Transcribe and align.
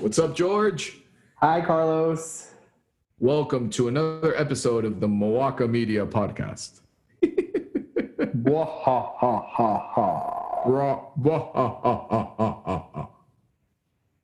What's 0.00 0.18
up, 0.18 0.34
George? 0.34 0.98
Hi, 1.36 1.60
Carlos. 1.60 2.50
Welcome 3.18 3.70
to 3.70 3.88
another 3.88 4.36
episode 4.36 4.84
of 4.84 5.00
the 5.00 5.06
Moaka 5.08 5.68
Media 5.68 6.06
Podcast. 6.06 6.80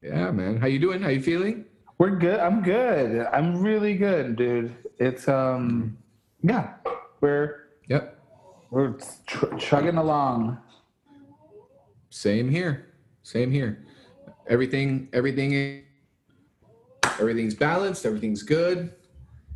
Yeah, 0.03 0.31
man. 0.33 0.57
How 0.59 0.67
you 0.67 0.79
doing? 0.79 1.01
How 1.03 1.09
you 1.09 1.23
feeling? 1.23 1.65
We're 1.99 2.17
good. 2.17 2.41
I'm 2.41 2.63
good. 2.63 3.27
I'm 3.33 3.63
really 3.63 3.95
good, 3.97 4.37
dude. 4.37 4.75
It's 4.99 5.29
um, 5.29 5.97
yeah, 6.43 6.75
we're 7.21 7.69
Yep. 7.89 8.19
we're 8.71 8.95
tr- 9.27 9.57
chugging 9.57 9.97
along. 9.97 10.59
Same 12.11 12.51
here. 12.51 12.93
Same 13.23 13.51
here. 13.53 13.85
Everything, 14.53 15.09
everything, 15.15 15.83
everything's 17.19 17.55
balanced. 17.55 18.05
Everything's 18.05 18.43
good. 18.43 18.93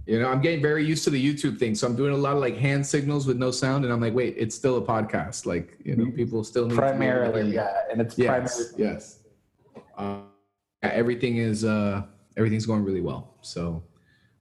You 0.06 0.20
know, 0.20 0.30
I'm 0.30 0.40
getting 0.40 0.62
very 0.62 0.86
used 0.86 1.04
to 1.04 1.10
the 1.10 1.22
YouTube 1.22 1.58
thing, 1.58 1.74
so 1.74 1.86
I'm 1.86 1.96
doing 1.96 2.14
a 2.14 2.16
lot 2.16 2.32
of 2.32 2.38
like 2.38 2.56
hand 2.56 2.86
signals 2.86 3.26
with 3.26 3.36
no 3.36 3.50
sound, 3.50 3.84
and 3.84 3.92
I'm 3.92 4.00
like, 4.00 4.14
wait, 4.14 4.36
it's 4.38 4.54
still 4.54 4.78
a 4.78 4.80
podcast. 4.80 5.44
Like, 5.44 5.76
you 5.84 5.96
know, 5.96 6.10
people 6.12 6.42
still 6.44 6.62
need 6.64 6.70
to 6.70 6.76
to 6.76 6.80
Primarily, 6.80 7.52
yeah, 7.52 7.82
and 7.90 8.00
it's 8.00 8.16
Yes, 8.16 8.72
primarily 8.72 8.84
yes. 8.90 9.18
Uh, 9.98 10.20
yeah, 10.82 10.90
everything 10.92 11.36
is 11.36 11.62
uh, 11.62 12.04
everything's 12.38 12.64
going 12.64 12.82
really 12.82 13.02
well. 13.02 13.34
So 13.42 13.82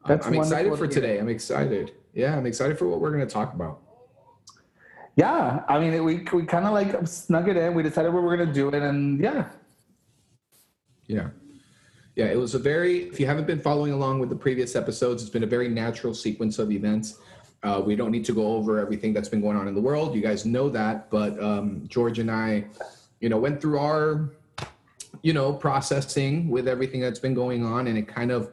uh, 0.06 0.08
That's 0.08 0.26
I'm 0.26 0.36
excited 0.36 0.78
for 0.78 0.88
to 0.88 0.94
today. 0.94 1.18
I'm 1.18 1.28
excited. 1.28 1.92
Yeah, 2.14 2.38
I'm 2.38 2.46
excited 2.46 2.80
for 2.80 2.88
what 2.88 3.02
we're 3.02 3.12
going 3.12 3.28
to 3.28 3.34
talk 3.34 3.54
about. 3.54 3.82
yeah. 5.18 5.64
I 5.68 5.80
mean, 5.80 6.02
we 6.06 6.26
we 6.32 6.46
kind 6.46 6.66
of 6.66 6.72
like 6.72 7.06
snug 7.08 7.50
it 7.50 7.58
in. 7.58 7.74
We 7.74 7.84
decided 7.84 8.14
what 8.14 8.24
we're 8.24 8.38
gonna 8.38 8.54
do 8.54 8.70
it, 8.70 8.76
and 8.76 9.20
yeah, 9.20 9.50
Yeah. 11.08 11.30
Yeah, 12.16 12.28
it 12.28 12.38
was 12.38 12.56
a 12.56 12.60
very, 12.60 13.04
if 13.10 13.20
you 13.20 13.26
haven't 13.26 13.46
been 13.46 13.60
following 13.60 13.92
along 13.92 14.20
with 14.20 14.30
the 14.30 14.36
previous 14.38 14.76
episodes, 14.76 15.22
it's 15.22 15.30
been 15.30 15.44
a 15.44 15.48
very 15.48 15.68
natural 15.68 16.14
sequence 16.14 16.60
of 16.60 16.72
events. 16.72 17.20
Uh, 17.62 17.82
we 17.84 17.96
don't 17.96 18.12
need 18.12 18.24
to 18.24 18.32
go 18.32 18.56
over 18.56 18.80
everything 18.80 19.12
that's 19.12 19.28
been 19.28 19.42
going 19.42 19.58
on 19.58 19.68
in 19.68 19.76
the 19.76 19.82
world. 19.82 20.16
You 20.16 20.22
guys 20.22 20.46
know 20.46 20.70
that. 20.70 21.10
But 21.10 21.42
um, 21.44 21.84
George 21.88 22.20
and 22.20 22.32
I, 22.32 22.66
you 23.20 23.28
know, 23.28 23.38
went 23.38 23.60
through 23.60 23.80
our, 23.80 24.30
you 25.24 25.34
know, 25.34 25.52
processing 25.52 26.50
with 26.50 26.68
everything 26.70 27.02
that's 27.02 27.20
been 27.20 27.34
going 27.34 27.66
on. 27.66 27.88
And 27.88 27.98
it 27.98 28.08
kind 28.08 28.32
of, 28.32 28.52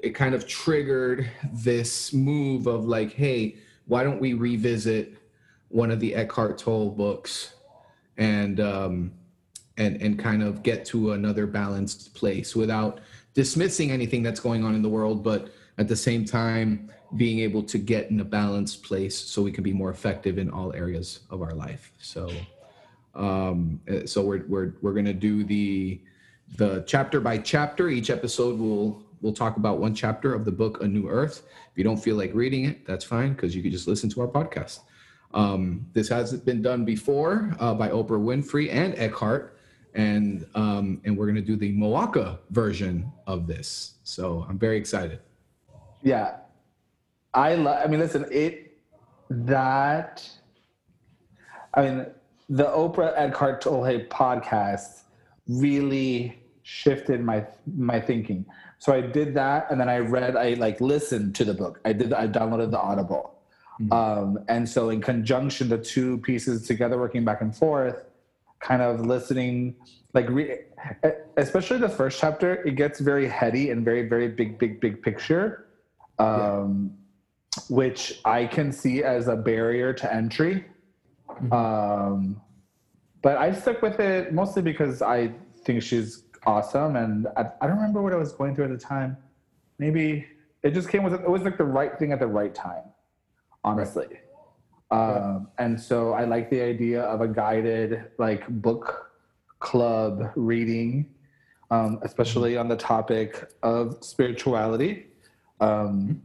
it 0.00 0.10
kind 0.10 0.34
of 0.34 0.46
triggered 0.46 1.30
this 1.52 2.12
move 2.12 2.66
of 2.66 2.84
like, 2.84 3.12
hey, 3.12 3.56
why 3.86 4.04
don't 4.04 4.20
we 4.20 4.34
revisit 4.34 5.16
one 5.68 5.90
of 5.90 6.00
the 6.00 6.14
Eckhart 6.14 6.58
Tolle 6.58 6.90
books 6.90 7.54
and, 8.18 8.60
um, 8.60 9.12
and 9.76 10.00
and 10.02 10.18
kind 10.18 10.42
of 10.42 10.62
get 10.62 10.84
to 10.84 11.12
another 11.12 11.46
balanced 11.46 12.14
place 12.14 12.54
without 12.54 13.00
dismissing 13.34 13.90
anything 13.90 14.22
that's 14.22 14.40
going 14.40 14.64
on 14.64 14.74
in 14.74 14.82
the 14.82 14.88
world 14.88 15.22
but 15.22 15.48
at 15.78 15.88
the 15.88 15.96
same 15.96 16.24
time 16.24 16.90
being 17.16 17.40
able 17.40 17.62
to 17.62 17.78
get 17.78 18.10
in 18.10 18.20
a 18.20 18.24
balanced 18.24 18.82
place 18.82 19.16
so 19.16 19.42
we 19.42 19.52
can 19.52 19.62
be 19.62 19.72
more 19.72 19.90
effective 19.90 20.38
in 20.38 20.50
all 20.50 20.72
areas 20.72 21.20
of 21.30 21.42
our 21.42 21.54
life. 21.54 21.92
So 21.98 22.30
um 23.14 23.80
so 24.06 24.22
we're 24.22 24.44
we're 24.46 24.72
we're 24.80 24.94
going 24.94 25.04
to 25.04 25.12
do 25.12 25.44
the 25.44 26.00
the 26.56 26.82
chapter 26.86 27.20
by 27.20 27.38
chapter. 27.38 27.88
Each 27.90 28.08
episode 28.08 28.58
will 28.58 29.02
we'll 29.20 29.34
talk 29.34 29.56
about 29.58 29.78
one 29.78 29.94
chapter 29.94 30.34
of 30.34 30.44
the 30.44 30.52
book 30.52 30.82
a 30.82 30.88
new 30.88 31.08
earth. 31.08 31.42
If 31.70 31.76
you 31.76 31.84
don't 31.84 31.98
feel 31.98 32.16
like 32.16 32.32
reading 32.34 32.64
it 32.64 32.86
that's 32.86 33.04
fine 33.04 33.34
because 33.34 33.54
you 33.54 33.62
can 33.62 33.70
just 33.70 33.86
listen 33.86 34.08
to 34.10 34.22
our 34.22 34.28
podcast. 34.28 34.80
Um, 35.34 35.86
this 35.94 36.08
hasn't 36.08 36.44
been 36.44 36.60
done 36.60 36.84
before 36.84 37.54
uh, 37.58 37.72
by 37.74 37.88
Oprah 37.88 38.20
Winfrey 38.20 38.70
and 38.70 38.94
Eckhart, 38.98 39.51
and 39.94 40.46
um, 40.54 41.00
and 41.04 41.16
we're 41.16 41.26
gonna 41.26 41.40
do 41.40 41.56
the 41.56 41.72
Moaka 41.74 42.38
version 42.50 43.10
of 43.26 43.46
this. 43.46 43.94
So 44.04 44.46
I'm 44.48 44.58
very 44.58 44.76
excited. 44.76 45.20
yeah. 46.02 46.36
I 47.34 47.54
love. 47.54 47.80
I 47.82 47.88
mean, 47.88 48.00
listen, 48.00 48.26
it 48.30 48.76
that. 49.30 50.28
I 51.74 51.82
mean, 51.82 52.06
the 52.50 52.64
Oprah 52.64 53.14
Eckhart 53.16 53.62
Tolle 53.62 54.00
podcast 54.10 55.04
really 55.48 56.38
shifted 56.62 57.22
my 57.24 57.46
my 57.74 58.00
thinking. 58.00 58.44
So 58.78 58.92
I 58.92 59.00
did 59.00 59.32
that, 59.34 59.70
and 59.70 59.80
then 59.80 59.88
I 59.88 59.98
read. 59.98 60.36
I 60.36 60.54
like 60.54 60.80
listened 60.80 61.34
to 61.36 61.44
the 61.44 61.54
book. 61.54 61.80
I 61.84 61.92
did. 61.94 62.12
I 62.12 62.28
downloaded 62.28 62.70
the 62.70 62.80
Audible, 62.80 63.34
um, 63.90 64.38
and 64.48 64.68
so 64.68 64.90
in 64.90 65.00
conjunction, 65.00 65.68
the 65.68 65.78
two 65.78 66.18
pieces 66.18 66.66
together, 66.66 66.98
working 66.98 67.24
back 67.24 67.40
and 67.40 67.56
forth, 67.56 68.04
kind 68.62 68.80
of 68.80 69.04
listening, 69.04 69.74
like 70.14 70.28
re- 70.30 70.60
especially 71.36 71.78
the 71.78 71.88
first 71.88 72.20
chapter, 72.20 72.62
it 72.62 72.76
gets 72.76 73.00
very 73.00 73.28
heady 73.28 73.70
and 73.70 73.84
very 73.84 74.08
very 74.08 74.28
big 74.28 74.58
big 74.58 74.80
big 74.80 75.02
picture, 75.02 75.66
um, 76.18 76.96
which 77.68 78.20
I 78.24 78.46
can 78.46 78.72
see 78.72 79.02
as 79.02 79.28
a 79.28 79.36
barrier 79.36 79.92
to 79.92 80.14
entry. 80.14 80.64
Um, 81.50 82.40
but 83.22 83.36
I 83.36 83.52
stuck 83.52 83.82
with 83.82 84.00
it 84.00 84.32
mostly 84.32 84.62
because 84.62 85.02
I 85.02 85.32
think 85.64 85.82
she's 85.82 86.24
awesome, 86.46 86.96
and 86.96 87.26
I, 87.36 87.46
I 87.60 87.66
don't 87.66 87.76
remember 87.76 88.02
what 88.02 88.12
I 88.12 88.16
was 88.16 88.32
going 88.32 88.54
through 88.54 88.66
at 88.66 88.70
the 88.70 88.78
time. 88.78 89.16
Maybe 89.78 90.26
it 90.62 90.72
just 90.72 90.88
came 90.88 91.02
with 91.02 91.14
it 91.14 91.28
was 91.28 91.42
like 91.42 91.58
the 91.58 91.64
right 91.64 91.98
thing 91.98 92.12
at 92.12 92.20
the 92.20 92.26
right 92.26 92.54
time, 92.54 92.84
honestly. 93.64 94.06
Um, 94.92 95.48
and 95.58 95.80
so 95.80 96.12
I 96.12 96.24
like 96.24 96.50
the 96.50 96.60
idea 96.60 97.02
of 97.02 97.22
a 97.22 97.28
guided 97.28 98.10
like 98.18 98.46
book 98.48 99.10
club 99.58 100.30
reading, 100.36 101.08
um, 101.70 101.98
especially 102.02 102.58
on 102.58 102.68
the 102.68 102.76
topic 102.76 103.50
of 103.62 103.96
spirituality. 104.02 105.06
Um, 105.60 106.20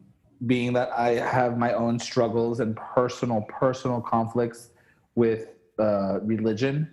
being 0.45 0.73
that 0.73 0.91
I 0.91 1.11
have 1.11 1.57
my 1.57 1.73
own 1.73 1.97
struggles 1.97 2.59
and 2.59 2.75
personal 2.75 3.41
personal 3.47 4.01
conflicts 4.01 4.69
with 5.15 5.47
uh, 5.79 6.19
religion, 6.21 6.91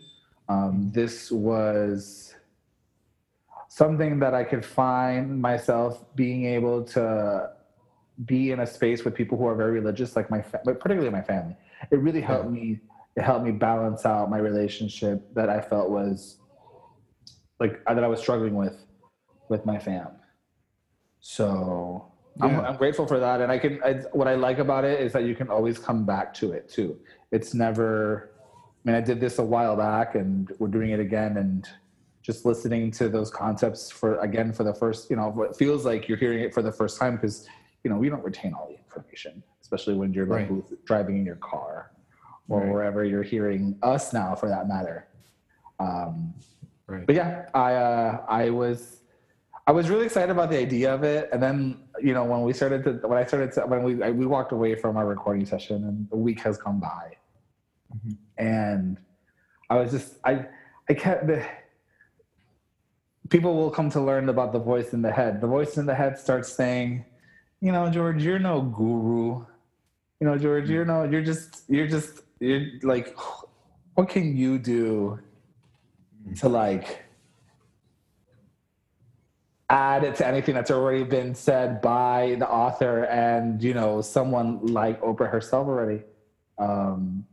um, 0.49 0.93
this 0.95 1.33
was 1.33 2.35
something 3.69 4.21
that 4.21 4.33
I 4.33 4.45
could 4.45 4.65
find 4.65 5.43
myself 5.43 6.05
being 6.15 6.45
able 6.45 6.85
to 6.85 7.51
be 8.25 8.53
in 8.53 8.61
a 8.61 8.67
space 8.67 9.05
with 9.05 9.15
people 9.15 9.37
who 9.37 9.47
are 9.47 9.57
very 9.57 9.73
religious, 9.73 10.15
like 10.15 10.31
my, 10.31 10.41
fa- 10.41 10.61
particularly 10.65 11.11
my 11.11 11.23
family. 11.23 11.57
It 11.91 11.97
really 11.97 12.21
helped 12.21 12.51
me. 12.51 12.81
It 13.17 13.23
helped 13.23 13.45
me 13.45 13.53
balance 13.53 14.05
out 14.05 14.31
my 14.31 14.39
relationship 14.39 15.23
that 15.35 15.49
I 15.49 15.61
felt 15.61 15.91
was 15.91 16.39
like 17.61 17.81
uh, 17.87 17.95
that 17.95 18.03
I 18.03 18.09
was 18.09 18.21
struggling 18.21 18.55
with 18.55 18.77
with 19.49 19.65
my 19.65 19.79
fam. 19.79 20.09
So 21.21 22.13
I'm, 22.41 22.61
I'm 22.61 22.77
grateful 22.77 23.07
for 23.07 23.19
that, 23.21 23.41
and 23.41 23.51
I 23.51 23.59
can. 23.59 23.81
I, 23.85 23.93
what 24.13 24.27
I 24.27 24.35
like 24.35 24.59
about 24.59 24.85
it 24.85 25.01
is 25.01 25.13
that 25.13 25.25
you 25.25 25.35
can 25.35 25.49
always 25.49 25.79
come 25.79 26.05
back 26.05 26.35
to 26.35 26.53
it 26.53 26.69
too. 26.69 26.99
It's 27.31 27.55
never. 27.55 28.33
I 28.85 28.91
mean, 28.91 28.97
I 28.97 29.01
did 29.01 29.21
this 29.21 29.39
a 29.39 29.45
while 29.45 29.77
back, 29.77 30.17
and 30.17 30.51
we're 30.59 30.69
doing 30.69 30.91
it 30.91 31.01
again, 31.01 31.37
and 31.37 31.67
just 32.23 32.45
listening 32.45 32.91
to 32.93 33.09
those 33.09 33.31
concepts 33.31 33.91
for 33.91 34.19
again 34.19 34.53
for 34.53 34.65
the 34.65 34.75
first. 34.75 35.11
You 35.11 35.17
know, 35.17 35.29
what 35.29 35.57
feels 35.57 35.85
like 35.85 36.09
you're 36.09 36.19
hearing 36.19 36.41
it 36.41 36.53
for 36.53 36.63
the 36.63 36.73
first 36.73 36.99
time 36.99 37.15
because 37.15 37.47
you 37.85 37.91
know 37.91 37.97
we 37.97 38.09
don't 38.09 38.25
retain 38.25 38.53
all 38.53 38.69
the 38.69 38.79
information, 38.97 39.43
especially 39.61 39.95
when 39.95 40.13
you're 40.13 40.27
like 40.27 40.51
Right. 40.51 40.85
driving 40.85 41.19
in 41.19 41.25
your 41.27 41.37
car 41.37 41.91
or 42.49 42.61
Right. 42.61 42.69
wherever 42.73 43.05
you're 43.05 43.23
hearing 43.23 43.79
us 43.83 44.13
now, 44.13 44.35
for 44.35 44.49
that 44.49 44.69
matter. 44.69 45.07
Um, 45.79 46.35
Right. 46.87 47.07
but 47.07 47.15
yeah, 47.15 47.49
I 47.55 47.75
uh, 47.75 48.25
I 48.29 48.51
was 48.51 49.01
I 49.67 49.73
was 49.73 49.89
really 49.89 50.05
excited 50.05 50.31
about 50.31 50.51
the 50.51 50.59
idea 50.59 50.95
of 50.95 51.03
it, 51.05 51.31
and 51.33 51.43
then 51.43 51.85
you 52.01 52.13
know 52.13 52.25
when 52.25 52.43
we 52.43 52.53
started 52.53 52.85
to 52.85 52.93
when 53.09 53.19
I 53.19 53.25
started 53.25 53.53
to 53.53 53.61
when 53.67 53.83
we 53.83 54.03
I, 54.03 54.11
we 54.11 54.27
walked 54.27 54.53
away 54.53 54.75
from 54.75 54.97
our 54.97 55.07
recording 55.07 55.47
session, 55.47 55.85
and 55.85 56.09
a 56.13 56.17
week 56.17 56.41
has 56.41 56.59
gone 56.59 56.81
by, 56.81 57.17
Mhm. 57.97 58.17
and 58.37 58.99
I 59.71 59.77
was 59.77 59.91
just 59.91 60.19
I 60.25 60.47
I 60.91 60.95
kept 60.95 61.27
the 61.27 61.43
people 63.31 63.55
will 63.57 63.71
come 63.71 63.89
to 63.91 64.01
learn 64.01 64.29
about 64.29 64.53
the 64.53 64.59
voice 64.59 64.93
in 64.93 65.01
the 65.01 65.11
head. 65.11 65.41
The 65.41 65.47
voice 65.47 65.79
in 65.79 65.87
the 65.87 65.95
head 65.95 66.19
starts 66.19 66.53
saying, 66.53 67.07
you 67.65 67.73
know, 67.73 67.89
George, 67.89 68.23
you're 68.23 68.39
no 68.39 68.61
guru. 68.61 69.43
You 70.21 70.27
know, 70.27 70.37
George, 70.37 70.69
you're 70.69 70.85
no, 70.85 71.05
you're 71.05 71.23
just, 71.23 71.63
you're 71.67 71.87
just, 71.87 72.21
you're 72.39 72.67
like, 72.83 73.17
what 73.95 74.11
can 74.11 74.37
you 74.37 74.59
do 74.59 75.19
to 76.37 76.49
like 76.51 77.07
add 79.71 80.05
it 80.05 80.15
to 80.17 80.27
anything 80.27 80.55
that's 80.55 80.71
already 80.71 81.05
been 81.05 81.35
said 81.35 81.81
by 81.81 82.37
the 82.39 82.47
author 82.49 83.05
and 83.05 83.63
you 83.63 83.73
know 83.73 84.03
someone 84.03 84.67
like 84.67 85.01
Oprah 85.01 85.31
herself 85.31 85.67
already. 85.67 86.03
Um, 86.59 87.25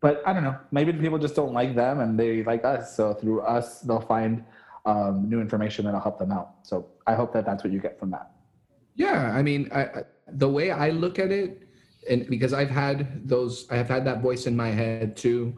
but 0.00 0.22
I 0.24 0.32
don't 0.32 0.44
know. 0.44 0.56
Maybe 0.70 0.92
the 0.92 1.00
people 1.00 1.18
just 1.18 1.34
don't 1.34 1.52
like 1.52 1.74
them 1.74 1.98
and 1.98 2.16
they 2.16 2.44
like 2.44 2.64
us. 2.64 2.94
So 2.96 3.12
through 3.12 3.40
us, 3.40 3.80
they'll 3.80 4.00
find 4.00 4.44
um, 4.86 5.28
new 5.28 5.40
information 5.40 5.84
that'll 5.84 6.00
help 6.00 6.18
them 6.18 6.32
out. 6.32 6.54
So 6.62 6.86
I 7.06 7.14
hope 7.14 7.32
that 7.32 7.44
that's 7.44 7.62
what 7.64 7.72
you 7.72 7.80
get 7.80 7.98
from 7.98 8.10
that. 8.10 8.30
Yeah, 8.94 9.32
I 9.34 9.42
mean, 9.42 9.68
I, 9.72 10.04
the 10.28 10.48
way 10.48 10.70
I 10.70 10.90
look 10.90 11.18
at 11.18 11.30
it, 11.30 11.68
and 12.08 12.26
because 12.28 12.52
I've 12.52 12.70
had 12.70 13.28
those, 13.28 13.66
I 13.70 13.76
have 13.76 13.88
had 13.88 14.04
that 14.06 14.20
voice 14.20 14.46
in 14.46 14.56
my 14.56 14.68
head 14.68 15.16
too. 15.16 15.56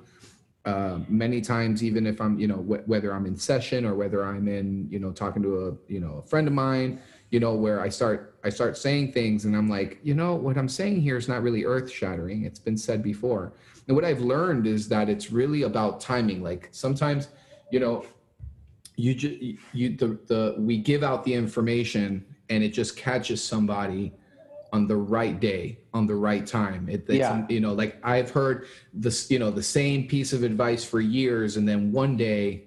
uh, 0.65 0.99
many 1.09 1.41
times, 1.41 1.83
even 1.83 2.07
if 2.07 2.21
I'm, 2.21 2.39
you 2.39 2.47
know, 2.47 2.59
wh- 2.59 2.89
whether 2.89 3.13
I'm 3.13 3.27
in 3.27 3.37
session 3.37 3.85
or 3.85 3.95
whether 3.95 4.25
I'm 4.25 4.47
in, 4.47 4.87
you 4.91 4.99
know, 5.01 5.11
talking 5.11 5.43
to 5.43 5.67
a, 5.69 5.93
you 5.93 5.99
know, 6.01 6.23
a 6.25 6.29
friend 6.29 6.47
of 6.47 6.55
mine, 6.55 7.01
you 7.31 7.41
know, 7.41 7.55
where 7.55 7.81
I 7.81 7.89
start, 7.89 8.39
I 8.45 8.51
start 8.51 8.77
saying 8.77 9.13
things 9.13 9.45
and 9.45 9.57
I'm 9.57 9.69
like, 9.69 9.99
you 10.03 10.15
know, 10.15 10.35
what 10.35 10.57
I'm 10.57 10.69
saying 10.69 11.01
here 11.01 11.17
is 11.17 11.29
not 11.29 11.43
really 11.43 11.65
earth 11.65 11.91
shattering. 11.91 12.45
It's 12.45 12.61
been 12.61 12.77
said 12.77 13.03
before. 13.03 13.55
And 13.89 13.97
what 13.97 14.05
I've 14.05 14.21
learned 14.21 14.67
is 14.67 14.89
that 14.89 15.09
it's 15.09 15.33
really 15.33 15.63
about 15.63 16.01
timing. 16.01 16.43
Like 16.43 16.69
sometimes, 16.71 17.29
you 17.73 17.81
know, 17.81 18.05
you 19.03 19.15
just, 19.17 19.35
you, 19.73 19.97
the, 19.97 20.19
the, 20.29 20.55
we 20.59 20.79
give 20.79 21.03
out 21.03 21.25
the 21.25 21.35
information 21.35 22.25
and 22.51 22.63
it 22.63 22.69
just 22.69 22.97
catches 22.97 23.43
somebody 23.43 24.13
on 24.73 24.87
the 24.87 24.97
right 24.97 25.39
day 25.41 25.77
on 25.93 26.07
the 26.07 26.15
right 26.15 26.47
time 26.47 26.89
it, 26.89 27.05
it's, 27.09 27.19
Yeah. 27.19 27.45
you 27.51 27.61
know 27.61 27.75
like 27.75 27.99
i've 28.05 28.31
heard 28.31 28.67
this 28.95 29.31
you 29.31 29.39
know 29.39 29.51
the 29.51 29.63
same 29.63 30.07
piece 30.09 30.33
of 30.33 30.43
advice 30.45 30.83
for 30.83 31.01
years 31.01 31.59
and 31.59 31.69
then 31.69 31.93
one 31.93 32.17
day 32.17 32.65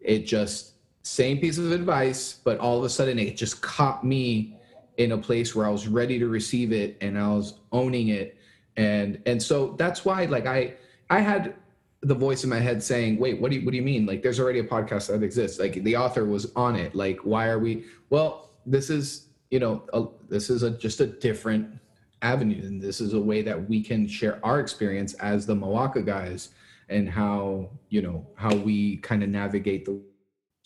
it 0.00 0.20
just 0.20 0.74
same 1.02 1.38
piece 1.38 1.58
of 1.58 1.70
advice 1.72 2.38
but 2.44 2.58
all 2.58 2.78
of 2.78 2.84
a 2.84 2.88
sudden 2.88 3.18
it 3.18 3.36
just 3.36 3.60
caught 3.60 4.02
me 4.02 4.56
in 4.96 5.12
a 5.12 5.18
place 5.18 5.54
where 5.54 5.66
i 5.66 5.68
was 5.68 5.88
ready 5.88 6.18
to 6.18 6.28
receive 6.28 6.72
it 6.72 6.96
and 7.02 7.18
i 7.18 7.28
was 7.28 7.58
owning 7.70 8.08
it 8.08 8.38
and 8.78 9.20
and 9.26 9.42
so 9.42 9.74
that's 9.76 10.06
why 10.06 10.24
like 10.24 10.46
i 10.46 10.72
i 11.10 11.20
had 11.20 11.54
the 12.02 12.14
voice 12.14 12.42
in 12.42 12.50
my 12.50 12.58
head 12.58 12.82
saying 12.82 13.16
wait 13.18 13.40
what 13.40 13.50
do 13.50 13.58
you 13.58 13.64
what 13.64 13.70
do 13.70 13.76
you 13.76 13.82
mean? 13.82 14.06
Like 14.06 14.22
there's 14.22 14.40
already 14.40 14.58
a 14.58 14.64
podcast 14.64 15.08
that 15.08 15.22
exists. 15.22 15.58
Like 15.58 15.74
the 15.84 15.96
author 15.96 16.24
was 16.24 16.52
on 16.56 16.76
it. 16.76 16.94
Like 16.94 17.20
why 17.20 17.48
are 17.48 17.58
we 17.58 17.84
well 18.10 18.50
this 18.66 18.90
is 18.90 19.28
you 19.50 19.60
know 19.60 19.84
a, 19.92 20.04
this 20.28 20.50
is 20.50 20.62
a 20.62 20.70
just 20.70 21.00
a 21.00 21.06
different 21.06 21.78
avenue 22.22 22.62
and 22.62 22.80
this 22.80 23.00
is 23.00 23.14
a 23.14 23.20
way 23.20 23.42
that 23.42 23.68
we 23.68 23.82
can 23.82 24.06
share 24.06 24.38
our 24.44 24.60
experience 24.60 25.14
as 25.14 25.44
the 25.46 25.54
Moaka 25.54 26.04
guys 26.04 26.50
and 26.88 27.08
how 27.08 27.70
you 27.88 28.02
know 28.02 28.26
how 28.36 28.54
we 28.54 28.96
kind 28.98 29.22
of 29.22 29.28
navigate 29.28 29.84
the 29.84 30.00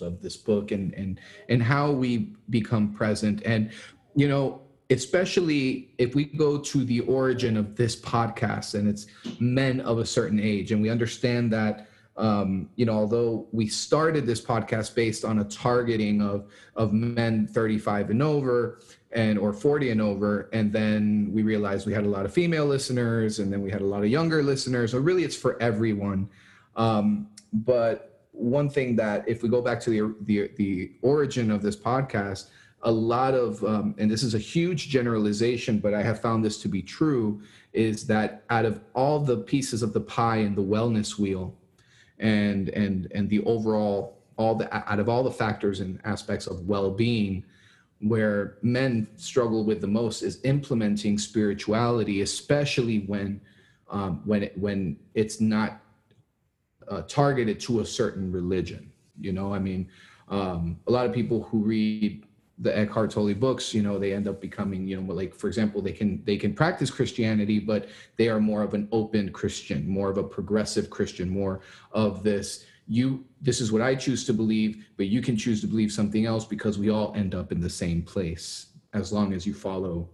of 0.00 0.21
this 0.21 0.37
book 0.37 0.71
and 0.73 0.93
and 0.94 1.21
and 1.49 1.62
how 1.62 1.91
we 1.91 2.35
become 2.50 2.93
present. 2.94 3.43
And 3.44 3.71
you 4.15 4.29
know 4.29 4.62
especially 4.91 5.91
if 5.99 6.15
we 6.15 6.25
go 6.25 6.59
to 6.59 6.85
the 6.85 7.00
origin 7.00 7.56
of 7.56 7.77
this 7.77 7.97
podcast 7.97 8.75
and 8.75 8.88
it's 8.88 9.06
men 9.41 9.81
of 9.81 9.99
a 9.99 10.06
certain 10.06 10.38
age. 10.38 10.73
And 10.73 10.81
we 10.81 10.91
understand 10.91 11.53
that 11.53 11.88
um, 12.17 12.71
you 12.77 12.87
know 12.87 12.94
although 12.94 13.47
we 13.53 13.67
started 13.67 14.25
this 14.25 14.41
podcast 14.41 14.94
based 14.94 15.25
on 15.25 15.41
a 15.41 15.44
targeting 15.44 16.23
of 16.23 16.50
of 16.75 16.93
men 16.93 17.47
35 17.47 18.11
and 18.11 18.23
over 18.23 18.81
and 19.12 19.38
or 19.38 19.53
40 19.53 19.91
and 19.91 20.00
over 20.00 20.49
and 20.53 20.73
then 20.73 21.29
we 21.31 21.43
realized 21.43 21.87
we 21.87 21.93
had 21.93 22.05
a 22.05 22.09
lot 22.09 22.25
of 22.25 22.32
female 22.32 22.65
listeners 22.65 23.39
and 23.39 23.53
then 23.53 23.61
we 23.61 23.71
had 23.71 23.82
a 23.82 23.85
lot 23.87 24.03
of 24.03 24.09
younger 24.09 24.43
listeners. 24.43 24.93
So 24.93 24.99
really 24.99 25.25
it's 25.25 25.37
for 25.37 25.61
everyone. 25.62 26.31
Um, 26.75 27.29
but 27.53 28.23
one 28.32 28.69
thing 28.69 28.97
that 28.97 29.29
if 29.29 29.43
we 29.43 29.49
go 29.49 29.61
back 29.61 29.81
to 29.81 29.91
the 29.91 30.15
the, 30.23 30.50
the 30.56 30.93
origin 31.03 31.50
of 31.50 31.62
this 31.62 31.77
podcast 31.77 32.47
a 32.87 32.91
lot 32.91 33.35
of 33.35 33.62
um, 33.65 33.94
and 33.99 34.09
this 34.09 34.23
is 34.23 34.35
a 34.35 34.38
huge 34.38 34.88
generalization 34.88 35.79
but 35.79 35.93
i 35.93 36.03
have 36.03 36.23
found 36.23 36.43
this 36.43 36.59
to 36.62 36.69
be 36.69 36.81
true 36.81 37.43
is 37.73 38.06
that 38.06 38.44
out 38.49 38.65
of 38.65 38.81
all 38.94 39.19
the 39.19 39.37
pieces 39.37 39.83
of 39.83 39.93
the 39.93 40.00
pie 40.00 40.38
in 40.38 40.55
the 40.55 40.62
wellness 40.62 41.19
wheel 41.19 41.55
and 42.21 42.71
and 42.71 43.09
and 43.12 43.29
the 43.29 43.44
overall 43.44 44.19
all 44.37 44.55
the 44.55 44.73
out 44.91 45.00
of 45.00 45.09
all 45.09 45.25
the 45.25 45.31
factors 45.31 45.81
and 45.81 46.00
aspects 46.05 46.47
of 46.47 46.67
well-being 46.69 47.44
where 48.00 48.56
men 48.62 49.09
struggle 49.17 49.65
with 49.65 49.81
the 49.81 49.87
most 49.87 50.23
is 50.23 50.39
implementing 50.44 51.19
spirituality 51.19 52.23
especially 52.23 53.00
when 53.00 53.41
um, 53.89 54.21
when 54.25 54.44
it, 54.44 54.59
when 54.59 54.97
it's 55.15 55.41
not 55.41 55.81
uh, 56.89 57.03
targeted 57.03 57.59
to 57.61 57.81
a 57.81 57.87
certain 57.87 58.31
religion. 58.31 58.93
You 59.19 59.32
know 59.32 59.53
i 59.53 59.59
mean 59.59 59.89
um, 60.29 60.79
a 60.87 60.93
lot 60.93 61.06
of 61.06 61.12
people 61.12 61.43
who 61.43 61.59
read 61.59 62.27
the 62.58 62.76
Eckhart 62.76 63.11
Tolle 63.11 63.35
books, 63.35 63.75
you 63.75 63.82
know, 63.82 63.99
they 63.99 64.14
end 64.14 64.26
up 64.26 64.41
becoming, 64.41 64.87
you 64.87 65.00
know, 65.00 65.12
like 65.12 65.35
for 65.35 65.47
example, 65.47 65.82
they 65.82 65.93
can 65.93 66.23
they 66.25 66.37
can 66.37 66.55
practice 66.55 66.91
Christianity, 66.91 67.58
but 67.58 67.88
they 68.17 68.29
are 68.29 68.41
more 68.41 68.62
of 68.62 68.73
an 68.73 68.88
open 68.93 69.31
Christian, 69.31 69.87
more 69.87 70.08
of 70.08 70.17
a 70.17 70.25
progressive 70.25 70.88
Christian, 70.88 71.29
more 71.29 71.61
of 71.93 72.23
this. 72.23 72.64
You, 72.88 73.25
this 73.43 73.61
is 73.61 73.73
what 73.73 73.82
I 73.82 73.97
choose 73.97 74.25
to 74.26 74.32
believe, 74.32 74.87
but 74.97 75.06
you 75.06 75.20
can 75.20 75.37
choose 75.37 75.61
to 75.62 75.67
believe 75.67 75.91
something 75.91 76.25
else 76.25 76.44
because 76.44 76.79
we 76.79 76.88
all 76.88 77.12
end 77.17 77.35
up 77.35 77.50
in 77.50 77.61
the 77.61 77.69
same 77.69 78.00
place 78.00 78.67
as 78.94 79.12
long 79.12 79.32
as 79.32 79.47
you 79.47 79.53
follow, 79.53 80.08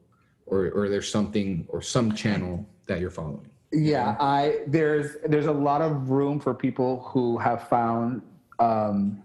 or 0.47 0.71
or 0.71 0.89
there's 0.89 1.11
something 1.11 1.67
or 1.69 1.81
some 1.81 2.13
channel 2.15 2.67
that 2.87 3.01
you're 3.01 3.11
following. 3.11 3.49
Yeah, 3.73 4.17
I 4.19 4.63
there's 4.67 5.17
there's 5.27 5.47
a 5.47 5.53
lot 5.53 5.81
of 5.81 6.11
room 6.11 6.41
for 6.41 6.55
people 6.55 7.03
who 7.09 7.39
have 7.39 7.69
found 7.69 8.23
um, 8.59 9.23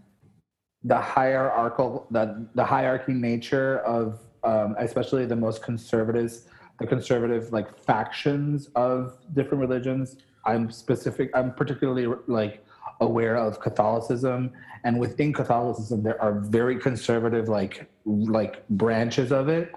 the 0.87 0.99
hierarchical 1.15 2.07
the 2.11 2.23
the 2.55 2.63
hierarchy 2.63 3.13
nature 3.13 3.79
of 3.79 4.19
um, 4.43 4.75
especially 4.79 5.25
the 5.25 5.35
most 5.35 5.61
conservatives 5.61 6.47
the 6.79 6.87
conservative 6.87 7.51
like 7.51 7.69
factions 7.77 8.69
of 8.75 9.17
different 9.33 9.61
religions 9.61 10.17
i'm 10.45 10.69
specific 10.69 11.29
i'm 11.35 11.53
particularly 11.53 12.07
like 12.27 12.63
aware 13.01 13.37
of 13.37 13.59
catholicism. 13.59 14.51
And 14.83 14.99
within 14.99 15.33
catholicism 15.33 16.03
there 16.03 16.21
are 16.21 16.39
very 16.39 16.79
conservative 16.79 17.47
like 17.47 17.87
like 18.05 18.67
branches 18.69 19.31
of 19.31 19.49
it. 19.49 19.73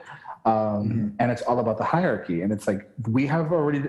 Um, 0.47 1.15
and 1.19 1.31
it's 1.31 1.43
all 1.43 1.59
about 1.59 1.77
the 1.77 1.85
hierarchy. 1.85 2.43
And 2.43 2.53
it's 2.53 2.67
like 2.67 2.89
we 3.09 3.27
have 3.27 3.53
already 3.53 3.83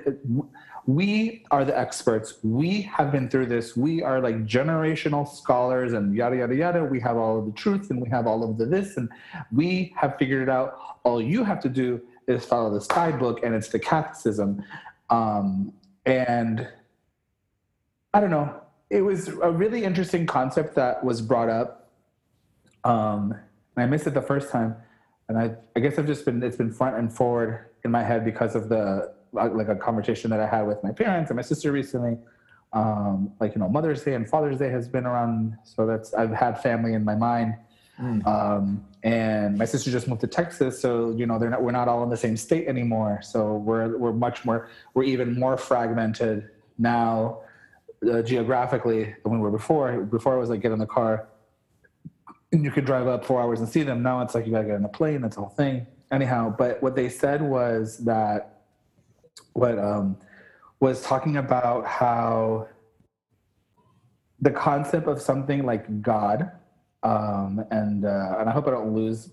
we 0.87 1.45
are 1.51 1.63
the 1.63 1.77
experts. 1.77 2.35
We 2.43 2.81
have 2.83 3.11
been 3.11 3.29
through 3.29 3.47
this. 3.47 3.77
We 3.77 4.01
are 4.01 4.19
like 4.19 4.45
generational 4.45 5.27
scholars 5.27 5.93
and 5.93 6.15
yada, 6.15 6.37
yada, 6.37 6.55
yada. 6.55 6.83
We 6.83 6.99
have 7.01 7.17
all 7.17 7.39
of 7.39 7.45
the 7.45 7.51
truth 7.51 7.91
and 7.91 8.01
we 8.01 8.09
have 8.09 8.25
all 8.25 8.43
of 8.43 8.57
the 8.57 8.65
this 8.65 8.97
and 8.97 9.09
we 9.51 9.93
have 9.95 10.17
figured 10.17 10.43
it 10.43 10.49
out. 10.49 10.77
All 11.03 11.21
you 11.21 11.43
have 11.43 11.59
to 11.61 11.69
do 11.69 12.01
is 12.27 12.45
follow 12.45 12.73
this 12.73 12.87
guidebook 12.87 13.43
and 13.43 13.53
it's 13.53 13.69
the 13.69 13.79
Catholicism. 13.79 14.63
Um, 15.09 15.73
and 16.05 16.67
I 18.13 18.19
don't 18.19 18.31
know. 18.31 18.61
It 18.89 19.01
was 19.01 19.27
a 19.27 19.51
really 19.51 19.83
interesting 19.83 20.25
concept 20.25 20.75
that 20.75 21.03
was 21.03 21.21
brought 21.21 21.49
up. 21.49 21.91
Um, 22.83 23.35
and 23.75 23.83
I 23.83 23.85
missed 23.85 24.07
it 24.07 24.13
the 24.13 24.21
first 24.21 24.49
time. 24.49 24.75
And 25.29 25.37
I, 25.37 25.55
I 25.75 25.79
guess 25.79 25.97
I've 25.97 26.07
just 26.07 26.25
been, 26.25 26.41
it's 26.43 26.57
been 26.57 26.73
front 26.73 26.97
and 26.97 27.13
forward 27.13 27.67
in 27.85 27.91
my 27.91 28.03
head 28.03 28.25
because 28.25 28.55
of 28.55 28.67
the, 28.67 29.13
like 29.33 29.69
a 29.69 29.75
conversation 29.75 30.29
that 30.31 30.39
I 30.39 30.47
had 30.47 30.63
with 30.67 30.83
my 30.83 30.91
parents 30.91 31.29
and 31.29 31.35
my 31.35 31.41
sister 31.41 31.71
recently. 31.71 32.17
Um, 32.73 33.33
like 33.39 33.53
you 33.55 33.59
know, 33.59 33.69
Mother's 33.69 34.03
Day 34.03 34.13
and 34.13 34.27
Father's 34.27 34.57
Day 34.57 34.69
has 34.69 34.87
been 34.87 35.05
around, 35.05 35.57
so 35.63 35.85
that's 35.85 36.13
I've 36.13 36.31
had 36.31 36.61
family 36.61 36.93
in 36.93 37.03
my 37.03 37.15
mind. 37.15 37.55
Mm. 37.99 38.25
Um, 38.25 38.85
and 39.03 39.57
my 39.57 39.65
sister 39.65 39.91
just 39.91 40.07
moved 40.07 40.21
to 40.21 40.27
Texas, 40.27 40.79
so 40.79 41.11
you 41.11 41.25
know 41.25 41.37
they're 41.37 41.49
not 41.49 41.61
we're 41.61 41.71
not 41.71 41.87
all 41.87 42.03
in 42.03 42.09
the 42.09 42.17
same 42.17 42.37
state 42.37 42.67
anymore. 42.67 43.19
So 43.21 43.55
we're 43.55 43.97
we're 43.97 44.13
much 44.13 44.45
more 44.45 44.69
we're 44.93 45.03
even 45.03 45.37
more 45.37 45.57
fragmented 45.57 46.49
now 46.77 47.41
uh, 48.09 48.21
geographically 48.21 49.15
than 49.23 49.33
we 49.33 49.39
were 49.39 49.51
before. 49.51 50.01
Before 50.03 50.35
it 50.35 50.39
was 50.39 50.49
like 50.49 50.61
get 50.61 50.71
in 50.71 50.79
the 50.79 50.87
car 50.87 51.27
and 52.51 52.63
you 52.63 52.71
could 52.71 52.85
drive 52.85 53.07
up 53.07 53.23
four 53.23 53.41
hours 53.41 53.59
and 53.59 53.69
see 53.69 53.83
them. 53.83 54.03
Now 54.03 54.21
it's 54.21 54.35
like 54.35 54.45
you 54.45 54.51
gotta 54.51 54.65
get 54.65 54.75
on 54.75 54.85
a 54.85 54.89
plane. 54.89 55.21
That's 55.21 55.35
the 55.35 55.41
whole 55.41 55.49
thing. 55.49 55.87
Anyhow, 56.11 56.53
but 56.57 56.81
what 56.83 56.95
they 56.95 57.09
said 57.09 57.41
was 57.41 57.97
that 57.99 58.60
what 59.53 59.77
um, 59.77 60.17
was 60.79 61.01
talking 61.01 61.37
about 61.37 61.85
how 61.85 62.67
the 64.39 64.51
concept 64.51 65.07
of 65.07 65.21
something 65.21 65.65
like 65.65 66.01
God, 66.01 66.51
um, 67.03 67.63
and 67.71 68.05
uh, 68.05 68.37
and 68.39 68.49
I 68.49 68.51
hope 68.51 68.67
I 68.67 68.71
don't 68.71 68.93
lose 68.93 69.29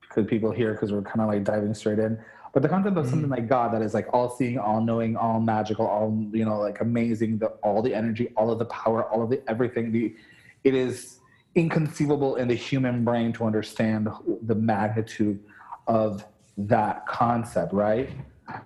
because 0.00 0.26
people 0.26 0.50
here 0.50 0.72
because 0.72 0.92
we're 0.92 1.02
kind 1.02 1.20
of 1.20 1.28
like 1.28 1.44
diving 1.44 1.74
straight 1.74 1.98
in. 1.98 2.18
But 2.54 2.62
the 2.62 2.68
concept 2.68 2.96
of 2.96 3.06
Mhm. 3.06 3.10
something 3.10 3.30
like 3.30 3.46
God 3.46 3.72
that 3.74 3.82
is 3.82 3.94
like 3.94 4.08
all 4.12 4.30
seeing, 4.30 4.58
all 4.58 4.80
knowing, 4.80 5.16
all 5.16 5.38
magical, 5.38 5.86
all 5.86 6.26
you 6.32 6.44
know, 6.44 6.58
like 6.58 6.80
amazing, 6.80 7.38
the 7.38 7.48
all 7.62 7.82
the 7.82 7.94
energy, 7.94 8.32
all 8.36 8.50
of 8.50 8.58
the 8.58 8.64
power, 8.66 9.04
all 9.10 9.22
of 9.22 9.30
the 9.30 9.42
everything. 9.48 9.92
The 9.92 10.16
it 10.64 10.74
is 10.74 11.20
inconceivable 11.54 12.36
in 12.36 12.48
the 12.48 12.54
human 12.54 13.04
brain 13.04 13.32
to 13.34 13.44
understand 13.44 14.08
the 14.42 14.54
magnitude 14.54 15.40
of 15.86 16.24
that 16.56 17.06
concept, 17.06 17.72
right? 17.72 18.10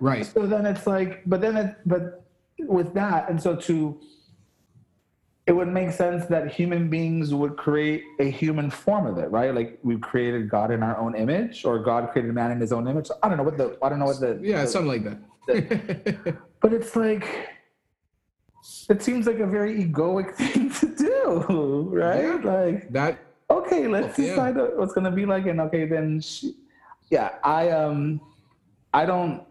Right. 0.00 0.24
So 0.26 0.46
then 0.46 0.66
it's 0.66 0.86
like, 0.86 1.22
but 1.26 1.40
then 1.40 1.56
it, 1.56 1.76
but 1.86 2.24
with 2.58 2.94
that, 2.94 3.28
and 3.28 3.40
so 3.42 3.56
to, 3.56 3.98
it 5.46 5.52
would 5.52 5.68
make 5.68 5.90
sense 5.90 6.26
that 6.26 6.52
human 6.52 6.88
beings 6.88 7.34
would 7.34 7.56
create 7.56 8.04
a 8.20 8.30
human 8.30 8.70
form 8.70 9.06
of 9.06 9.18
it, 9.18 9.28
right? 9.30 9.52
Like 9.54 9.78
we 9.82 9.98
created 9.98 10.48
God 10.48 10.70
in 10.70 10.82
our 10.82 10.96
own 10.98 11.16
image, 11.16 11.64
or 11.64 11.78
God 11.80 12.10
created 12.12 12.32
man 12.32 12.52
in 12.52 12.60
His 12.60 12.72
own 12.72 12.86
image. 12.86 13.10
I 13.22 13.28
don't 13.28 13.38
know 13.38 13.42
what 13.42 13.56
the, 13.58 13.76
I 13.82 13.88
don't 13.88 13.98
know 13.98 14.04
what 14.06 14.20
the, 14.20 14.38
Yeah, 14.40 14.62
the- 14.62 14.68
something 14.68 14.88
like 14.88 15.04
that. 15.04 15.18
but 16.60 16.72
it's 16.72 16.94
like, 16.94 17.48
it 18.88 19.02
seems 19.02 19.26
like 19.26 19.40
a 19.40 19.46
very 19.46 19.84
egoic 19.84 20.34
thing 20.36 20.70
to 20.70 20.94
do, 20.94 21.88
right? 21.92 22.22
Yeah. 22.22 22.50
Like, 22.52 22.92
that 22.92 23.18
okay, 23.50 23.88
let's 23.88 24.16
Yeah. 24.18 24.26
decide 24.30 24.56
what 24.56 24.74
it's 24.84 24.92
gonna 24.92 25.10
be 25.10 25.26
like, 25.26 25.46
and 25.46 25.60
okay, 25.62 25.84
then, 25.86 26.20
she, 26.20 26.54
yeah, 27.10 27.32
I 27.42 27.70
um, 27.70 28.20
I 28.92 29.06
don't. 29.06 29.44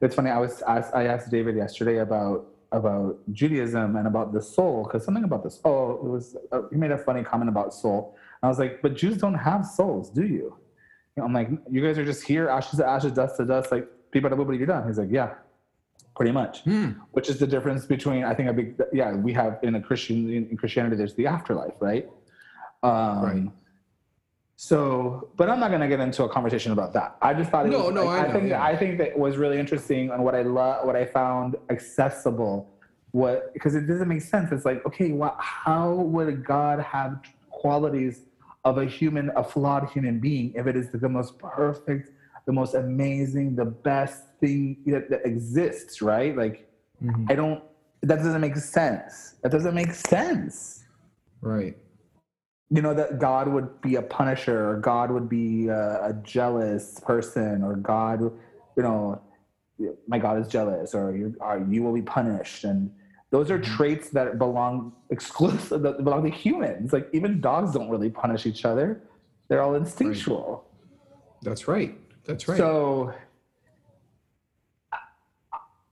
It's 0.00 0.14
funny. 0.14 0.30
I 0.30 0.38
was 0.38 0.62
asked, 0.62 0.94
I 0.94 1.04
asked 1.06 1.30
David 1.30 1.56
yesterday 1.56 1.98
about 1.98 2.46
about 2.72 3.18
Judaism 3.32 3.96
and 3.96 4.06
about 4.06 4.32
the 4.32 4.40
soul 4.40 4.84
because 4.84 5.04
something 5.04 5.24
about 5.24 5.44
this. 5.44 5.60
Oh, 5.64 5.92
it 5.92 6.04
was 6.04 6.36
uh, 6.52 6.62
he 6.70 6.76
made 6.76 6.90
a 6.90 6.98
funny 6.98 7.22
comment 7.22 7.48
about 7.48 7.72
soul. 7.74 8.16
I 8.42 8.48
was 8.48 8.58
like, 8.58 8.82
but 8.82 8.96
Jews 8.96 9.18
don't 9.18 9.34
have 9.34 9.64
souls, 9.64 10.10
do 10.10 10.22
you? 10.22 10.56
you 11.16 11.20
know, 11.20 11.24
I'm 11.24 11.32
like, 11.32 11.50
you 11.70 11.84
guys 11.84 11.98
are 11.98 12.04
just 12.04 12.24
here, 12.24 12.48
ashes 12.48 12.78
to 12.78 12.88
ashes, 12.88 13.12
dust 13.12 13.36
to 13.36 13.44
dust, 13.44 13.70
like 13.70 13.86
people 14.10 14.30
to 14.30 14.36
people, 14.36 14.54
you're 14.54 14.66
done. 14.66 14.86
He's 14.86 14.98
like, 14.98 15.10
yeah, 15.10 15.34
pretty 16.16 16.32
much. 16.32 16.60
Hmm. 16.62 16.92
Which 17.10 17.28
is 17.28 17.38
the 17.38 17.46
difference 17.46 17.84
between 17.84 18.24
I 18.24 18.34
think 18.34 18.48
a 18.48 18.52
big 18.52 18.80
yeah 18.92 19.12
we 19.14 19.32
have 19.34 19.58
in 19.62 19.74
a 19.74 19.80
Christian 19.80 20.32
in 20.32 20.56
Christianity 20.56 20.96
there's 20.96 21.14
the 21.14 21.26
afterlife, 21.26 21.74
right? 21.80 22.08
Um, 22.82 23.22
Right. 23.22 23.50
So, 24.62 25.28
but 25.36 25.50
I'm 25.50 25.58
not 25.58 25.70
going 25.70 25.80
to 25.80 25.88
get 25.88 25.98
into 25.98 26.22
a 26.22 26.28
conversation 26.28 26.70
about 26.70 26.92
that. 26.92 27.16
I 27.20 27.34
just 27.34 27.50
thought 27.50 27.66
it 27.66 27.70
No, 27.70 27.86
was, 27.86 27.94
no, 27.94 28.04
like, 28.04 28.20
I 28.20 28.26
know, 28.28 28.32
think 28.34 28.48
yeah. 28.50 28.62
I 28.62 28.76
think 28.76 28.96
that 28.98 29.18
was 29.18 29.36
really 29.36 29.58
interesting 29.58 30.10
and 30.12 30.22
what 30.22 30.36
I 30.36 30.42
love, 30.42 30.86
what 30.86 30.94
I 30.94 31.04
found 31.04 31.56
accessible, 31.68 32.70
what 33.10 33.52
because 33.54 33.74
it 33.74 33.88
doesn't 33.88 34.06
make 34.06 34.20
sense. 34.22 34.52
It's 34.52 34.64
like, 34.64 34.86
okay, 34.86 35.10
well, 35.10 35.34
how 35.40 35.94
would 35.94 36.44
God 36.44 36.78
have 36.78 37.22
qualities 37.50 38.20
of 38.64 38.78
a 38.78 38.84
human, 38.84 39.32
a 39.34 39.42
flawed 39.42 39.88
human 39.90 40.20
being, 40.20 40.52
if 40.54 40.68
it 40.68 40.76
is 40.76 40.92
the 40.92 41.08
most 41.08 41.40
perfect, 41.40 42.10
the 42.46 42.52
most 42.52 42.74
amazing, 42.74 43.56
the 43.56 43.64
best 43.64 44.22
thing 44.40 44.76
that, 44.86 45.10
that 45.10 45.26
exists, 45.26 46.00
right? 46.00 46.36
Like, 46.36 46.70
Mhm. 47.02 47.28
I 47.28 47.34
don't. 47.34 47.64
That 48.02 48.18
doesn't 48.18 48.40
make 48.40 48.54
sense. 48.56 49.34
That 49.42 49.50
doesn't 49.50 49.74
make 49.74 49.90
sense 49.92 50.84
Right. 51.40 51.76
You 52.74 52.80
know 52.80 52.94
that 52.94 53.18
god 53.18 53.48
would 53.48 53.80
be 53.80 53.96
a 53.96 54.02
punisher 54.02 54.70
or 54.70 54.76
god 54.78 55.10
would 55.10 55.28
be 55.28 55.68
a, 55.68 56.10
a 56.10 56.12
jealous 56.22 56.98
person 57.00 57.62
or 57.62 57.76
god 57.76 58.20
you 58.20 58.82
know 58.82 59.20
my 60.06 60.18
god 60.18 60.40
is 60.40 60.48
jealous 60.48 60.94
or 60.94 61.16
you, 61.16 61.34
or 61.40 61.64
you 61.68 61.82
will 61.82 61.92
be 61.92 62.02
punished. 62.02 62.64
And 62.64 62.90
those 63.30 63.50
are 63.50 63.58
mm-hmm. 63.58 63.76
traits 63.76 64.10
that 64.10 64.38
belong 64.38 64.92
exclusive 65.10 65.82
that 65.82 66.04
belong 66.04 66.24
to 66.24 66.30
humans. 66.30 66.92
Like 66.92 67.08
even 67.12 67.40
dogs 67.40 67.72
don't 67.72 67.88
really 67.88 68.10
punish 68.10 68.46
each 68.46 68.64
other. 68.64 69.02
They're 69.48 69.62
all 69.62 69.74
instinctual. 69.74 70.64
That's 71.42 71.68
right. 71.68 71.98
That's 72.24 72.46
right. 72.48 72.56
so 72.56 73.12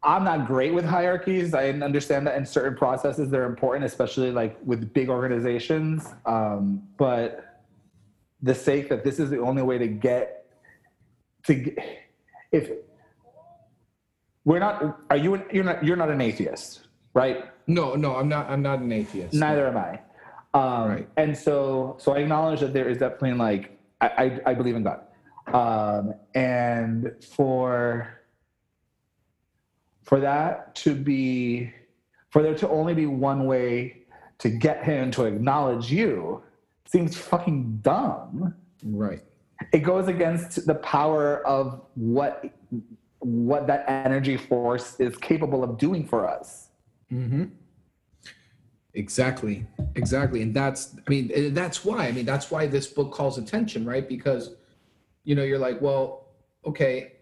I'm 0.02 0.24
not 0.24 0.46
great 0.46 0.72
with 0.72 0.84
hierarchies. 0.84 1.52
I 1.52 1.68
understand 1.68 2.26
that 2.26 2.36
in 2.36 2.46
certain 2.46 2.76
processes 2.76 3.28
they're 3.28 3.44
important, 3.44 3.84
especially 3.84 4.30
like 4.30 4.58
with 4.64 4.92
big 4.94 5.10
organizations. 5.10 6.08
Um, 6.24 6.82
but 6.96 7.62
the 8.42 8.54
sake 8.54 8.88
that 8.88 9.04
this 9.04 9.18
is 9.18 9.28
the 9.28 9.38
only 9.38 9.62
way 9.62 9.76
to 9.76 9.86
get 9.86 10.46
to 11.44 11.54
get, 11.54 11.78
if 12.50 12.70
we're 14.44 14.58
not, 14.58 15.00
are 15.10 15.16
you? 15.16 15.42
You're 15.52 15.64
not. 15.64 15.84
You're 15.84 15.96
not 15.96 16.10
an 16.10 16.20
atheist, 16.20 16.88
right? 17.12 17.44
no, 17.70 17.94
no, 17.94 18.16
I'm 18.16 18.28
not. 18.28 18.50
I'm 18.50 18.62
not 18.62 18.80
an 18.80 18.92
atheist. 18.92 19.34
Neither 19.34 19.68
am 19.68 19.76
I. 19.76 20.00
Um, 20.52 20.88
Right. 20.88 21.08
And 21.16 21.36
so, 21.36 21.96
so 22.00 22.12
I 22.12 22.18
acknowledge 22.18 22.60
that 22.60 22.72
there 22.72 22.88
is 22.88 22.98
definitely 22.98 23.34
like 23.34 23.78
I, 24.00 24.06
I, 24.06 24.50
I 24.50 24.54
believe 24.54 24.74
in 24.74 24.82
God, 24.82 25.02
um, 25.54 26.14
and 26.34 27.12
for 27.36 28.19
for 30.10 30.18
that 30.18 30.74
to 30.74 30.92
be 30.92 31.72
for 32.30 32.42
there 32.42 32.56
to 32.56 32.68
only 32.68 32.94
be 32.94 33.06
one 33.06 33.46
way 33.46 34.02
to 34.38 34.48
get 34.48 34.82
him 34.82 35.08
to 35.12 35.24
acknowledge 35.24 35.92
you 35.92 36.42
seems 36.84 37.16
fucking 37.16 37.78
dumb. 37.82 38.52
Right. 38.82 39.22
It 39.72 39.80
goes 39.80 40.08
against 40.08 40.66
the 40.66 40.74
power 40.74 41.46
of 41.46 41.82
what 41.94 42.44
what 43.20 43.68
that 43.68 43.84
energy 43.88 44.36
force 44.36 44.98
is 44.98 45.16
capable 45.16 45.62
of 45.62 45.78
doing 45.78 46.04
for 46.04 46.28
us. 46.28 46.70
Mm-hmm. 47.12 47.44
Exactly. 48.94 49.64
Exactly. 49.94 50.42
And 50.42 50.52
that's, 50.52 50.96
I 51.06 51.08
mean, 51.08 51.54
that's 51.54 51.84
why, 51.84 52.08
I 52.08 52.12
mean, 52.12 52.24
that's 52.24 52.50
why 52.50 52.66
this 52.66 52.88
book 52.88 53.12
calls 53.12 53.38
attention, 53.38 53.84
right? 53.84 54.08
Because, 54.08 54.56
you 55.22 55.36
know, 55.36 55.44
you're 55.44 55.58
like, 55.58 55.80
well, 55.80 56.26
okay, 56.64 57.12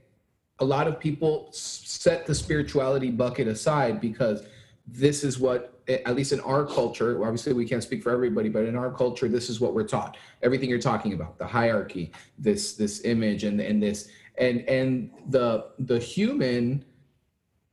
a 0.61 0.65
lot 0.65 0.89
of 0.89 0.99
people 0.99 1.49
set 1.53 2.27
the 2.27 2.35
spirituality 2.35 3.11
bucket 3.11 3.47
aside 3.47 4.01
because 4.01 4.45
this 4.87 5.23
is 5.23 5.39
what, 5.39 5.81
at 5.89 6.17
least 6.17 6.33
in 6.33 6.41
our 6.41 6.65
culture, 6.67 7.23
obviously 7.23 7.53
we 7.53 7.67
can't 7.67 7.83
speak 7.83 8.03
for 8.03 8.11
everybody, 8.11 8.49
but 8.49 8.65
in 8.65 8.75
our 8.75 8.91
culture, 8.91 9.29
this 9.29 9.49
is 9.51 9.61
what 9.61 9.75
we're 9.75 9.87
taught. 9.87 10.17
Everything 10.43 10.69
you're 10.69 10.79
talking 10.79 11.13
about, 11.13 11.39
the 11.39 11.47
hierarchy, 11.47 12.11
this, 12.39 12.75
this 12.75 13.05
image 13.05 13.45
and, 13.45 13.61
and 13.61 13.83
this, 13.83 14.09
and, 14.39 14.61
and 14.63 15.11
the, 15.29 15.67
the 15.81 15.99
human 15.99 16.85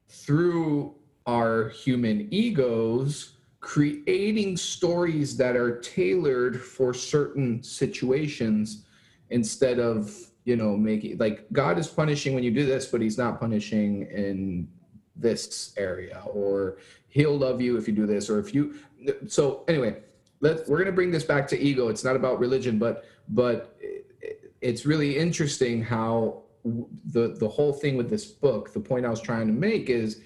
through 0.10 0.96
our 1.26 1.70
human 1.70 2.28
egos 2.32 3.36
creating 3.66 4.56
stories 4.56 5.36
that 5.38 5.56
are 5.56 5.80
tailored 5.80 6.62
for 6.62 6.94
certain 6.94 7.64
situations 7.64 8.86
instead 9.32 9.80
of 9.80 10.16
you 10.46 10.56
know 10.56 10.78
making 10.78 11.18
like 11.18 11.46
god 11.52 11.78
is 11.78 11.88
punishing 11.88 12.34
when 12.34 12.44
you 12.44 12.52
do 12.52 12.66
this 12.66 12.86
but 12.88 13.02
he's 13.02 13.18
not 13.18 13.40
punishing 13.40 14.04
in 14.04 14.68
this 15.16 15.74
area 15.78 16.22
or 16.28 16.78
he'll 17.10 17.38
love 17.38 17.60
you 17.62 17.78
if 17.78 17.88
you 17.88 17.94
do 17.94 18.06
this 18.06 18.30
or 18.30 18.40
if 18.40 18.54
you 18.56 18.76
so 19.28 19.64
anyway 19.68 19.98
let's 20.40 20.68
we're 20.70 20.78
going 20.78 20.86
to 20.86 20.92
bring 20.94 21.12
this 21.12 21.24
back 21.24 21.48
to 21.48 21.60
ego 21.60 21.88
it's 21.90 22.04
not 22.04 22.16
about 22.16 22.40
religion 22.40 22.78
but 22.80 23.06
but 23.30 23.78
it's 24.62 24.86
really 24.86 25.18
interesting 25.18 25.84
how 25.84 26.42
the 27.06 27.36
the 27.40 27.48
whole 27.48 27.74
thing 27.74 27.98
with 27.98 28.10
this 28.10 28.26
book 28.26 28.72
the 28.74 28.80
point 28.80 29.06
i 29.06 29.10
was 29.10 29.22
trying 29.22 29.48
to 29.48 29.54
make 29.54 29.90
is 29.90 30.22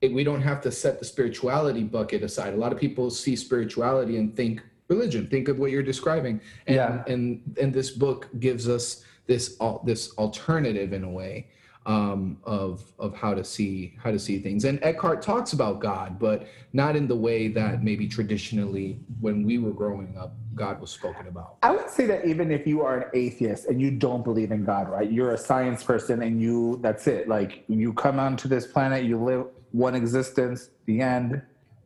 it, 0.00 0.12
we 0.12 0.24
don't 0.24 0.40
have 0.40 0.60
to 0.62 0.72
set 0.72 0.98
the 0.98 1.04
spirituality 1.04 1.82
bucket 1.82 2.22
aside. 2.22 2.54
A 2.54 2.56
lot 2.56 2.72
of 2.72 2.78
people 2.78 3.10
see 3.10 3.36
spirituality 3.36 4.16
and 4.16 4.34
think 4.34 4.62
religion. 4.88 5.26
Think 5.26 5.48
of 5.48 5.58
what 5.58 5.70
you're 5.70 5.82
describing, 5.82 6.40
and 6.66 6.76
Yeah. 6.76 7.04
and 7.06 7.42
and 7.60 7.72
this 7.72 7.90
book 7.90 8.28
gives 8.38 8.66
us 8.68 9.04
this 9.30 9.56
al- 9.60 9.80
this 9.86 10.12
alternative 10.18 10.92
in 10.92 11.04
a 11.04 11.08
way 11.08 11.46
um, 11.86 12.36
of 12.42 12.92
of 12.98 13.14
how 13.14 13.32
to 13.32 13.44
see 13.44 13.94
how 14.02 14.10
to 14.10 14.18
see 14.18 14.40
things. 14.40 14.64
And 14.64 14.82
Eckhart 14.82 15.22
talks 15.22 15.52
about 15.52 15.78
God, 15.80 16.18
but 16.18 16.48
not 16.72 16.96
in 16.96 17.06
the 17.06 17.14
way 17.14 17.46
that 17.46 17.84
maybe 17.84 18.08
traditionally 18.08 18.98
when 19.20 19.46
we 19.46 19.58
were 19.58 19.70
growing 19.70 20.18
up, 20.18 20.34
God 20.56 20.80
was 20.80 20.90
spoken 20.90 21.28
about. 21.28 21.58
I 21.62 21.70
would 21.70 21.88
say 21.88 22.06
that 22.06 22.26
even 22.26 22.50
if 22.50 22.66
you 22.66 22.82
are 22.82 22.98
an 22.98 23.10
atheist 23.14 23.66
and 23.66 23.80
you 23.80 23.92
don't 23.92 24.24
believe 24.24 24.50
in 24.50 24.64
God, 24.64 24.88
right? 24.90 25.10
You're 25.10 25.34
a 25.34 25.38
science 25.38 25.84
person 25.84 26.22
and 26.22 26.42
you 26.42 26.80
that's 26.82 27.06
it. 27.06 27.28
Like 27.28 27.62
you 27.68 27.92
come 27.92 28.18
onto 28.18 28.48
this 28.48 28.66
planet, 28.66 29.04
you 29.04 29.16
live 29.22 29.46
one 29.70 29.94
existence, 29.94 30.70
the 30.86 31.00
end. 31.00 31.40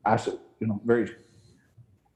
Actually, 0.06 0.38
you 0.60 0.66
know, 0.68 0.80
very 0.86 1.10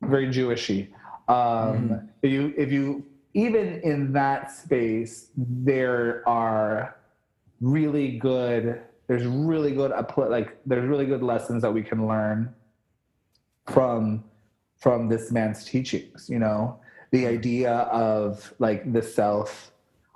very 0.01 0.29
Jewishy. 0.29 0.89
Um 1.29 2.09
if 2.23 2.33
you 2.33 2.55
if 2.57 2.73
you 2.73 3.05
even 3.39 3.81
in 3.83 4.13
that 4.13 4.51
space, 4.51 5.31
there 5.37 6.29
are 6.29 6.97
really 7.61 8.19
good 8.19 8.81
there's 9.07 9.27
really 9.27 9.73
good 9.73 9.91
like 10.17 10.59
there's 10.67 10.87
really 10.87 11.07
good 11.07 11.23
lessons 11.23 11.63
that 11.63 11.73
we 11.73 11.83
can 11.83 12.07
learn 12.07 12.55
from 13.67 14.23
from 14.77 15.09
this 15.09 15.33
man's 15.33 15.65
teachings 15.65 16.29
you 16.29 16.39
know? 16.39 16.79
The 17.11 17.27
idea 17.27 17.73
of 17.73 18.53
like 18.59 18.93
the 18.93 19.03
self 19.03 19.73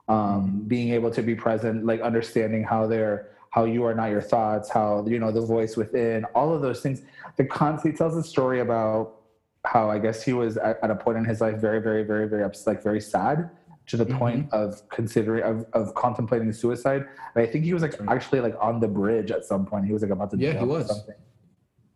um 0.08 0.64
being 0.66 0.92
able 0.92 1.10
to 1.10 1.22
be 1.22 1.34
present 1.34 1.86
like 1.86 2.00
understanding 2.00 2.64
how 2.64 2.86
they're 2.86 3.30
how 3.50 3.64
you 3.64 3.84
are 3.84 3.94
not 3.94 4.10
your 4.10 4.20
thoughts 4.20 4.68
how 4.68 5.06
you 5.06 5.18
know 5.18 5.32
the 5.32 5.40
voice 5.40 5.76
within 5.76 6.24
all 6.34 6.52
of 6.52 6.60
those 6.60 6.80
things. 6.80 7.02
The 7.36 7.44
concept 7.44 7.98
tells 7.98 8.16
a 8.16 8.22
story 8.22 8.60
about 8.60 9.21
how 9.64 9.90
i 9.90 9.98
guess 9.98 10.22
he 10.22 10.32
was 10.32 10.56
at, 10.56 10.78
at 10.82 10.90
a 10.90 10.94
point 10.94 11.16
in 11.18 11.24
his 11.24 11.40
life 11.40 11.56
very 11.58 11.80
very 11.80 12.02
very 12.02 12.28
very 12.28 12.42
ups 12.42 12.66
like 12.66 12.82
very 12.82 13.00
sad 13.00 13.50
to 13.86 13.96
the 13.96 14.06
Mhm. 14.06 14.18
point 14.18 14.52
of 14.52 14.80
considering 14.90 15.42
of, 15.44 15.66
of 15.72 15.94
contemplating 15.94 16.52
suicide 16.52 17.04
and 17.34 17.44
i 17.44 17.46
think 17.46 17.64
he 17.64 17.72
was 17.72 17.82
like 17.82 17.94
actually 18.08 18.40
like 18.40 18.54
on 18.60 18.80
the 18.80 18.88
bridge 18.88 19.30
at 19.30 19.44
some 19.44 19.64
point 19.66 19.86
he 19.86 19.92
was 19.92 20.02
like 20.02 20.10
about 20.10 20.30
to 20.30 20.36
Yeah, 20.38 20.58
he 20.58 20.64
was. 20.64 20.86
something 20.88 21.14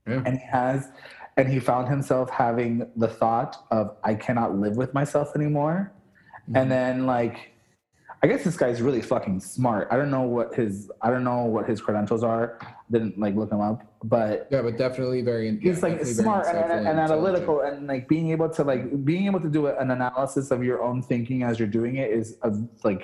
Yeah. 0.07 0.23
and 0.27 0.39
he 0.39 0.47
has 0.47 0.89
and 1.37 1.49
he 1.49 1.59
found 1.61 1.89
himself 1.89 2.31
having 2.31 2.89
the 2.97 3.09
thought 3.09 3.57
of 3.71 3.97
i 4.05 4.15
cannot 4.15 4.57
live 4.57 4.77
with 4.77 4.95
myself 4.95 5.35
anymore 5.35 5.93
Mhm. 6.49 6.57
and 6.61 6.71
then 6.71 7.07
like 7.07 7.53
i 8.23 8.27
guess 8.27 8.45
this 8.45 8.57
guy's 8.57 8.81
really 8.83 9.03
fucking 9.03 9.41
smart. 9.41 9.89
I 9.91 9.97
don't 9.97 10.11
know 10.11 10.23
what 10.23 10.55
his 10.55 10.91
i 11.03 11.11
don't 11.11 11.25
know 11.25 11.45
what 11.45 11.69
his 11.69 11.81
credentials 11.81 12.23
are. 12.23 12.59
Didn't 12.91 13.19
like 13.19 13.35
look 13.35 13.51
him 13.53 13.61
up 13.61 13.83
but 14.05 14.49
Yeah, 14.51 14.63
but 14.63 14.77
definitely 14.79 15.23
very. 15.23 15.59
he's 15.61 15.77
yeah, 15.83 15.89
like 15.89 16.05
smart 16.05 16.47
and, 16.47 16.59
and, 16.71 16.87
and 16.89 16.99
analytical 16.99 17.61
and 17.61 17.87
like 17.87 18.09
being 18.09 18.31
able 18.31 18.49
to 18.51 18.63
like 18.65 19.05
being 19.05 19.27
able 19.27 19.41
to 19.41 19.49
do 19.49 19.67
an 19.67 19.91
analysis 19.91 20.51
of 20.51 20.63
your 20.63 20.83
own 20.83 21.03
thinking 21.03 21.43
as 21.43 21.59
you're 21.59 21.69
doing 21.69 21.97
it 21.97 22.11
is 22.11 22.39
a, 22.43 22.53
like 22.85 23.03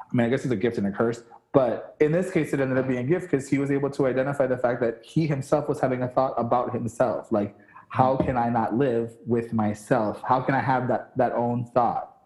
i 0.00 0.14
mean 0.14 0.26
i 0.26 0.30
guess 0.30 0.44
it's 0.44 0.52
a 0.52 0.56
gift 0.56 0.78
and 0.78 0.86
a 0.86 0.90
curse 0.92 1.22
but 1.52 1.96
in 2.00 2.12
this 2.12 2.30
case 2.30 2.52
it 2.52 2.60
ended 2.60 2.78
up 2.78 2.86
being 2.86 3.00
a 3.00 3.08
gift 3.08 3.30
because 3.30 3.48
he 3.48 3.58
was 3.58 3.70
able 3.70 3.90
to 3.90 4.06
identify 4.06 4.46
the 4.46 4.58
fact 4.58 4.80
that 4.80 5.00
he 5.02 5.26
himself 5.26 5.68
was 5.68 5.80
having 5.80 6.02
a 6.02 6.08
thought 6.08 6.34
about 6.36 6.72
himself 6.72 7.30
like 7.32 7.56
how 7.90 8.16
can 8.16 8.36
i 8.36 8.48
not 8.48 8.76
live 8.76 9.16
with 9.26 9.52
myself? 9.52 10.22
How 10.26 10.40
can 10.40 10.54
i 10.54 10.60
have 10.60 10.88
that 10.88 11.10
that 11.16 11.32
own 11.32 11.64
thought? 11.74 12.16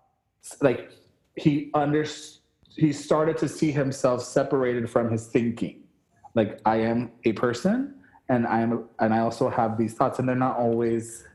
Like 0.61 0.91
he 1.37 1.71
under 1.75 2.05
he 2.77 2.93
started 2.93 3.37
to 3.39 3.49
see 3.49 3.71
himself 3.71 4.23
separated 4.23 4.91
from 4.91 5.11
his 5.11 5.27
thinking 5.29 5.83
like 6.35 6.61
i 6.65 6.77
am 6.77 7.11
a 7.25 7.33
person 7.33 7.95
and 8.29 8.47
I'm 8.47 8.85
and 9.01 9.13
I 9.13 9.21
also 9.21 9.49
have 9.49 9.77
these 9.77 9.95
thoughts, 9.95 10.19
and 10.19 10.29
they're 10.29 10.37
not 10.37 10.57
always 10.57 11.27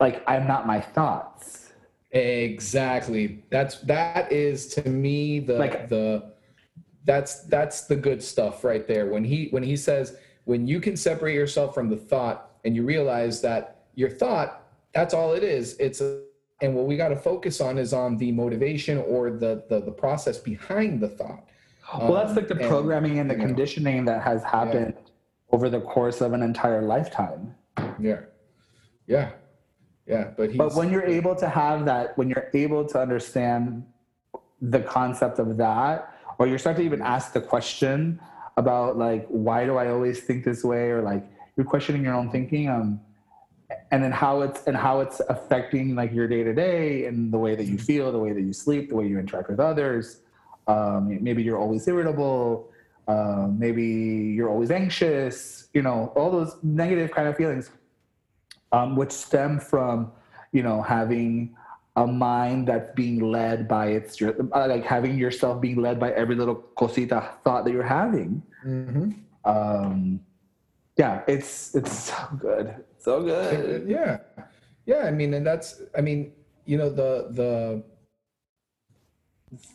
like 0.00 0.22
I'm 0.28 0.46
not 0.46 0.66
my 0.66 0.80
thoughts. 0.80 1.72
Exactly. 2.12 3.42
That's 3.50 3.80
that 3.80 4.30
is 4.32 4.68
to 4.74 4.88
me 4.88 5.40
the 5.40 5.58
Like- 5.58 5.88
the 5.88 6.32
that's 7.04 7.42
that's 7.44 7.86
the 7.86 7.96
good 7.96 8.22
stuff 8.22 8.64
right 8.64 8.86
there. 8.86 9.06
When 9.06 9.24
he 9.24 9.48
when 9.50 9.62
he 9.62 9.76
says 9.76 10.16
when 10.44 10.66
you 10.66 10.80
can 10.80 10.96
separate 10.96 11.34
yourself 11.34 11.74
from 11.74 11.88
the 11.90 11.96
thought 11.96 12.52
and 12.64 12.74
you 12.76 12.84
realize 12.84 13.40
that 13.42 13.86
your 13.94 14.10
thought 14.10 14.64
that's 14.94 15.14
all 15.14 15.32
it 15.34 15.42
is. 15.42 15.76
It's 15.78 16.00
a 16.00 16.22
and 16.60 16.74
what 16.74 16.86
we 16.86 16.96
got 16.96 17.08
to 17.08 17.16
focus 17.16 17.60
on 17.60 17.78
is 17.78 17.92
on 17.92 18.16
the 18.16 18.32
motivation 18.32 18.98
or 18.98 19.30
the 19.30 19.64
the, 19.68 19.80
the 19.80 19.90
process 19.92 20.38
behind 20.38 21.00
the 21.00 21.08
thought. 21.08 21.44
well, 22.00 22.14
that's 22.14 22.36
like 22.36 22.48
the 22.48 22.60
Um, 22.62 22.68
programming 22.68 23.18
and 23.18 23.30
the 23.30 23.34
you 23.34 23.40
know, 23.40 23.46
conditioning 23.46 24.04
that 24.06 24.22
has 24.22 24.42
happened 24.44 24.94
over 25.52 25.68
the 25.70 25.80
course 25.80 26.20
of 26.20 26.32
an 26.32 26.42
entire 26.42 26.82
lifetime. 26.82 27.54
Yeah. 27.98 28.20
Yeah. 29.06 29.30
Yeah. 30.06 30.30
But 30.36 30.50
he's 30.50 30.58
But 30.58 30.74
when 30.74 30.90
you're 30.92 31.06
able 31.06 31.34
to 31.36 31.48
have 31.48 31.84
that, 31.86 32.16
when 32.18 32.28
you're 32.28 32.48
able 32.52 32.84
to 32.86 33.00
understand 33.00 33.84
the 34.60 34.80
concept 34.80 35.38
of 35.38 35.56
that, 35.58 36.14
or 36.38 36.46
you 36.46 36.58
start 36.58 36.76
to 36.76 36.82
even 36.82 37.00
ask 37.00 37.32
the 37.32 37.40
question 37.40 38.20
about 38.56 38.98
like, 38.98 39.26
why 39.28 39.64
do 39.64 39.76
I 39.76 39.88
always 39.90 40.20
think 40.20 40.44
this 40.44 40.62
way, 40.64 40.90
or 40.90 41.00
like 41.02 41.24
you're 41.56 41.66
questioning 41.66 42.04
your 42.04 42.14
own 42.14 42.30
thinking, 42.30 42.68
um, 42.68 43.00
and 43.90 44.02
then 44.02 44.12
how 44.12 44.40
it's 44.42 44.64
and 44.66 44.76
how 44.76 45.00
it's 45.00 45.20
affecting 45.28 45.94
like 45.94 46.12
your 46.12 46.26
day 46.26 46.42
to 46.42 46.54
day 46.54 47.06
and 47.06 47.32
the 47.32 47.38
way 47.38 47.54
that 47.54 47.64
you 47.64 47.78
feel, 47.78 48.10
the 48.12 48.18
way 48.18 48.32
that 48.32 48.40
you 48.42 48.52
sleep, 48.52 48.88
the 48.88 48.94
way 48.96 49.06
you 49.06 49.18
interact 49.18 49.48
with 49.50 49.60
others. 49.60 50.20
Um, 50.66 51.22
maybe 51.22 51.42
you're 51.42 51.58
always 51.58 51.86
irritable. 51.88 52.70
Uh, 53.06 53.48
maybe 53.50 53.84
you're 53.84 54.48
always 54.50 54.70
anxious. 54.70 55.68
You 55.74 55.82
know, 55.82 56.12
all 56.16 56.30
those 56.30 56.56
negative 56.62 57.10
kind 57.10 57.28
of 57.28 57.36
feelings 57.36 57.70
um, 58.72 58.96
which 58.96 59.12
stem 59.12 59.58
from 59.58 60.12
you 60.52 60.62
know 60.62 60.82
having 60.82 61.54
a 61.96 62.06
mind 62.06 62.68
that's 62.68 62.94
being 62.94 63.20
led 63.30 63.66
by 63.66 63.88
its 63.88 64.20
uh, 64.22 64.32
like 64.52 64.84
having 64.84 65.18
yourself 65.18 65.60
being 65.60 65.76
led 65.80 65.98
by 65.98 66.10
every 66.12 66.34
little 66.34 66.54
cosita 66.54 67.30
thought 67.44 67.64
that 67.64 67.72
you're 67.72 67.82
having 67.82 68.42
Mhm. 68.64 69.14
um 69.44 70.20
yeah 70.96 71.22
it's 71.26 71.74
it's 71.74 71.92
so 72.10 72.14
good 72.38 72.84
so 72.98 73.22
good. 73.22 73.88
Yeah. 73.88 74.18
Yeah 74.86 75.04
i 75.04 75.10
mean 75.10 75.34
and 75.34 75.46
that's 75.46 75.82
i 75.96 76.00
mean 76.00 76.32
you 76.64 76.78
know 76.78 76.88
the 76.88 77.28
the 77.30 77.82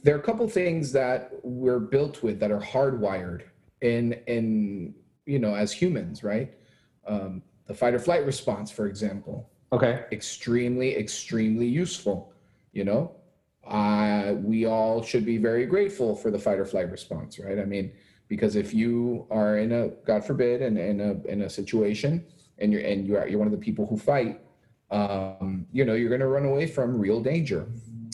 there 0.03 0.15
are 0.15 0.19
a 0.19 0.23
couple 0.23 0.47
things 0.47 0.91
that 0.91 1.31
we're 1.43 1.79
built 1.79 2.23
with 2.23 2.39
that 2.39 2.51
are 2.51 2.59
hardwired 2.59 3.43
in 3.81 4.13
in 4.27 4.93
you 5.25 5.39
know 5.39 5.55
as 5.55 5.71
humans 5.71 6.23
right? 6.23 6.53
Um, 7.07 7.41
the 7.67 7.73
fight 7.73 7.93
or 7.93 7.99
flight 7.99 8.25
response 8.25 8.71
for 8.71 8.87
example. 8.87 9.49
Okay. 9.71 10.05
Extremely 10.11 10.95
extremely 10.95 11.67
useful 11.67 12.33
you 12.71 12.83
know? 12.83 13.15
Uh, 13.67 14.33
we 14.41 14.65
all 14.65 15.01
should 15.01 15.25
be 15.25 15.37
very 15.37 15.65
grateful 15.65 16.15
for 16.15 16.31
the 16.31 16.39
fight 16.39 16.59
or 16.59 16.65
flight 16.65 16.89
response 16.91 17.39
right? 17.39 17.59
I 17.59 17.65
mean 17.65 17.91
because 18.27 18.55
if 18.55 18.73
you 18.73 19.27
are 19.29 19.57
in 19.57 19.71
a 19.71 19.89
god 20.05 20.25
forbid 20.25 20.61
in, 20.61 20.77
in 20.77 21.01
a 21.01 21.11
in 21.27 21.41
a 21.43 21.49
situation 21.49 22.25
and 22.63 22.71
you're 22.71 22.81
and 22.81 23.05
you're 23.05 23.27
you're 23.27 23.37
one 23.37 23.47
of 23.47 23.51
the 23.51 23.65
people 23.69 23.85
who 23.85 23.97
fight 23.97 24.39
um, 24.89 25.67
you 25.71 25.85
know 25.85 25.93
you're 25.93 26.09
going 26.09 26.21
to 26.21 26.27
run 26.27 26.45
away 26.45 26.65
from 26.65 26.97
real 26.97 27.21
danger. 27.21 27.67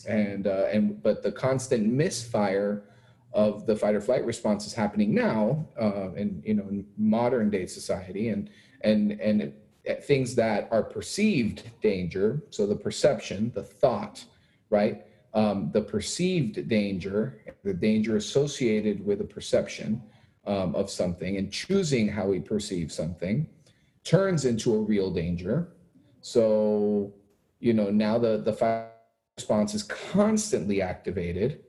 And 0.08 0.48
uh, 0.48 0.68
and 0.72 1.02
but 1.04 1.22
the 1.22 1.32
constant 1.32 1.86
misfire 1.88 2.84
of 3.32 3.68
the 3.68 3.76
fight 3.76 3.94
or 3.96 4.02
flight 4.02 4.26
response 4.26 4.66
is 4.66 4.74
happening 4.74 5.14
now 5.14 5.68
uh, 5.80 6.12
in 6.14 6.42
you 6.46 6.56
know 6.56 6.64
in 6.64 6.86
modern 6.98 7.50
day 7.50 7.66
society. 7.68 8.30
And 8.30 8.50
and 8.82 9.20
and 9.22 9.54
things 10.04 10.36
that 10.36 10.68
are 10.72 10.84
perceived 10.84 11.64
danger 11.82 12.44
so 12.52 12.68
the 12.68 12.76
perception 12.76 13.52
the 13.56 13.64
thought 13.64 14.24
right? 14.70 15.06
Um, 15.34 15.70
the 15.74 15.82
perceived 15.82 16.68
danger 16.68 17.40
the 17.64 17.74
danger 17.74 18.18
associated 18.18 19.06
with 19.06 19.22
a 19.22 19.24
perception 19.24 20.02
um, 20.46 20.76
of 20.76 20.90
something 20.90 21.38
and 21.38 21.52
choosing 21.52 22.08
how 22.08 22.28
we 22.28 22.40
perceive 22.40 22.92
something 22.92 23.48
turns 24.10 24.46
into 24.46 24.74
a 24.74 24.80
real 24.80 25.12
danger. 25.12 25.70
So 26.22 27.14
you 27.60 27.74
know 27.74 27.90
now 27.90 28.18
the 28.18 28.38
the 28.38 28.54
fight 28.54 28.88
response 29.38 29.74
is 29.74 29.84
constantly 29.84 30.82
activated 30.82 31.62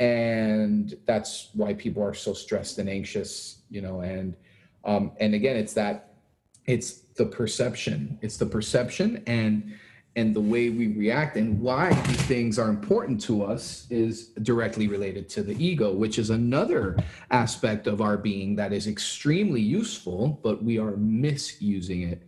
and 0.00 0.94
that's 1.06 1.50
why 1.54 1.74
people 1.74 2.02
are 2.02 2.14
so 2.14 2.32
stressed 2.32 2.78
and 2.78 2.88
anxious 2.88 3.62
you 3.68 3.80
know 3.80 4.00
and 4.00 4.36
um, 4.84 5.12
and 5.20 5.34
again 5.34 5.56
it's 5.56 5.74
that 5.74 6.12
it's 6.66 7.02
the 7.16 7.26
perception. 7.26 8.18
It's 8.22 8.36
the 8.36 8.46
perception 8.46 9.22
and 9.26 9.74
and 10.14 10.34
the 10.34 10.40
way 10.40 10.68
we 10.68 10.88
react 10.88 11.36
and 11.36 11.58
why 11.60 11.92
these 12.02 12.20
things 12.22 12.58
are 12.58 12.68
important 12.68 13.20
to 13.22 13.42
us 13.42 13.86
is 13.88 14.28
directly 14.42 14.86
related 14.86 15.28
to 15.28 15.42
the 15.42 15.54
ego 15.64 15.92
which 15.92 16.18
is 16.18 16.30
another 16.30 16.96
aspect 17.30 17.86
of 17.86 18.00
our 18.00 18.16
being 18.16 18.54
that 18.54 18.72
is 18.72 18.86
extremely 18.86 19.60
useful 19.60 20.40
but 20.42 20.62
we 20.62 20.78
are 20.78 20.96
misusing 20.96 22.02
it 22.02 22.22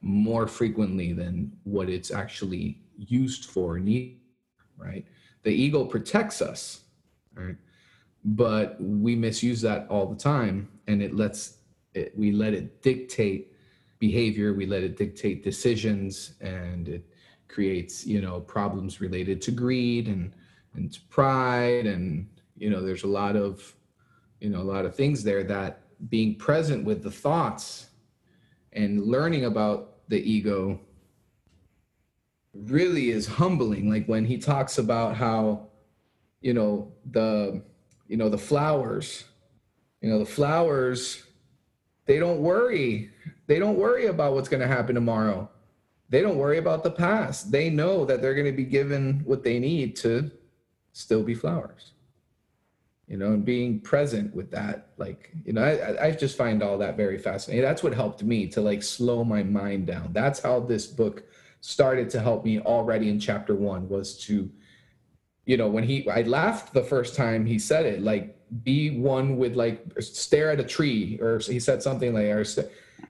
more 0.00 0.46
frequently 0.46 1.12
than 1.12 1.52
what 1.64 1.90
it's 1.90 2.10
actually 2.10 2.80
used 2.96 3.46
for 3.46 3.78
need 3.78 4.18
right? 4.78 5.04
The 5.42 5.50
ego 5.50 5.84
protects 5.84 6.40
us 6.40 6.80
right? 7.34 7.56
But 8.24 8.76
we 8.80 9.14
misuse 9.14 9.60
that 9.62 9.86
all 9.88 10.06
the 10.06 10.16
time 10.16 10.68
and 10.86 11.02
it 11.02 11.14
lets 11.14 11.58
it, 11.94 12.16
we 12.16 12.32
let 12.32 12.54
it 12.54 12.82
dictate 12.82 13.52
behavior 13.98 14.54
we 14.54 14.64
let 14.64 14.82
it 14.82 14.96
dictate 14.96 15.44
decisions 15.44 16.32
and 16.40 16.88
it 16.88 17.09
creates 17.50 18.06
you 18.06 18.20
know 18.20 18.40
problems 18.40 19.00
related 19.00 19.42
to 19.42 19.50
greed 19.50 20.06
and 20.06 20.32
and 20.74 20.92
to 20.92 21.00
pride 21.10 21.86
and 21.86 22.28
you 22.56 22.70
know 22.70 22.80
there's 22.80 23.02
a 23.02 23.08
lot 23.08 23.36
of 23.36 23.74
you 24.40 24.48
know 24.48 24.60
a 24.60 24.70
lot 24.74 24.84
of 24.84 24.94
things 24.94 25.24
there 25.24 25.42
that 25.42 25.82
being 26.08 26.34
present 26.36 26.84
with 26.84 27.02
the 27.02 27.10
thoughts 27.10 27.88
and 28.72 29.04
learning 29.04 29.44
about 29.44 30.08
the 30.08 30.20
ego 30.30 30.80
really 32.52 33.10
is 33.10 33.26
humbling. 33.26 33.88
Like 33.88 34.06
when 34.06 34.24
he 34.24 34.38
talks 34.38 34.78
about 34.78 35.16
how 35.16 35.68
you 36.40 36.54
know 36.54 36.92
the 37.10 37.62
you 38.08 38.16
know 38.16 38.28
the 38.28 38.38
flowers 38.38 39.24
you 40.00 40.08
know 40.08 40.18
the 40.18 40.26
flowers 40.26 41.24
they 42.06 42.18
don't 42.18 42.40
worry. 42.40 43.10
They 43.46 43.60
don't 43.60 43.78
worry 43.78 44.06
about 44.06 44.34
what's 44.34 44.48
going 44.48 44.62
to 44.62 44.66
happen 44.66 44.94
tomorrow 44.94 45.48
they 46.10 46.20
don't 46.20 46.36
worry 46.36 46.58
about 46.58 46.82
the 46.82 46.90
past. 46.90 47.50
They 47.52 47.70
know 47.70 48.04
that 48.04 48.20
they're 48.20 48.34
going 48.34 48.46
to 48.46 48.52
be 48.52 48.64
given 48.64 49.22
what 49.24 49.44
they 49.44 49.58
need 49.58 49.96
to 49.96 50.30
still 50.92 51.22
be 51.22 51.34
flowers. 51.34 51.92
You 53.06 53.16
know 53.16 53.32
and 53.32 53.44
being 53.44 53.80
present 53.80 54.32
with 54.32 54.52
that 54.52 54.90
like 54.96 55.32
you 55.44 55.52
know 55.52 55.64
I, 55.64 56.06
I 56.06 56.10
just 56.12 56.36
find 56.36 56.62
all 56.62 56.78
that 56.78 56.96
very 56.96 57.18
fascinating. 57.18 57.64
That's 57.64 57.82
what 57.82 57.92
helped 57.92 58.22
me 58.22 58.46
to 58.48 58.60
like 58.60 58.84
slow 58.84 59.24
my 59.24 59.42
mind 59.42 59.88
down. 59.88 60.12
That's 60.12 60.38
how 60.38 60.60
this 60.60 60.86
book 60.86 61.24
started 61.60 62.08
to 62.10 62.20
help 62.20 62.44
me 62.44 62.60
already 62.60 63.08
in 63.08 63.18
chapter 63.18 63.54
one 63.54 63.88
was 63.88 64.16
to 64.26 64.48
you 65.44 65.56
know 65.56 65.68
when 65.68 65.84
he 65.84 66.08
i 66.08 66.22
laughed 66.22 66.72
the 66.72 66.82
first 66.82 67.14
time 67.14 67.44
he 67.44 67.58
said 67.58 67.84
it 67.84 68.02
like 68.02 68.36
be 68.62 68.98
one 68.98 69.36
with 69.36 69.56
like 69.56 69.84
stare 69.98 70.50
at 70.50 70.60
a 70.60 70.64
tree 70.64 71.18
or 71.20 71.38
he 71.38 71.60
said 71.60 71.82
something 71.82 72.14
like 72.14 72.26
or 72.26 72.44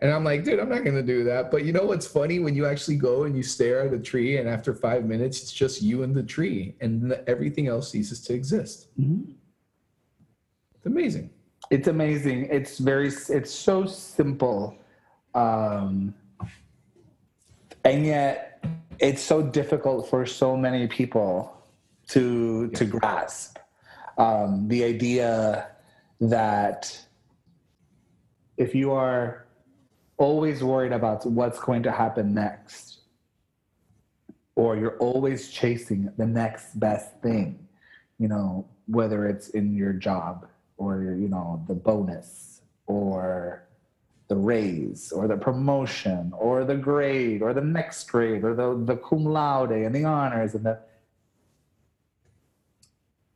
and 0.00 0.10
i'm 0.12 0.24
like 0.24 0.44
dude 0.44 0.58
i'm 0.58 0.68
not 0.68 0.84
gonna 0.84 1.02
do 1.02 1.24
that. 1.24 1.50
But 1.50 1.64
you 1.64 1.72
know 1.72 1.84
what's 1.84 2.06
funny? 2.06 2.38
When 2.38 2.54
you 2.54 2.66
actually 2.66 2.96
go 2.96 3.24
and 3.24 3.36
you 3.36 3.42
stare 3.42 3.80
at 3.86 3.92
a 3.92 3.98
tree 3.98 4.38
and 4.38 4.48
after 4.48 4.74
five 4.74 5.04
minutes 5.04 5.42
it's 5.42 5.52
just 5.52 5.82
you 5.82 6.02
and 6.02 6.14
the 6.14 6.22
tree 6.22 6.76
and 6.80 7.12
everything 7.26 7.68
else 7.68 7.90
ceases 7.90 8.20
to 8.22 8.34
exist. 8.34 8.88
Mhm. 9.00 9.34
it's 10.76 10.86
amazing. 10.86 11.30
It's 11.70 11.88
amazing. 11.88 12.48
It's 12.50 12.78
very 12.78 13.08
it's 13.08 13.50
so 13.50 13.86
simple 13.86 14.76
um 15.34 16.14
and 17.84 18.04
yet 18.04 18.64
it's 18.98 19.22
so 19.22 19.42
difficult 19.42 20.08
for 20.10 20.26
so 20.26 20.56
many 20.56 20.86
people 20.86 21.56
to 22.08 22.68
to 22.70 22.84
grasp 22.84 23.58
um, 24.18 24.68
the 24.68 24.84
idea 24.84 25.68
that 26.20 26.98
if 28.58 28.74
you 28.74 28.92
are 28.92 29.46
always 30.20 30.62
worried 30.62 30.92
about 30.92 31.26
what's 31.26 31.58
going 31.58 31.82
to 31.82 31.92
happen 31.92 32.34
next. 32.34 33.00
Or 34.54 34.76
you're 34.76 34.98
always 34.98 35.50
chasing 35.50 36.12
the 36.16 36.26
next 36.26 36.78
best 36.78 37.08
thing 37.22 37.66
you 38.20 38.28
know 38.28 38.64
whether 38.86 39.26
it's 39.26 39.48
in 39.48 39.74
your 39.74 39.92
job 39.94 40.46
or 40.76 41.02
you 41.02 41.28
know 41.28 41.64
the 41.66 41.74
bonus 41.74 42.60
or 42.86 43.64
the 44.28 44.36
raise 44.36 45.10
or 45.10 45.26
the 45.26 45.36
promotion 45.36 46.32
or 46.36 46.64
the 46.64 46.76
grade 46.76 47.42
or 47.42 47.52
the 47.52 47.60
next 47.60 48.08
grade 48.08 48.44
or 48.44 48.54
the, 48.54 48.84
the 48.84 48.96
cum 48.96 49.24
laude 49.24 49.72
and 49.72 49.94
the 49.94 50.04
honors 50.04 50.54
and 50.54 50.64
the 50.64 50.78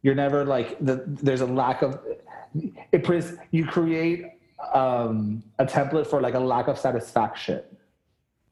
you're 0.02 0.14
never 0.14 0.44
like 0.44 0.78
the 0.84 1.02
there's 1.06 1.40
a 1.40 1.46
lack 1.46 1.82
of 1.82 1.98
it 2.92 3.02
pres- 3.02 3.36
you 3.50 3.64
create 3.64 4.33
um, 4.72 5.42
a 5.58 5.66
template 5.66 6.06
for 6.06 6.20
like 6.20 6.34
a 6.34 6.40
lack 6.40 6.68
of 6.68 6.78
satisfaction. 6.78 7.62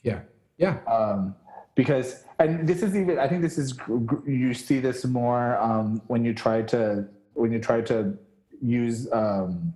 Yeah. 0.02 0.20
Yeah. 0.58 0.78
Um, 0.86 1.34
because, 1.74 2.24
and 2.38 2.68
this 2.68 2.82
is 2.82 2.94
even, 2.94 3.18
I 3.18 3.28
think 3.28 3.42
this 3.42 3.56
is, 3.56 3.78
you 4.26 4.52
see 4.52 4.80
this 4.80 5.04
more 5.04 5.56
um, 5.58 6.02
when 6.08 6.24
you 6.24 6.34
try 6.34 6.62
to, 6.62 7.06
when 7.34 7.52
you 7.52 7.58
try 7.58 7.80
to 7.82 8.16
use 8.60 9.10
um, 9.12 9.72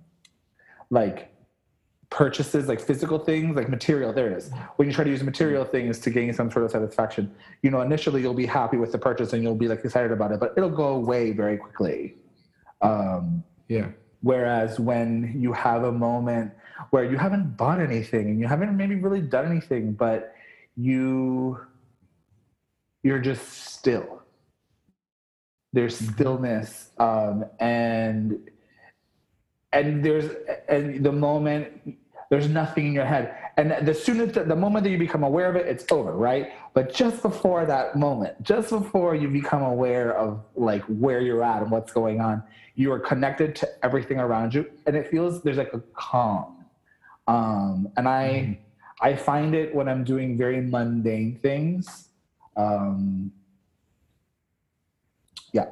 like 0.89 1.33
purchases, 2.09 2.67
like 2.67 2.79
physical 2.79 3.19
things, 3.19 3.55
like 3.55 3.69
material, 3.69 4.13
there 4.13 4.31
it 4.31 4.37
is. 4.37 4.51
When 4.75 4.87
you 4.87 4.93
try 4.93 5.03
to 5.03 5.09
use 5.09 5.23
material 5.23 5.65
things 5.65 5.99
to 5.99 6.09
gain 6.09 6.33
some 6.33 6.51
sort 6.51 6.65
of 6.65 6.71
satisfaction, 6.71 7.33
you 7.63 7.71
know, 7.71 7.81
initially 7.81 8.21
you'll 8.21 8.33
be 8.33 8.45
happy 8.45 8.77
with 8.77 8.91
the 8.91 8.99
purchase 8.99 9.33
and 9.33 9.41
you'll 9.43 9.55
be 9.55 9.67
like 9.67 9.83
excited 9.83 10.11
about 10.11 10.31
it, 10.31 10.39
but 10.39 10.53
it'll 10.55 10.69
go 10.69 10.89
away 10.89 11.31
very 11.31 11.57
quickly. 11.57 12.15
Um, 12.81 13.43
Yeah. 13.67 13.89
Whereas 14.21 14.79
when 14.79 15.35
you 15.39 15.53
have 15.53 15.83
a 15.83 15.91
moment 15.91 16.53
where 16.89 17.03
you 17.03 17.17
haven't 17.17 17.57
bought 17.57 17.79
anything 17.79 18.29
and 18.29 18.39
you 18.39 18.47
haven't 18.47 18.75
maybe 18.75 18.95
really 18.95 19.21
done 19.21 19.45
anything, 19.45 19.93
but 19.93 20.35
you 20.75 21.59
you're 23.03 23.19
just 23.19 23.47
still. 23.47 24.21
There's 25.73 25.97
stillness, 25.97 26.89
um, 26.97 27.45
and 27.59 28.49
and 29.71 30.03
there's 30.03 30.31
and 30.67 31.03
the 31.03 31.11
moment 31.11 31.97
there's 32.29 32.47
nothing 32.49 32.87
in 32.87 32.93
your 32.93 33.05
head, 33.05 33.35
and 33.57 33.87
the 33.87 33.93
sooner 33.93 34.27
the 34.27 34.55
moment 34.55 34.83
that 34.83 34.91
you 34.91 34.99
become 34.99 35.23
aware 35.23 35.49
of 35.49 35.55
it, 35.55 35.65
it's 35.65 35.83
over, 35.91 36.13
right? 36.13 36.51
But 36.75 36.93
just 36.93 37.23
before 37.23 37.65
that 37.65 37.95
moment, 37.95 38.41
just 38.43 38.69
before 38.69 39.15
you 39.15 39.27
become 39.29 39.63
aware 39.63 40.15
of 40.15 40.43
like 40.55 40.83
where 40.83 41.21
you're 41.21 41.43
at 41.43 41.63
and 41.63 41.71
what's 41.71 41.91
going 41.91 42.21
on, 42.21 42.43
you 42.75 42.91
are 42.91 42.99
connected 42.99 43.55
to 43.55 43.67
everything 43.83 44.19
around 44.19 44.53
you, 44.53 44.69
and 44.85 44.95
it 44.95 45.09
feels 45.09 45.41
there's 45.41 45.57
like 45.57 45.73
a 45.73 45.81
calm. 45.95 46.65
Um, 47.27 47.89
and 47.97 48.07
I 48.07 48.23
Mm-hmm. 48.23 48.61
I 48.99 49.15
find 49.15 49.53
it 49.53 49.75
when 49.75 49.87
I'm 49.87 50.03
doing 50.03 50.37
very 50.39 50.59
mundane 50.59 51.37
things. 51.39 52.09
Um, 52.55 53.31
yeah, 55.53 55.67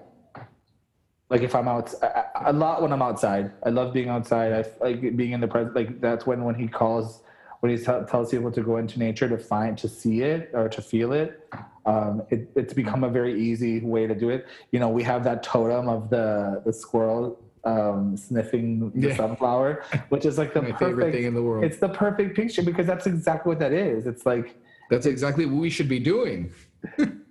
like 1.31 1.41
if 1.41 1.55
I'm 1.55 1.67
out 1.67 1.91
a- 2.03 2.51
a 2.51 2.53
lot 2.53 2.83
when 2.83 2.91
I'm 2.93 3.01
outside. 3.01 3.51
I 3.63 3.69
love 3.69 3.93
being 3.93 4.09
outside. 4.09 4.53
I 4.53 4.63
like 4.83 5.15
being 5.17 5.31
in 5.31 5.39
the 5.39 5.47
present. 5.47 5.75
Like 5.75 5.99
that's 6.01 6.27
when 6.27 6.43
when 6.43 6.53
he 6.55 6.67
calls 6.67 7.23
when 7.65 7.75
he 7.75 7.83
t- 7.83 7.91
tells 8.07 8.29
people 8.29 8.51
to 8.51 8.61
go 8.61 8.77
into 8.77 8.99
nature 8.99 9.27
to 9.27 9.39
find 9.39 9.75
to 9.75 9.87
see 9.89 10.21
it 10.21 10.51
or 10.53 10.69
to 10.69 10.81
feel 10.83 11.13
it. 11.13 11.49
Um, 11.87 12.21
it. 12.29 12.47
It's 12.55 12.73
become 12.75 13.03
a 13.03 13.09
very 13.09 13.33
easy 13.41 13.79
way 13.79 14.05
to 14.05 14.13
do 14.13 14.29
it. 14.29 14.45
You 14.71 14.79
know, 14.79 14.89
we 14.89 15.01
have 15.01 15.23
that 15.23 15.41
totem 15.41 15.89
of 15.89 16.11
the 16.11 16.61
the 16.63 16.71
squirrel 16.71 17.41
um, 17.63 18.15
sniffing 18.17 18.91
the 18.93 19.07
Yeah. 19.09 19.15
sunflower, 19.15 19.83
which 20.09 20.25
is 20.27 20.37
like 20.37 20.53
the 20.53 20.61
My 20.61 20.73
favorite 20.73 20.95
perfect. 20.95 21.15
thing 21.15 21.23
in 21.25 21.33
the 21.33 21.41
world. 21.41 21.63
It's 21.63 21.77
the 21.77 21.89
perfect 21.89 22.35
picture 22.35 22.61
because 22.61 22.85
that's 22.85 23.07
exactly 23.07 23.49
what 23.49 23.59
that 23.59 23.73
is. 23.73 24.05
It's 24.05 24.25
like 24.27 24.55
That's 24.91 25.07
exactly 25.07 25.47
what 25.47 25.59
we 25.59 25.71
should 25.71 25.89
be 25.89 25.99
doing. 25.99 26.51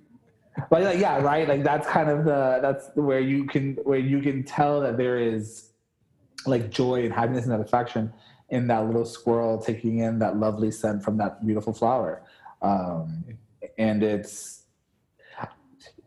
Like, 0.71 0.85
like, 0.85 0.99
yeah, 1.01 1.21
right. 1.21 1.49
Like 1.49 1.65
that's 1.65 1.87
kind 1.89 2.09
of 2.09 2.25
the 2.25 2.61
that's 2.63 2.85
where 2.95 3.19
you 3.19 3.45
can 3.45 3.75
where 3.83 3.99
you 3.99 4.21
can 4.21 4.45
tell 4.45 4.81
that 4.83 4.97
there 4.97 5.19
is 5.19 5.71
like 6.47 6.71
joy 6.71 7.03
and 7.05 7.13
happiness 7.13 7.45
and 7.45 7.53
satisfaction 7.53 8.13
in 8.55 8.67
that 8.69 8.87
little 8.87 9.05
squirrel 9.05 9.59
taking 9.59 9.99
in 9.99 10.19
that 10.21 10.37
lovely 10.37 10.71
scent 10.71 11.03
from 11.03 11.17
that 11.19 11.45
beautiful 11.45 11.73
flower. 11.73 12.23
Um, 12.63 13.25
and 13.79 14.03
it's 14.03 14.63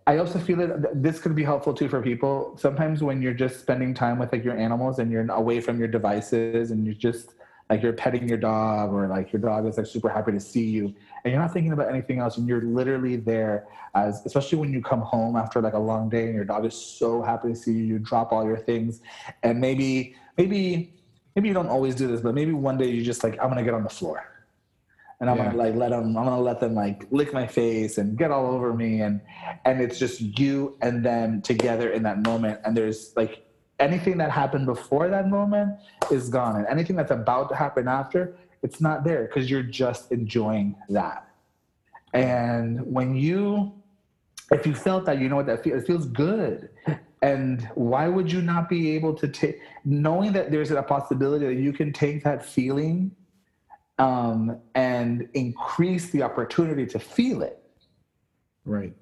I 0.08 0.20
also 0.20 0.40
feel 0.40 0.56
that 0.58 1.04
this 1.04 1.20
could 1.20 1.36
be 1.36 1.44
helpful 1.44 1.74
too 1.74 1.90
for 1.90 2.02
people. 2.02 2.56
Sometimes 2.58 3.04
when 3.04 3.22
you're 3.22 3.34
just 3.34 3.60
spending 3.60 3.94
time 3.94 4.18
with 4.18 4.32
like 4.32 4.44
your 4.44 4.58
animals 4.58 5.00
and 5.00 5.12
you're 5.12 5.30
away 5.30 5.60
from 5.60 5.78
your 5.78 5.90
devices 5.90 6.72
and 6.72 6.86
you're 6.86 6.96
just 6.96 7.36
like 7.70 7.84
you're 7.84 7.92
petting 7.92 8.28
your 8.30 8.38
dog 8.38 8.94
or 8.94 9.08
like 9.08 9.34
your 9.34 9.42
dog 9.42 9.68
is 9.68 9.78
like 9.78 9.86
super 9.86 10.08
happy 10.08 10.32
to 10.32 10.40
see 10.40 10.64
you 10.64 10.86
and 11.24 11.34
you're 11.34 11.42
not 11.42 11.52
thinking 11.52 11.74
about 11.74 11.90
anything 11.90 12.20
else 12.20 12.38
and 12.38 12.48
you're 12.48 12.62
literally 12.62 13.18
there 13.18 13.68
as 13.94 14.26
especially 14.26 14.58
when 14.58 14.72
you 14.72 14.82
come 14.82 15.02
home 15.02 15.36
after 15.36 15.62
like 15.62 15.74
a 15.74 15.80
long 15.80 16.08
day 16.08 16.28
and 16.28 16.34
your 16.34 16.46
dog 16.46 16.66
is 16.66 16.74
so 16.74 17.22
happy 17.22 17.50
to 17.50 17.56
see 17.56 17.74
you 17.74 17.84
you 17.84 18.00
drop 18.00 18.32
all 18.32 18.46
your 18.46 18.58
things 18.58 19.02
and 19.44 19.60
maybe 19.60 20.16
maybe 20.38 20.94
maybe 21.38 21.48
you 21.50 21.54
don't 21.54 21.68
always 21.70 21.94
do 21.94 22.08
this 22.08 22.20
but 22.20 22.34
maybe 22.34 22.52
one 22.52 22.80
day 22.80 22.90
you 22.90 23.04
just 23.04 23.24
like 23.24 23.38
i'm 23.40 23.48
gonna 23.50 23.64
get 23.64 23.76
on 23.76 23.84
the 23.84 23.90
floor. 23.90 24.24
And 25.20 25.30
i'm 25.30 25.38
Yeah. 25.38 25.46
gonna 25.46 25.58
like 25.58 25.76
let 25.76 25.92
them 25.92 26.18
i'm 26.18 26.26
gonna 26.26 26.42
let 26.42 26.60
them 26.60 26.74
like 26.74 27.06
lick 27.12 27.32
my 27.32 27.46
face 27.46 28.00
and 28.00 28.18
get 28.18 28.32
all 28.32 28.48
over 28.48 28.74
me 28.74 29.02
and 29.02 29.22
and 29.66 29.80
it's 29.80 30.00
just 30.00 30.20
you 30.40 30.78
and 30.82 31.06
them 31.06 31.42
together 31.44 31.92
in 31.92 32.02
that 32.04 32.26
moment. 32.26 32.60
And 32.64 32.76
there's 32.76 33.14
like 33.16 33.34
anything 33.80 34.18
that 34.18 34.32
happened 34.32 34.66
before 34.66 35.10
that 35.10 35.28
moment 35.30 35.70
is 36.12 36.30
gone. 36.30 36.56
And 36.56 36.66
anything 36.68 36.96
that's 36.96 37.12
about 37.12 37.50
to 37.50 37.56
happen 37.56 37.88
after 37.88 38.36
it's 38.64 38.80
not 38.82 39.04
there 39.04 39.24
because 39.28 39.50
you're 39.52 39.70
just 39.84 40.12
enjoying 40.12 40.76
that. 40.90 41.28
And 42.14 42.82
when 42.96 43.16
you 43.16 43.74
if 44.52 44.66
you 44.66 44.74
felt 44.74 45.06
that 45.06 45.20
you 45.20 45.30
know 45.30 45.36
what 45.36 45.46
that 45.48 45.64
feels 45.64 45.84
it 45.84 45.86
feels 45.86 46.06
good 46.08 46.70
and 47.22 47.68
why 47.76 48.08
would 48.08 48.32
you 48.32 48.42
not 48.42 48.70
be 48.70 48.92
able 48.92 49.14
to 49.14 49.28
take 49.28 49.60
knowing 49.86 50.32
that 50.34 50.52
there's 50.52 50.72
a 50.72 50.84
possibility 50.84 51.46
that 51.48 51.56
you 51.62 51.74
can 51.74 51.92
take 51.92 52.24
that 52.24 52.46
feeling 52.46 53.12
um, 53.98 54.60
and 54.76 55.28
increase 55.34 56.12
the 56.12 56.22
opportunity 56.22 56.86
to 56.86 57.00
feel 57.00 57.42
it 57.42 57.64
Right. 58.66 58.94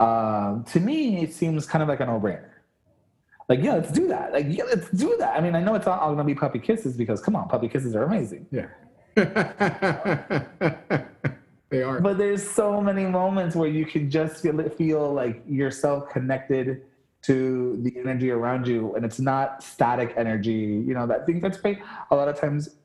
um, 0.00 0.64
to 0.64 0.80
me, 0.80 1.22
it 1.22 1.34
seems 1.34 1.66
kind 1.66 1.82
of 1.82 1.88
like 1.88 2.00
a 2.00 2.06
no-brainer. 2.06 2.50
Like, 3.48 3.62
yeah, 3.62 3.74
let's 3.74 3.90
do 3.90 4.06
that. 4.08 4.32
Like, 4.32 4.46
yeah, 4.48 4.64
let's 4.64 4.90
do 4.90 5.16
that. 5.18 5.36
I 5.36 5.40
mean, 5.40 5.54
I 5.54 5.60
know 5.60 5.74
it's 5.74 5.86
not 5.86 6.00
all 6.00 6.14
going 6.14 6.18
to 6.18 6.24
be 6.24 6.34
puppy 6.38 6.58
kisses 6.58 6.96
because, 6.96 7.20
come 7.20 7.34
on, 7.34 7.48
puppy 7.48 7.66
kisses 7.68 7.96
are 7.96 8.04
amazing. 8.04 8.46
Yeah. 8.50 8.68
they 11.70 11.82
are. 11.82 12.00
But 12.00 12.18
there's 12.18 12.48
so 12.48 12.80
many 12.80 13.06
moments 13.06 13.56
where 13.56 13.68
you 13.68 13.86
can 13.86 14.10
just 14.10 14.42
feel, 14.42 14.68
feel 14.70 15.12
like 15.12 15.42
yourself 15.48 16.10
connected 16.10 16.82
to 17.22 17.78
the 17.82 17.96
energy 17.98 18.30
around 18.30 18.66
you, 18.66 18.94
and 18.94 19.04
it's 19.04 19.18
not 19.18 19.62
static 19.62 20.14
energy. 20.16 20.52
You 20.86 20.94
know, 20.94 21.06
that 21.06 21.26
thing 21.26 21.40
that's 21.40 21.58
great. 21.58 21.78
A 22.10 22.16
lot 22.16 22.28
of 22.28 22.40
times, 22.40 22.76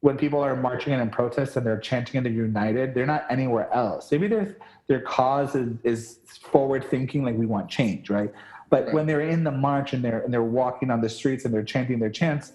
when 0.00 0.16
people 0.16 0.40
are 0.40 0.56
marching 0.56 0.92
in 0.92 1.00
and 1.00 1.12
protest 1.12 1.56
and 1.56 1.64
they're 1.66 1.78
chanting 1.78 2.16
and 2.16 2.26
they're 2.26 2.32
united, 2.32 2.94
they're 2.94 3.06
not 3.06 3.24
anywhere 3.30 3.72
else. 3.72 4.10
Maybe 4.10 4.28
their 4.28 4.56
their 4.88 5.00
cause 5.00 5.54
is, 5.54 5.76
is 5.84 6.18
forward 6.40 6.84
thinking, 6.84 7.24
like 7.24 7.36
we 7.36 7.46
want 7.46 7.68
change, 7.68 8.10
right? 8.10 8.32
But 8.70 8.86
Right. 8.86 8.94
when 8.94 9.06
they're 9.06 9.20
in 9.20 9.44
the 9.44 9.50
march 9.50 9.92
and 9.92 10.02
they're 10.04 10.20
and 10.22 10.32
they're 10.32 10.42
walking 10.42 10.90
on 10.90 11.00
the 11.00 11.08
streets 11.08 11.44
and 11.44 11.52
they're 11.52 11.62
chanting 11.62 11.98
their 11.98 12.10
chants, 12.10 12.52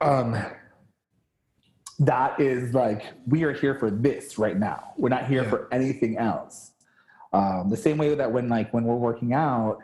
um, 0.00 0.36
that 1.98 2.40
is 2.40 2.74
like 2.74 3.04
we 3.26 3.44
are 3.44 3.52
here 3.52 3.74
for 3.78 3.90
this 3.90 4.38
right 4.38 4.58
now. 4.58 4.92
We're 4.96 5.10
not 5.10 5.26
here 5.26 5.42
Yeah. 5.44 5.50
for 5.50 5.68
anything 5.70 6.16
else. 6.16 6.72
Um, 7.32 7.70
the 7.70 7.76
same 7.76 7.98
way 7.98 8.14
that 8.14 8.30
when 8.32 8.48
like 8.48 8.72
when 8.74 8.84
we're 8.84 8.96
working 8.96 9.32
out 9.32 9.78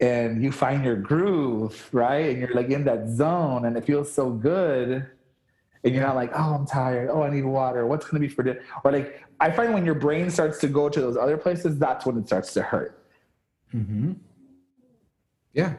and 0.00 0.42
you 0.42 0.52
find 0.52 0.84
your 0.84 0.96
groove, 0.96 1.88
right? 1.92 2.30
And 2.30 2.40
you're 2.40 2.54
like 2.54 2.70
in 2.70 2.84
that 2.84 3.08
zone 3.08 3.64
and 3.64 3.76
it 3.76 3.84
feels 3.84 4.12
so 4.12 4.30
good. 4.30 5.08
And 5.84 5.94
you're 5.94 6.04
not 6.04 6.14
like, 6.14 6.30
oh, 6.34 6.54
I'm 6.54 6.66
tired. 6.66 7.08
Oh, 7.10 7.22
I 7.22 7.30
need 7.30 7.44
water. 7.44 7.86
What's 7.86 8.04
going 8.06 8.22
to 8.22 8.28
be 8.28 8.32
for 8.32 8.42
dinner? 8.42 8.60
Or 8.84 8.92
like, 8.92 9.24
I 9.40 9.50
find 9.50 9.74
when 9.74 9.84
your 9.84 9.94
brain 9.96 10.30
starts 10.30 10.58
to 10.60 10.68
go 10.68 10.88
to 10.88 11.00
those 11.00 11.16
other 11.16 11.36
places, 11.36 11.78
that's 11.78 12.06
when 12.06 12.16
it 12.18 12.26
starts 12.26 12.52
to 12.54 12.62
hurt. 12.62 13.04
hmm 13.70 14.12
Yeah. 15.52 15.74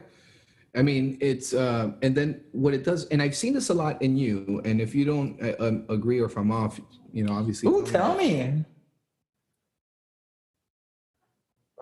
I 0.76 0.82
mean, 0.82 1.16
it's, 1.20 1.54
uh, 1.54 1.92
and 2.02 2.14
then 2.14 2.42
what 2.52 2.74
it 2.74 2.82
does, 2.82 3.06
and 3.06 3.22
I've 3.22 3.36
seen 3.36 3.54
this 3.54 3.68
a 3.70 3.74
lot 3.74 4.02
in 4.02 4.16
you, 4.16 4.60
and 4.64 4.80
if 4.80 4.94
you 4.94 5.04
don't 5.04 5.40
uh, 5.40 5.54
um, 5.60 5.86
agree 5.88 6.20
or 6.20 6.26
if 6.26 6.36
I'm 6.36 6.50
off, 6.50 6.80
you 7.12 7.22
know, 7.22 7.32
obviously. 7.32 7.70
Ooh, 7.70 7.86
tell 7.86 8.16
me. 8.16 8.64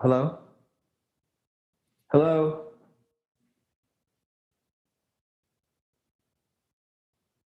Hello? 0.03 0.37
Hello? 2.11 2.73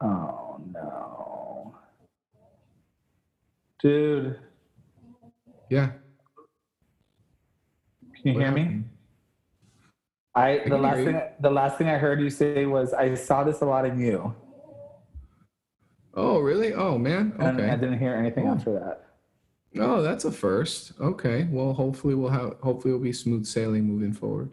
Oh, 0.01 0.59
no. 0.73 1.75
Dude, 3.81 4.37
Yeah. 5.69 5.91
can 8.13 8.23
you 8.25 8.33
What 8.33 8.43
hear 8.43 8.51
me? 8.51 8.61
happened? 8.63 8.89
I 10.35 10.61
the 10.67 10.77
last 10.77 10.97
thing 11.05 11.21
the 11.39 11.49
last 11.51 11.77
thing 11.77 11.87
I 11.87 11.97
heard 11.97 12.19
you 12.19 12.29
say 12.29 12.65
was 12.65 12.93
I 12.93 13.13
saw 13.15 13.43
this 13.45 13.61
a 13.61 13.65
lot 13.65 13.85
in 13.85 13.97
you, 13.99 14.35
Oh, 16.13 16.39
really? 16.41 16.73
Oh, 16.73 16.97
man. 16.97 17.33
and 17.39 17.61
I 17.61 17.77
didn't 17.77 17.99
hear 17.99 18.13
anything 18.15 18.47
Oh. 18.49 18.55
after 18.55 18.73
that. 18.73 19.10
Oh, 19.79 20.01
that's 20.01 20.25
a 20.25 20.31
first. 20.31 20.93
Okay. 20.99 21.47
Well, 21.49 21.73
hopefully 21.73 22.15
we'll 22.15 22.29
have, 22.29 22.55
hopefully 22.61 22.93
it'll 22.93 23.03
be 23.03 23.13
smooth 23.13 23.45
sailing 23.45 23.85
moving 23.85 24.13
forward. 24.13 24.49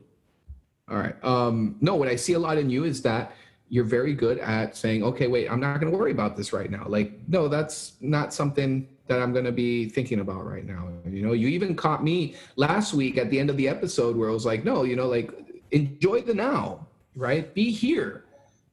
All 0.90 0.96
right. 0.96 1.16
Um, 1.24 1.76
no, 1.80 1.96
what 1.96 2.08
I 2.08 2.16
see 2.16 2.34
a 2.34 2.38
lot 2.38 2.56
in 2.58 2.70
you 2.70 2.84
is 2.84 3.02
that 3.02 3.32
you're 3.68 3.84
very 3.84 4.14
good 4.14 4.38
at 4.38 4.76
saying, 4.76 5.02
okay, 5.04 5.26
wait, 5.26 5.50
I'm 5.50 5.60
not 5.60 5.80
going 5.80 5.92
to 5.92 5.98
worry 5.98 6.12
about 6.12 6.36
this 6.36 6.52
right 6.52 6.70
now. 6.70 6.86
Like, 6.88 7.12
no, 7.28 7.48
that's 7.48 7.94
not 8.00 8.32
something 8.32 8.88
that 9.08 9.20
I'm 9.20 9.32
going 9.32 9.44
to 9.44 9.52
be 9.52 9.88
thinking 9.88 10.20
about 10.20 10.46
right 10.46 10.64
now. 10.64 10.88
You 11.06 11.22
know, 11.22 11.32
you 11.32 11.48
even 11.48 11.74
caught 11.74 12.02
me 12.04 12.36
last 12.56 12.94
week 12.94 13.18
at 13.18 13.30
the 13.30 13.38
end 13.38 13.50
of 13.50 13.56
the 13.56 13.68
episode 13.68 14.16
where 14.16 14.30
I 14.30 14.32
was 14.32 14.46
like, 14.46 14.64
no, 14.64 14.84
you 14.84 14.96
know, 14.96 15.08
like 15.08 15.30
enjoy 15.72 16.22
the 16.22 16.34
now, 16.34 16.86
right? 17.14 17.52
Be 17.54 17.70
here. 17.70 18.24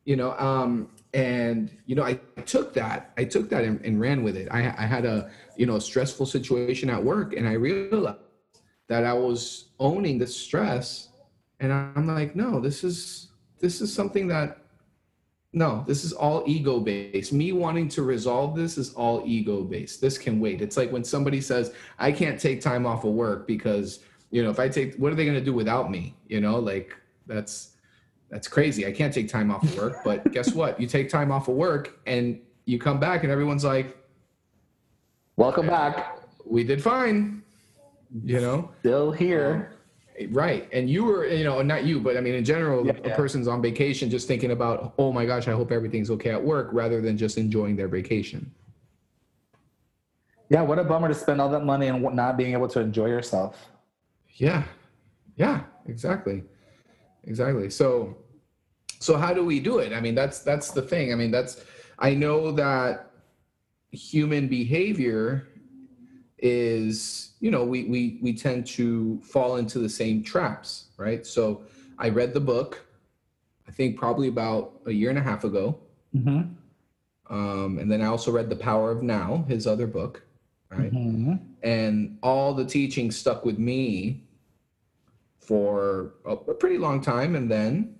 you 0.05 0.15
know 0.15 0.31
um 0.37 0.89
and 1.15 1.71
you 1.85 1.95
know 1.95 2.03
i 2.03 2.13
took 2.45 2.73
that 2.73 3.11
i 3.17 3.23
took 3.23 3.49
that 3.49 3.63
and, 3.63 3.79
and 3.85 3.99
ran 3.99 4.21
with 4.21 4.35
it. 4.35 4.47
I, 4.51 4.59
I 4.77 4.85
had 4.85 5.05
a 5.05 5.31
you 5.55 5.65
know 5.65 5.79
stressful 5.79 6.25
situation 6.25 6.89
at 6.89 7.03
work 7.03 7.33
and 7.35 7.47
i 7.47 7.53
realized 7.53 8.19
that 8.87 9.05
i 9.05 9.13
was 9.13 9.69
owning 9.79 10.19
the 10.19 10.27
stress 10.27 11.09
and 11.61 11.71
i'm 11.73 12.05
like 12.05 12.35
no 12.35 12.59
this 12.59 12.83
is 12.83 13.29
this 13.59 13.81
is 13.81 13.91
something 13.91 14.27
that 14.27 14.57
no 15.53 15.85
this 15.87 16.03
is 16.03 16.11
all 16.11 16.43
ego 16.45 16.81
based. 16.81 17.31
Me 17.31 17.53
wanting 17.53 17.87
to 17.87 18.03
resolve 18.03 18.55
this 18.55 18.77
is 18.77 18.93
all 18.93 19.23
ego 19.25 19.63
based. 19.63 20.01
This 20.01 20.17
can 20.17 20.41
wait. 20.41 20.61
It's 20.61 20.75
like 20.75 20.91
when 20.91 21.03
somebody 21.03 21.39
says 21.39 21.73
i 21.97 22.11
can't 22.11 22.39
take 22.39 22.59
time 22.59 22.85
off 22.85 23.05
of 23.05 23.13
work 23.13 23.47
because 23.47 24.01
you 24.31 24.43
know 24.43 24.49
if 24.49 24.59
i 24.59 24.67
take 24.67 24.95
what 24.97 25.13
are 25.13 25.15
they 25.15 25.23
going 25.23 25.39
to 25.39 25.43
do 25.43 25.53
without 25.53 25.89
me? 25.89 26.13
You 26.27 26.41
know 26.41 26.59
like 26.59 26.93
that's 27.25 27.74
that's 28.29 28.47
crazy. 28.47 28.85
I 28.85 28.91
can't 28.91 29.13
take 29.13 29.29
time 29.29 29.51
off 29.51 29.63
of 29.63 29.77
work. 29.77 29.97
But 30.03 30.31
guess 30.31 30.53
what? 30.53 30.79
You 30.79 30.87
take 30.87 31.09
time 31.09 31.31
off 31.31 31.47
of 31.47 31.55
work 31.55 31.99
and 32.05 32.39
you 32.65 32.79
come 32.79 32.99
back 32.99 33.23
and 33.23 33.31
everyone's 33.31 33.63
like, 33.63 33.97
Welcome 35.37 35.67
back. 35.67 36.17
we 36.45 36.63
did 36.63 36.81
fine. 36.81 37.43
You 38.23 38.39
know? 38.39 38.71
Still 38.79 39.11
here. 39.11 39.73
Um, 40.21 40.31
right. 40.33 40.69
And 40.71 40.89
you 40.89 41.03
were, 41.03 41.27
you 41.27 41.43
know, 41.43 41.61
not 41.61 41.83
you, 41.83 41.99
but 41.99 42.15
I 42.15 42.21
mean, 42.21 42.35
in 42.35 42.45
general, 42.45 42.85
Yeah, 42.85 42.93
a 43.03 43.09
yeah. 43.09 43.15
person's 43.17 43.47
on 43.49 43.61
vacation 43.61 44.09
just 44.09 44.27
thinking 44.29 44.51
about, 44.51 44.93
oh 44.97 45.11
my 45.11 45.25
gosh, 45.25 45.49
I 45.49 45.51
hope 45.51 45.71
everything's 45.73 46.09
okay 46.11 46.29
at 46.29 46.41
work 46.41 46.69
rather 46.71 47.01
than 47.01 47.17
just 47.17 47.37
enjoying 47.37 47.75
their 47.75 47.89
vacation. 47.89 48.49
Yeah, 50.49 50.61
what 50.61 50.79
a 50.79 50.83
bummer 50.83 51.09
to 51.09 51.13
spend 51.13 51.41
all 51.41 51.49
that 51.49 51.65
money 51.65 51.87
and 51.87 52.01
not 52.15 52.37
being 52.37 52.53
able 52.53 52.69
to 52.69 52.79
enjoy 52.79 53.07
yourself. 53.07 53.65
Yeah. 54.35 54.63
Yeah, 55.35 55.63
exactly. 55.85 56.43
Exactly. 57.25 57.69
So 57.69 58.17
so 58.99 59.17
how 59.17 59.33
do 59.33 59.43
we 59.43 59.59
do 59.59 59.79
it? 59.79 59.93
I 59.93 59.99
mean, 59.99 60.15
that's 60.15 60.39
that's 60.39 60.71
the 60.71 60.81
thing. 60.81 61.11
I 61.11 61.15
mean, 61.15 61.31
that's 61.31 61.63
I 61.99 62.13
know 62.13 62.51
that 62.51 63.11
human 63.91 64.47
behavior 64.47 65.47
is, 66.37 67.31
you 67.39 67.51
know, 67.51 67.63
we 67.63 67.85
we 67.85 68.19
we 68.21 68.33
tend 68.33 68.67
to 68.67 69.19
fall 69.23 69.57
into 69.57 69.79
the 69.79 69.89
same 69.89 70.23
traps, 70.23 70.85
right? 70.97 71.25
So 71.25 71.63
I 71.97 72.09
read 72.09 72.33
the 72.33 72.39
book 72.41 72.85
I 73.67 73.71
think 73.71 73.97
probably 73.97 74.27
about 74.27 74.79
a 74.85 74.91
year 74.91 75.09
and 75.09 75.19
a 75.19 75.23
half 75.23 75.43
ago. 75.43 75.79
Mm-hmm. 76.15 77.33
Um, 77.33 77.79
and 77.79 77.91
then 77.91 78.01
I 78.01 78.05
also 78.05 78.31
read 78.31 78.49
The 78.49 78.55
Power 78.55 78.91
of 78.91 79.01
Now, 79.01 79.45
his 79.47 79.65
other 79.65 79.87
book, 79.87 80.23
right? 80.69 80.91
Mm-hmm. 80.91 81.35
and 81.63 82.17
all 82.21 82.53
the 82.53 82.65
teaching 82.65 83.09
stuck 83.11 83.45
with 83.45 83.57
me 83.57 84.24
for 85.47 86.13
a, 86.25 86.31
a 86.31 86.53
pretty 86.53 86.77
long 86.77 87.01
time 87.01 87.35
and 87.35 87.49
then 87.49 87.95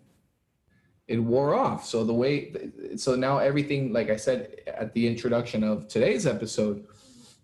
it 1.07 1.19
wore 1.19 1.53
off. 1.53 1.85
So 1.85 2.03
the 2.03 2.13
way 2.13 2.71
so 2.95 3.15
now 3.15 3.37
everything 3.37 3.93
like 3.93 4.09
i 4.09 4.15
said 4.15 4.61
at 4.67 4.93
the 4.93 5.07
introduction 5.07 5.63
of 5.63 5.87
today's 5.87 6.25
episode 6.25 6.85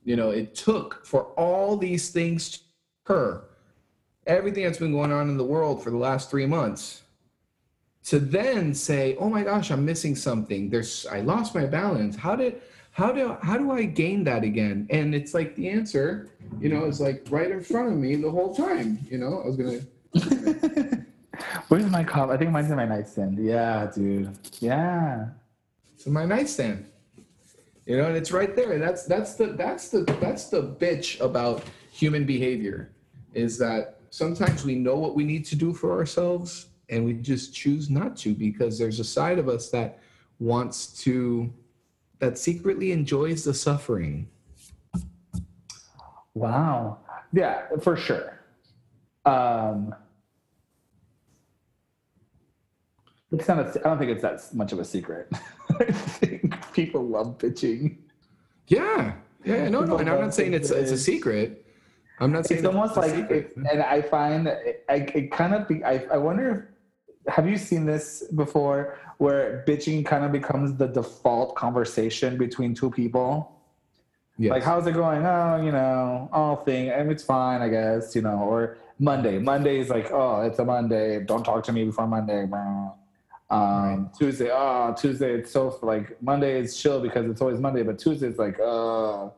you 0.04 0.16
know 0.16 0.32
it 0.32 0.56
took 0.56 1.06
for 1.06 1.26
all 1.38 1.78
these 1.78 2.10
things 2.10 2.50
to 2.50 2.60
occur 3.06 3.44
everything 4.28 4.64
that's 4.64 4.78
been 4.78 4.92
going 4.92 5.12
on 5.12 5.30
in 5.30 5.38
the 5.38 5.44
world 5.44 5.84
for 5.84 5.90
the 5.90 5.98
last 5.98 6.30
three 6.30 6.46
months 6.46 7.04
to 8.04 8.20
then 8.20 8.74
say 8.74 9.16
oh 9.20 9.30
my 9.30 9.44
gosh 9.44 9.72
i'm 9.72 9.86
missing 9.86 10.16
something. 10.16 10.70
There's 10.70 11.06
i 11.08 11.22
lost 11.22 11.54
my 11.54 11.66
balance. 11.66 12.16
How 12.16 12.36
did 12.36 12.62
how 12.92 13.12
do 13.12 13.38
how 13.42 13.58
do 13.58 13.72
i 13.72 13.84
gain 13.84 14.24
that 14.26 14.44
again? 14.44 14.88
And 14.90 15.14
it's 15.14 15.34
like 15.34 15.56
the 15.56 15.70
answer 15.70 16.30
you 16.60 16.70
know 16.70 16.86
is 16.86 17.00
like 17.00 17.26
right 17.30 17.52
in 17.52 17.64
front 17.64 17.90
of 17.90 17.98
me 17.98 18.16
the 18.16 18.32
whole 18.32 18.54
time 18.56 19.00
you 19.10 19.18
know? 19.18 19.42
I 19.44 19.48
was 19.48 19.56
gonna 19.56 19.82
Where's 21.68 21.86
my 21.90 22.04
cup? 22.04 22.30
I 22.30 22.38
think 22.38 22.52
mine's 22.52 22.70
in 22.70 22.76
my 22.78 22.86
nightstand. 22.86 23.44
Yeah, 23.44 23.90
dude. 23.94 24.38
Yeah. 24.60 25.28
it's 25.94 26.06
in 26.06 26.14
my 26.14 26.26
nightstand 26.26 26.86
you 27.86 27.98
know 27.98 28.06
and 28.06 28.16
it's 28.16 28.32
right 28.32 28.56
there 28.56 28.74
and 28.74 28.82
that's 28.82 29.06
that's 29.06 29.34
the 29.36 29.48
that's 29.48 29.90
the 29.90 30.02
that's 30.22 30.46
the 30.50 30.62
bitch 30.62 31.20
about 31.20 31.64
human 31.92 32.26
behavior 32.26 32.92
is 33.34 33.58
that 33.58 33.98
sometimes 34.12 34.64
we 34.64 34.76
know 34.76 34.96
what 34.96 35.16
we 35.16 35.24
need 35.24 35.44
to 35.46 35.56
do 35.56 35.74
for 35.74 35.92
ourselves 35.98 36.68
and 36.90 37.04
we 37.04 37.14
just 37.14 37.56
choose 37.56 37.90
not 37.90 38.16
to 38.16 38.36
because 38.36 38.78
there's 38.78 39.00
a 39.00 39.04
side 39.04 39.40
of 39.40 39.50
us 39.50 39.70
that 39.72 40.00
wants 40.40 40.88
to 41.02 41.52
that 42.20 42.38
secretly 42.38 42.92
enjoys 42.92 43.44
the 43.44 43.54
suffering 43.54 44.28
Wow. 46.34 47.00
Yeah, 47.34 47.64
for 47.82 47.98
sure. 47.98 48.40
Um, 49.26 49.96
it's 53.32 53.48
not. 53.48 53.60
A, 53.60 53.80
I 53.80 53.90
don't 53.90 53.98
think 54.00 54.12
it's 54.12 54.22
that 54.22 54.42
much 54.54 54.72
of 54.72 54.80
a 54.80 54.86
secret. 54.86 55.30
I 55.80 55.86
think 55.92 56.74
people 56.74 57.08
love 57.08 57.38
bitching. 57.38 57.98
Yeah, 58.68 59.14
yeah, 59.44 59.70
no, 59.70 59.82
no, 59.82 59.98
and 59.98 60.10
I'm 60.10 60.22
not 60.22 60.34
saying 60.34 60.54
it's 60.54 60.72
it's 60.72 60.92
a 60.92 60.98
secret. 60.98 61.66
I'm 62.20 62.32
not 62.32 62.46
saying 62.46 62.60
It's 62.60 62.68
almost 62.68 62.96
like, 62.98 63.14
it, 63.32 63.56
and 63.56 63.82
I 63.82 64.02
find 64.04 64.48
it, 64.48 64.86
I, 64.88 64.96
it 64.96 65.32
kind 65.32 65.56
of. 65.56 65.68
Be, 65.68 65.84
I, 65.84 66.06
I 66.12 66.18
wonder. 66.18 66.70
if 67.26 67.34
Have 67.34 67.48
you 67.50 67.58
seen 67.58 67.86
this 67.86 68.24
before, 68.36 69.00
where 69.18 69.64
bitching 69.68 70.06
kind 70.06 70.24
of 70.24 70.32
becomes 70.32 70.76
the 70.78 70.88
default 70.88 71.56
conversation 71.56 72.38
between 72.38 72.76
two 72.76 72.92
people? 72.92 73.60
Yes. 74.38 74.52
Like, 74.52 74.64
how's 74.64 74.86
it 74.88 74.94
going? 74.94 75.26
Oh, 75.26 75.62
you 75.64 75.72
know, 75.72 76.30
all 76.32 76.58
thing, 76.58 76.90
and 76.90 77.12
it's 77.12 77.24
fine, 77.24 77.62
I 77.62 77.70
guess, 77.70 78.16
you 78.16 78.22
know. 78.22 78.40
Or 78.40 78.78
Monday. 79.02 79.40
Monday 79.40 79.80
is 79.80 79.90
like, 79.90 80.12
oh, 80.12 80.42
it's 80.42 80.60
a 80.60 80.64
Monday. 80.66 81.22
Don't 81.24 81.44
talk 81.44 81.64
to 81.64 81.74
me 81.74 81.86
before 81.86 82.06
Monday. 82.06 82.48
Um, 83.50 84.12
Tuesday, 84.18 84.50
oh, 84.54 84.94
Tuesday, 84.98 85.34
it's 85.34 85.52
so 85.52 85.78
like 85.82 86.22
Monday 86.22 86.60
is 86.60 86.78
chill 86.78 87.02
because 87.02 87.26
it's 87.26 87.42
always 87.42 87.60
Monday, 87.60 87.82
but 87.82 87.98
Tuesday 87.98 88.28
is 88.28 88.38
like, 88.38 88.60
uh, 88.60 89.30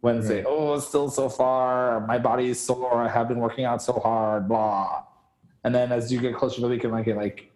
Wednesday, 0.00 0.36
Right. 0.36 0.46
oh, 0.48 0.74
it's 0.74 0.86
still 0.86 1.10
so 1.10 1.28
far. 1.28 2.06
My 2.06 2.18
body 2.18 2.48
is 2.50 2.58
sore. 2.60 2.94
I 2.94 3.08
have 3.08 3.28
been 3.28 3.40
working 3.40 3.64
out 3.64 3.82
so 3.82 3.94
hard, 3.94 4.48
blah. 4.48 5.02
And 5.64 5.74
then 5.74 5.92
as 5.92 6.10
you 6.10 6.20
get 6.20 6.36
closer 6.36 6.54
to 6.56 6.60
the 6.62 6.68
weekend, 6.68 6.92
like 6.94 7.06
it, 7.08 7.16
like, 7.16 7.50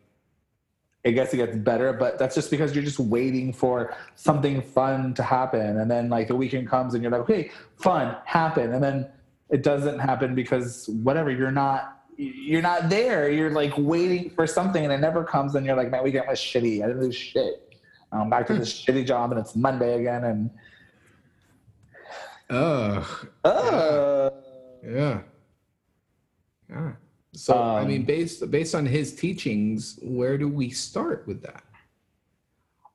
I 1.06 1.10
guess 1.12 1.32
it 1.32 1.36
gets 1.38 1.56
better, 1.56 1.92
but 1.92 2.18
that's 2.18 2.34
just 2.34 2.50
because 2.50 2.74
you're 2.74 2.84
just 2.84 2.98
waiting 2.98 3.52
for 3.52 3.94
something 4.16 4.60
fun 4.60 5.14
to 5.14 5.22
happen. 5.22 5.78
And 5.78 5.90
then 5.90 6.08
like 6.10 6.28
the 6.28 6.34
weekend 6.36 6.68
comes 6.68 6.94
and 6.94 7.02
you're 7.02 7.12
like, 7.12 7.22
okay, 7.22 7.50
fun, 7.76 8.16
happen. 8.24 8.74
And 8.74 8.82
then 8.82 9.08
it 9.54 9.62
doesn't 9.62 10.00
happen 10.00 10.34
because 10.34 10.88
whatever, 10.88 11.30
you're 11.30 11.52
not 11.52 12.00
you're 12.16 12.62
not 12.62 12.88
there. 12.88 13.30
You're 13.30 13.50
like 13.50 13.72
waiting 13.76 14.30
for 14.30 14.46
something 14.48 14.82
and 14.84 14.92
it 14.92 14.98
never 14.98 15.22
comes 15.22 15.54
and 15.54 15.64
you're 15.64 15.76
like, 15.76 15.90
man, 15.92 16.02
weekend 16.02 16.26
was 16.28 16.38
shitty. 16.40 16.82
I 16.82 16.88
didn't 16.88 17.02
do 17.02 17.12
shit. 17.12 17.76
I'm 18.10 18.28
back 18.30 18.46
to 18.48 18.54
this 18.54 18.72
shitty 18.72 19.06
job 19.06 19.30
and 19.30 19.38
it's 19.40 19.54
Monday 19.54 19.98
again 20.00 20.24
and 20.24 20.50
Ugh. 22.50 23.28
uh 23.44 24.30
Yeah. 24.84 25.20
Yeah. 26.68 26.92
So 27.32 27.54
I 27.54 27.82
Um, 27.82 27.88
mean, 27.88 28.04
based 28.04 28.48
based 28.50 28.74
on 28.74 28.86
his 28.86 29.14
teachings, 29.14 29.98
where 30.02 30.36
do 30.36 30.48
we 30.48 30.70
start 30.70 31.26
with 31.28 31.42
that? 31.42 31.62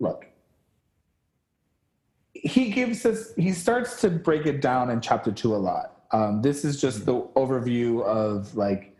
look 0.02 0.26
he 2.34 2.70
gives 2.70 3.06
us 3.06 3.34
he 3.36 3.52
starts 3.52 4.00
to 4.00 4.10
break 4.10 4.46
it 4.46 4.62
down 4.62 4.90
in 4.90 5.02
chapter 5.02 5.30
two 5.32 5.54
a 5.54 5.58
lot 5.72 5.99
um, 6.12 6.42
this 6.42 6.66
is 6.66 6.80
just 6.80 7.06
the 7.06 7.22
overview 7.36 8.04
of 8.04 8.56
like 8.56 8.96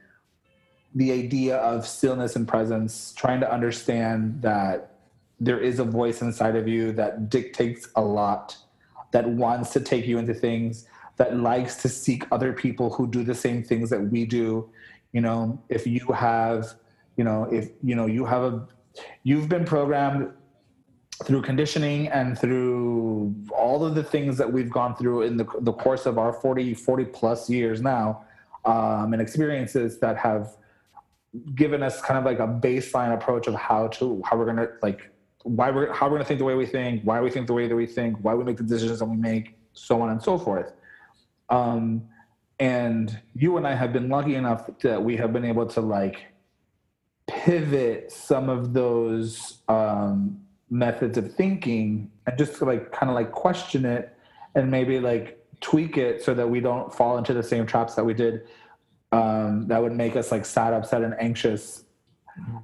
the 0.96 1.12
idea 1.12 1.58
of 1.58 1.88
stillness 1.88 2.36
and 2.36 2.48
presence 2.48 3.14
trying 3.16 3.40
to 3.40 3.52
understand 3.52 4.42
that 4.42 4.96
there 5.40 5.60
is 5.60 5.80
a 5.80 5.84
voice 5.84 6.22
inside 6.22 6.56
of 6.56 6.68
you 6.68 6.92
that 6.94 7.30
dictates 7.30 7.88
a 7.96 8.02
lot 8.02 8.58
that 9.12 9.28
wants 9.28 9.72
to 9.72 9.80
take 9.80 10.06
you 10.06 10.18
into 10.18 10.34
things 10.34 10.86
that 11.18 11.38
likes 11.38 11.76
to 11.82 11.90
seek 11.90 12.26
other 12.32 12.54
people 12.54 12.92
who 12.92 13.08
do 13.08 13.24
the 13.24 13.36
same 13.36 13.64
things 13.64 13.90
that 13.90 14.00
we 14.00 14.26
do. 14.26 14.70
You 15.12 15.22
know 15.22 15.62
if 15.70 15.88
you 15.88 16.06
have 16.14 16.74
you 17.18 17.24
know 17.24 17.44
if 17.52 17.70
you 17.84 17.96
know 17.96 18.06
you 18.06 18.26
have 18.26 18.44
a 18.44 18.68
you've 19.24 19.50
been 19.50 19.66
programmed 19.66 20.32
through 21.26 21.42
conditioning 21.42 22.08
and 22.08 22.38
through 22.38 23.36
all 23.52 23.86
of 23.86 23.96
the 23.96 24.04
things 24.04 24.38
that 24.38 24.52
we've 24.52 24.70
gone 24.70 24.96
through 24.96 25.24
in 25.24 25.36
the, 25.38 25.46
the 25.62 25.74
course 25.74 26.06
of 26.06 26.18
our 26.18 26.32
40 26.32 26.74
40 26.74 27.06
plus 27.06 27.50
years 27.50 27.82
now 27.82 28.24
um, 28.66 29.14
and 29.14 29.22
experiences 29.22 30.00
that 30.00 30.18
have 30.18 30.56
given 31.56 31.84
us 31.84 32.02
kind 32.02 32.18
of 32.18 32.26
like 32.26 32.40
a 32.40 32.48
baseline 32.48 33.14
approach 33.14 33.48
of 33.48 33.56
how 33.56 33.88
to 33.88 34.22
how 34.26 34.38
we're 34.38 34.46
gonna 34.46 34.68
like 34.82 35.12
why 35.44 35.70
we're 35.70 35.92
how 35.94 36.08
we're 36.08 36.14
gonna 36.14 36.26
think 36.26 36.40
the 36.40 36.46
way 36.46 36.56
we 36.56 36.66
think 36.66 37.04
why 37.04 37.20
we 37.20 37.30
think 37.30 37.48
the 37.48 37.54
way 37.54 37.68
that 37.68 37.76
we 37.76 37.86
think 37.86 38.18
why 38.22 38.34
we 38.34 38.44
make 38.44 38.58
the 38.58 38.64
decisions 38.64 39.00
that 39.00 39.06
we 39.06 39.18
make 39.18 39.56
so 39.74 40.02
on 40.02 40.10
and 40.10 40.22
so 40.22 40.38
forth. 40.38 40.74
Um, 41.50 42.04
and 42.60 43.18
you 43.36 43.58
and 43.58 43.66
i 43.66 43.74
have 43.74 43.94
been 43.94 44.10
lucky 44.10 44.36
enough 44.36 44.70
that 44.82 45.02
we 45.02 45.16
have 45.16 45.32
been 45.32 45.46
able 45.46 45.66
to 45.66 45.80
like 45.80 46.26
pivot 47.26 48.12
some 48.12 48.50
of 48.50 48.74
those 48.74 49.60
um, 49.70 50.42
methods 50.70 51.18
of 51.18 51.34
thinking 51.34 52.10
and 52.28 52.38
just 52.38 52.56
to 52.58 52.66
like 52.66 52.92
kind 52.92 53.10
of 53.10 53.16
like 53.16 53.32
question 53.32 53.86
it 53.86 54.16
and 54.56 54.70
maybe 54.70 55.00
like 55.00 55.44
tweak 55.62 55.98
it 55.98 56.22
so 56.24 56.34
that 56.34 56.48
we 56.50 56.60
don't 56.60 56.94
fall 56.94 57.18
into 57.18 57.34
the 57.34 57.44
same 57.44 57.66
traps 57.66 57.96
that 57.96 58.04
we 58.04 58.14
did 58.14 58.48
um, 59.12 59.68
that 59.68 59.82
would 59.82 59.94
make 59.94 60.16
us 60.16 60.32
like 60.32 60.46
sad 60.46 60.74
upset 60.74 61.02
and 61.02 61.16
anxious 61.20 61.84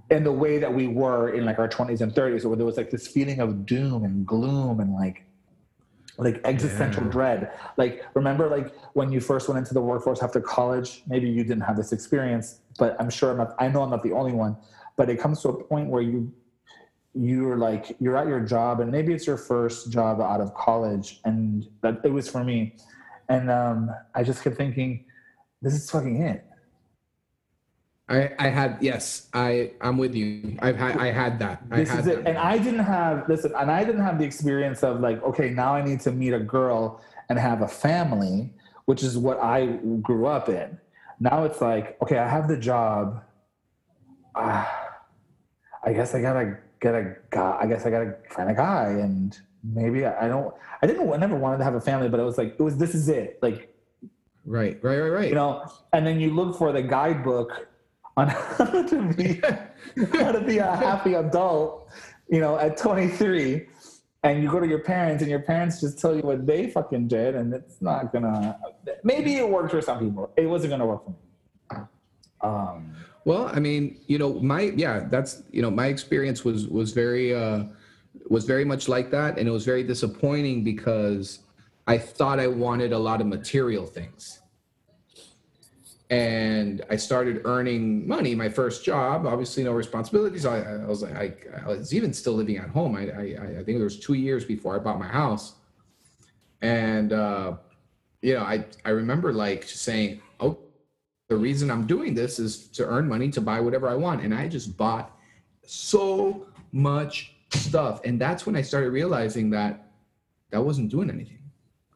in 0.09 0.23
the 0.23 0.31
way 0.31 0.57
that 0.59 0.73
we 0.73 0.87
were 0.87 1.29
in 1.33 1.43
like 1.43 1.57
our 1.59 1.67
20s 1.67 2.01
and 2.01 2.13
30s 2.13 2.45
where 2.45 2.55
there 2.55 2.65
was 2.65 2.77
like 2.77 2.91
this 2.91 3.07
feeling 3.07 3.39
of 3.39 3.65
doom 3.65 4.03
and 4.05 4.25
gloom 4.25 4.79
and 4.79 4.93
like 4.93 5.23
like 6.17 6.39
existential 6.45 7.03
Yeah. 7.03 7.09
dread 7.11 7.51
like 7.75 8.05
remember 8.13 8.47
like 8.47 8.73
when 8.93 9.11
you 9.11 9.19
first 9.19 9.49
went 9.49 9.57
into 9.57 9.73
the 9.73 9.81
workforce 9.81 10.23
after 10.23 10.39
college 10.39 11.03
maybe 11.07 11.27
you 11.27 11.43
didn't 11.43 11.63
have 11.63 11.75
this 11.75 11.91
experience 11.91 12.61
but 12.79 12.95
i'm 13.01 13.09
sure 13.09 13.31
i'm 13.31 13.37
not 13.37 13.53
i 13.59 13.67
know 13.67 13.81
i'm 13.81 13.89
not 13.89 14.01
the 14.01 14.13
only 14.13 14.31
one 14.31 14.55
but 14.95 15.09
it 15.09 15.19
comes 15.19 15.41
to 15.41 15.49
a 15.49 15.63
point 15.65 15.89
where 15.89 16.01
you 16.01 16.31
you're 17.15 17.57
like 17.57 17.95
you're 17.99 18.17
at 18.17 18.27
your 18.27 18.41
job 18.41 18.81
and 18.81 18.91
maybe 18.91 19.13
it's 19.13 19.25
your 19.25 19.37
first 19.37 19.91
job 19.91 20.19
out 20.19 20.41
of 20.41 20.53
college 20.53 21.21
and 21.23 21.67
that 21.81 22.01
it 22.03 22.11
was 22.11 22.29
for 22.29 22.43
me 22.43 22.75
and 23.29 23.49
um 23.49 23.89
i 24.13 24.21
just 24.21 24.43
kept 24.43 24.57
thinking 24.57 25.05
this 25.61 25.73
is 25.73 25.89
fucking 25.89 26.21
it 26.21 26.45
I, 28.07 28.31
I 28.37 28.49
had 28.49 28.77
yes, 28.81 29.29
I 29.33 29.71
I'm 29.81 29.97
with 29.97 30.13
you. 30.13 30.59
I've 30.61 30.77
had 30.77 30.95
I 30.97 31.07
had 31.07 31.39
that. 31.39 31.63
I 31.71 31.77
this 31.77 31.89
had 31.89 31.99
is 32.01 32.07
it 32.07 32.23
that. 32.23 32.29
and 32.29 32.37
i 32.37 32.55
didn't 32.55 32.85
have 32.85 33.27
listen 33.27 33.51
and 33.57 33.71
i 33.71 33.83
didn't 33.83 34.03
have 34.03 34.19
the 34.19 34.25
experience 34.25 34.83
of 34.83 34.99
like 34.99 35.23
okay 35.23 35.49
now 35.49 35.73
i 35.73 35.83
need 35.83 36.01
to 36.01 36.11
meet 36.11 36.33
a 36.33 36.39
girl 36.39 37.01
and 37.29 37.39
have 37.39 37.63
a 37.63 37.67
family 37.67 38.53
which 38.85 39.01
is 39.01 39.17
what 39.17 39.39
i 39.39 39.65
grew 40.03 40.27
up 40.27 40.49
in 40.49 40.77
now 41.19 41.45
it's 41.45 41.61
like 41.61 41.97
okay 41.99 42.19
i 42.19 42.29
have 42.29 42.47
the 42.47 42.57
job 42.57 43.23
ah, 44.35 44.91
i 45.83 45.91
guess 45.91 46.13
i 46.13 46.21
gotta 46.21 46.59
get 46.79 46.95
a 46.95 47.15
guy 47.29 47.57
i 47.61 47.65
guess 47.65 47.85
i 47.85 47.89
gotta 47.89 48.15
find 48.29 48.49
a 48.49 48.53
guy 48.53 48.85
and 48.89 49.39
maybe 49.63 50.05
i, 50.05 50.25
I 50.25 50.27
don't 50.27 50.53
i 50.81 50.87
didn't 50.87 51.11
i 51.11 51.17
never 51.17 51.35
wanted 51.35 51.57
to 51.57 51.63
have 51.63 51.75
a 51.75 51.81
family 51.81 52.09
but 52.09 52.19
it 52.19 52.23
was 52.23 52.37
like 52.37 52.55
it 52.59 52.61
was 52.61 52.77
this 52.77 52.95
is 52.95 53.09
it. 53.09 53.39
Like 53.41 53.75
right, 54.45 54.77
right, 54.83 54.97
right, 54.99 55.09
right. 55.09 55.29
you 55.29 55.35
know 55.35 55.65
and 55.93 56.05
then 56.05 56.19
you 56.19 56.33
look 56.33 56.57
for 56.57 56.71
the 56.71 56.81
guidebook 56.81 57.67
on 58.17 58.27
how 58.57 58.83
to 58.83 59.13
be 59.13 59.41
how 60.17 60.31
to 60.31 60.41
be 60.41 60.59
a 60.59 60.75
happy 60.75 61.15
adult 61.15 61.89
you 62.29 62.39
know 62.39 62.57
at 62.57 62.77
23 62.77 63.67
and 64.25 64.41
you 64.41 64.49
go 64.49 64.59
to 64.59 64.67
your 64.67 64.79
parents 64.79 65.21
and 65.21 65.29
your 65.29 65.39
parents 65.39 65.79
just 65.79 65.99
tell 65.99 66.15
you 66.15 66.23
what 66.23 66.47
they 66.47 66.69
fucking 66.71 67.07
did 67.07 67.35
and 67.35 67.53
it's 67.53 67.79
not 67.81 68.11
gonna 68.11 68.57
maybe 69.03 69.35
it 69.35 69.47
worked 69.47 69.71
for 69.71 69.81
some 69.81 69.99
people. 69.99 70.31
It 70.35 70.47
wasn't 70.47 70.71
gonna 70.71 70.85
work 70.85 71.05
for 71.05 71.11
me. 71.11 71.83
Um 72.41 72.95
Well, 73.25 73.49
I 73.51 73.59
mean, 73.59 73.99
you 74.05 74.19
know, 74.19 74.39
my 74.39 74.61
yeah, 74.75 75.07
that's 75.09 75.41
you 75.51 75.61
know, 75.61 75.71
my 75.71 75.87
experience 75.87 76.45
was 76.45 76.67
was 76.67 76.93
very 76.93 77.33
uh 77.33 77.63
was 78.29 78.45
very 78.45 78.63
much 78.63 78.87
like 78.87 79.11
that 79.11 79.37
and 79.37 79.47
it 79.47 79.51
was 79.51 79.65
very 79.65 79.83
disappointing 79.83 80.63
because 80.63 81.39
I 81.87 81.97
thought 81.97 82.39
I 82.39 82.47
wanted 82.47 82.93
a 82.93 82.97
lot 82.97 83.21
of 83.21 83.27
material 83.27 83.85
things. 83.85 84.39
And 86.11 86.83
I 86.89 86.97
started 86.97 87.41
earning 87.45 88.07
money, 88.07 88.35
my 88.35 88.47
first 88.47 88.85
job, 88.85 89.25
obviously 89.25 89.63
no 89.63 89.71
responsibilities. 89.71 90.45
I, 90.45 90.59
I 90.59 90.85
was 90.85 91.01
like, 91.01 91.51
I, 91.65 91.67
was 91.67 91.95
even 91.95 92.13
still 92.13 92.33
living 92.33 92.57
at 92.57 92.69
home. 92.69 92.95
I, 92.95 93.09
I, 93.09 93.59
I 93.59 93.63
think 93.63 93.77
there 93.77 93.83
was 93.83 93.99
two 93.99 94.13
years 94.13 94.45
before 94.45 94.75
I 94.75 94.79
bought 94.79 94.99
my 94.99 95.07
house. 95.07 95.55
And, 96.61 97.11
uh, 97.11 97.57
you 98.21 98.35
know, 98.35 98.41
I, 98.41 98.65
I 98.85 98.91
remember 98.91 99.33
like 99.33 99.63
saying, 99.63 100.21
the 101.27 101.35
reason 101.35 101.71
I'm 101.71 101.87
doing 101.87 102.13
this 102.13 102.39
is 102.39 102.67
to 102.69 102.85
earn 102.85 103.07
money 103.07 103.29
to 103.31 103.41
buy 103.41 103.59
whatever 103.59 103.89
I 103.89 103.95
want. 103.95 104.21
And 104.21 104.33
I 104.33 104.47
just 104.47 104.77
bought 104.77 105.17
so 105.65 106.47
much 106.71 107.33
stuff. 107.51 108.01
And 108.05 108.19
that's 108.19 108.45
when 108.45 108.55
I 108.55 108.61
started 108.61 108.91
realizing 108.91 109.49
that 109.51 109.91
that 110.51 110.63
wasn't 110.63 110.89
doing 110.89 111.09
anything. 111.09 111.39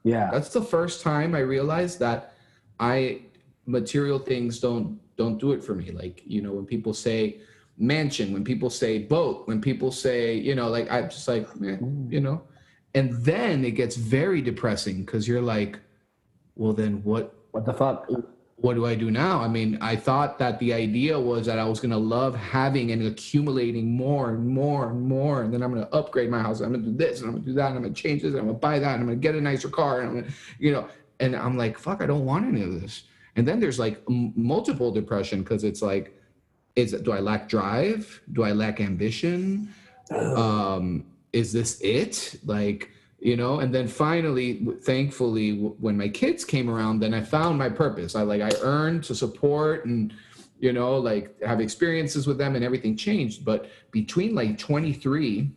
yeah 0.03 0.29
That's 0.31 0.49
the 0.49 0.61
first 0.61 1.01
time 1.01 1.35
I 1.35 1.39
realized 1.39 1.99
that 1.99 2.33
I 2.79 3.21
material 3.65 4.19
things 4.19 4.59
don't 4.59 4.99
don't 5.15 5.37
do 5.37 5.51
it 5.51 5.63
for 5.63 5.75
me. 5.75 5.91
Like, 5.91 6.23
you 6.25 6.41
know, 6.41 6.53
when 6.53 6.65
people 6.65 6.93
say 6.93 7.41
mansion, 7.77 8.33
when 8.33 8.43
people 8.43 8.69
say 8.69 8.99
boat, 8.99 9.47
when 9.47 9.61
people 9.61 9.91
say, 9.91 10.33
you 10.33 10.55
know, 10.55 10.69
like 10.69 10.89
I'm 10.91 11.09
just 11.09 11.27
like, 11.27 11.59
man, 11.59 12.07
you 12.09 12.19
know. 12.19 12.41
And 12.95 13.13
then 13.23 13.63
it 13.63 13.71
gets 13.71 13.95
very 13.95 14.41
depressing 14.41 15.01
because 15.05 15.27
you're 15.27 15.41
like, 15.41 15.79
well 16.55 16.73
then 16.73 17.03
what 17.03 17.35
what 17.51 17.65
the 17.65 17.73
fuck 17.73 18.07
what 18.61 18.75
do 18.75 18.85
I 18.85 18.95
do 18.95 19.09
now? 19.09 19.41
I 19.41 19.47
mean, 19.47 19.77
I 19.81 19.95
thought 19.95 20.37
that 20.39 20.59
the 20.59 20.73
idea 20.73 21.17
was 21.19 21.45
that 21.45 21.59
I 21.59 21.63
was 21.63 21.79
going 21.79 21.91
to 21.91 21.97
love 21.97 22.35
having 22.35 22.91
and 22.91 23.05
accumulating 23.07 23.91
more 23.95 24.31
and 24.31 24.45
more 24.47 24.89
and 24.89 25.01
more. 25.01 25.43
And 25.43 25.53
then 25.53 25.63
I'm 25.63 25.73
going 25.73 25.85
to 25.85 25.93
upgrade 25.93 26.29
my 26.29 26.41
house. 26.41 26.59
I'm 26.59 26.73
going 26.73 26.83
to 26.83 26.91
do 26.91 26.97
this 26.97 27.19
and 27.19 27.27
I'm 27.27 27.35
going 27.35 27.43
to 27.43 27.49
do 27.49 27.55
that. 27.55 27.67
And 27.67 27.77
I'm 27.77 27.83
going 27.83 27.93
to 27.93 28.01
change 28.01 28.21
this. 28.21 28.31
And 28.31 28.39
I'm 28.39 28.45
going 28.45 28.57
to 28.57 28.59
buy 28.59 28.79
that. 28.79 28.93
And 28.93 29.01
I'm 29.01 29.07
going 29.07 29.19
to 29.19 29.21
get 29.21 29.35
a 29.35 29.41
nicer 29.41 29.69
car. 29.69 30.01
And 30.01 30.09
I'm 30.09 30.13
going 30.15 30.25
to, 30.25 30.33
you 30.59 30.71
know, 30.73 30.89
and 31.21 31.35
I'm 31.35 31.57
like, 31.57 31.77
fuck, 31.77 32.01
I 32.01 32.05
don't 32.05 32.25
want 32.25 32.45
any 32.47 32.61
of 32.61 32.81
this. 32.81 33.03
And 33.35 33.47
then 33.47 33.59
there's 33.59 33.79
like 33.79 34.01
m- 34.09 34.33
multiple 34.35 34.91
depression 34.91 35.41
because 35.41 35.63
it's 35.63 35.81
like, 35.81 36.19
is 36.75 36.93
it, 36.93 37.03
do 37.03 37.13
I 37.13 37.19
lack 37.19 37.47
drive? 37.47 38.21
Do 38.33 38.43
I 38.43 38.51
lack 38.51 38.81
ambition? 38.81 39.73
um 40.11 41.05
is 41.33 41.53
this 41.53 41.79
it 41.81 42.39
like 42.45 42.91
you 43.19 43.35
know? 43.35 43.59
And 43.59 43.73
then 43.73 43.87
finally 43.87 44.65
thankfully 44.81 45.57
when 45.57 45.97
my 45.97 46.09
kids 46.09 46.45
came 46.45 46.69
around 46.69 46.99
then 46.99 47.13
i 47.13 47.21
found 47.21 47.57
my 47.57 47.69
purpose. 47.69 48.15
I 48.15 48.23
like 48.23 48.41
i 48.41 48.51
earned 48.61 49.03
to 49.05 49.15
support 49.15 49.85
and 49.85 50.13
you 50.59 50.73
know 50.73 50.97
like 50.97 51.41
have 51.41 51.61
experiences 51.61 52.27
with 52.27 52.37
them 52.37 52.55
and 52.55 52.63
everything 52.63 52.95
changed. 52.95 53.45
But 53.45 53.69
between 53.91 54.35
like 54.35 54.57
23 54.57 55.51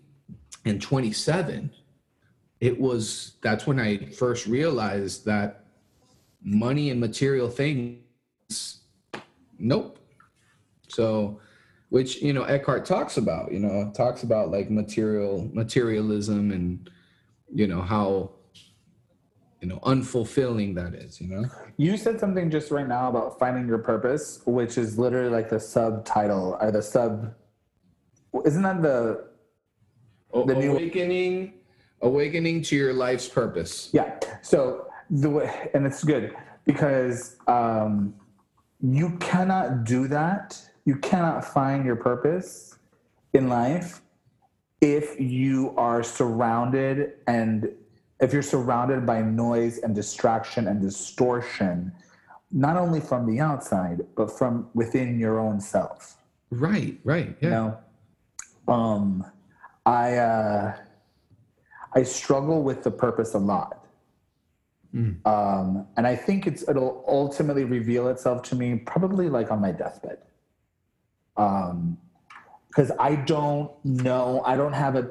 and 0.64 0.80
27 0.80 1.70
it 2.60 2.80
was 2.80 3.32
that's 3.42 3.66
when 3.66 3.80
i 3.80 3.98
first 3.98 4.46
realized 4.46 5.24
that 5.24 5.64
money 6.44 6.90
and 6.90 7.00
material 7.00 7.48
things 7.48 7.98
nope. 9.58 9.98
So 10.88 11.40
which 11.88 12.22
you 12.22 12.32
know 12.32 12.42
eckhart 12.44 12.84
talks 12.84 13.16
about 13.16 13.52
you 13.52 13.58
know 13.58 13.92
talks 13.94 14.22
about 14.22 14.50
like 14.50 14.70
material 14.70 15.50
materialism 15.52 16.50
and 16.50 16.90
you 17.54 17.66
know 17.66 17.82
how 17.82 18.30
you 19.60 19.68
know 19.68 19.78
unfulfilling 19.84 20.74
that 20.74 20.94
is 20.94 21.20
you 21.20 21.28
know 21.28 21.44
You 21.76 21.96
said 21.96 22.18
something 22.18 22.50
just 22.50 22.70
right 22.70 22.88
now 22.88 23.08
about 23.08 23.38
finding 23.38 23.66
your 23.68 23.78
purpose, 23.78 24.40
which 24.46 24.76
is 24.78 24.98
literally 24.98 25.30
like 25.30 25.48
the 25.48 25.60
subtitle 25.60 26.56
or 26.60 26.70
the 26.70 26.82
sub. 26.82 27.34
Isn't 28.44 28.62
that 28.62 28.82
the 28.82 29.24
The 30.32 30.54
new- 30.54 30.72
awakening 30.72 31.54
awakening 32.00 32.62
to 32.62 32.76
your 32.76 32.92
life's 32.92 33.28
purpose 33.28 33.90
yeah? 33.92 34.18
So 34.42 34.86
the 35.10 35.30
way, 35.30 35.70
and 35.74 35.86
it's 35.86 36.02
good 36.02 36.34
because 36.64 37.36
um, 37.46 38.14
you 38.80 39.16
cannot 39.18 39.84
do 39.84 40.08
that. 40.08 40.60
You 40.84 40.96
cannot 40.96 41.44
find 41.44 41.84
your 41.84 41.96
purpose 41.96 42.76
in 43.34 43.48
life 43.48 44.01
if 44.82 45.18
you 45.18 45.72
are 45.78 46.02
surrounded 46.02 47.12
and 47.28 47.70
if 48.20 48.32
you're 48.32 48.42
surrounded 48.42 49.06
by 49.06 49.22
noise 49.22 49.78
and 49.78 49.94
distraction 49.94 50.66
and 50.68 50.80
distortion, 50.82 51.92
not 52.50 52.76
only 52.76 53.00
from 53.00 53.24
the 53.26 53.40
outside 53.40 54.02
but 54.16 54.30
from 54.36 54.68
within 54.74 55.18
your 55.18 55.38
own 55.38 55.58
self. 55.60 56.16
right 56.50 56.98
right 57.04 57.34
yeah 57.40 57.48
You 57.48 57.54
know, 57.54 57.78
um, 58.74 59.24
I 59.86 60.16
uh, 60.18 60.76
I 61.94 62.02
struggle 62.02 62.62
with 62.62 62.82
the 62.82 62.90
purpose 62.90 63.34
a 63.34 63.38
lot, 63.38 63.78
Mm. 64.94 65.24
um, 65.26 65.86
and 65.96 66.06
I 66.06 66.14
think 66.14 66.46
it's 66.46 66.68
it'll 66.68 67.02
ultimately 67.08 67.64
reveal 67.64 68.08
itself 68.08 68.42
to 68.50 68.54
me 68.54 68.76
probably 68.76 69.30
like 69.30 69.50
on 69.50 69.58
my 69.58 69.72
deathbed. 69.72 70.18
Um, 71.38 71.96
because 72.72 72.90
I 72.98 73.16
don't 73.16 73.70
know, 73.84 74.42
I 74.46 74.56
don't 74.56 74.72
have 74.72 74.96
a. 74.96 75.08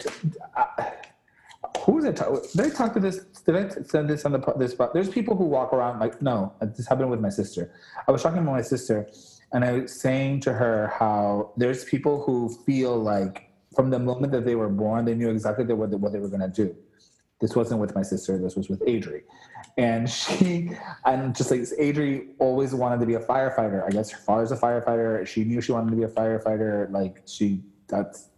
Who 1.85 1.93
was 1.93 2.05
I? 2.05 2.11
talk- 2.11 2.41
Did 2.55 2.65
I 2.65 2.69
talk 2.69 2.93
to 2.93 2.99
this? 2.99 3.19
Did 3.45 3.55
I 3.55 3.69
send 3.83 4.09
this 4.09 4.25
on 4.25 4.31
the 4.31 4.39
this? 4.57 4.75
There's 4.93 5.09
people 5.09 5.35
who 5.35 5.45
walk 5.45 5.71
around 5.71 5.99
like 5.99 6.21
no. 6.21 6.53
This 6.59 6.87
happened 6.87 7.11
with 7.11 7.19
my 7.21 7.29
sister. 7.29 7.71
I 8.07 8.11
was 8.11 8.23
talking 8.23 8.43
to 8.43 8.51
my 8.51 8.61
sister, 8.63 9.07
and 9.53 9.63
I 9.63 9.71
was 9.81 9.93
saying 10.01 10.39
to 10.41 10.53
her 10.53 10.91
how 10.97 11.51
there's 11.55 11.83
people 11.85 12.23
who 12.23 12.49
feel 12.65 12.97
like 12.97 13.51
from 13.75 13.89
the 13.91 13.99
moment 13.99 14.31
that 14.33 14.43
they 14.43 14.55
were 14.55 14.69
born, 14.69 15.05
they 15.05 15.13
knew 15.15 15.29
exactly 15.29 15.65
what 15.65 15.91
they, 15.91 15.95
what 15.97 16.11
they 16.13 16.19
were 16.19 16.27
going 16.29 16.41
to 16.41 16.47
do. 16.49 16.75
This 17.39 17.55
wasn't 17.55 17.79
with 17.79 17.93
my 17.95 18.01
sister. 18.03 18.37
This 18.39 18.55
was 18.55 18.69
with 18.69 18.81
Adri, 18.81 19.21
and 19.77 20.09
she 20.09 20.71
and 21.05 21.35
just 21.35 21.51
like 21.51 21.61
Adri 21.61 22.29
always 22.39 22.73
wanted 22.73 22.99
to 22.99 23.05
be 23.05 23.15
a 23.15 23.19
firefighter. 23.19 23.85
I 23.85 23.89
guess 23.89 24.09
her 24.11 24.19
father's 24.19 24.51
a 24.51 24.57
firefighter. 24.57 25.25
She 25.25 25.43
knew 25.43 25.61
she 25.61 25.71
wanted 25.71 25.91
to 25.91 25.97
be 25.97 26.03
a 26.03 26.07
firefighter. 26.07 26.91
Like 26.91 27.21
she, 27.25 27.63
that's 27.87 28.29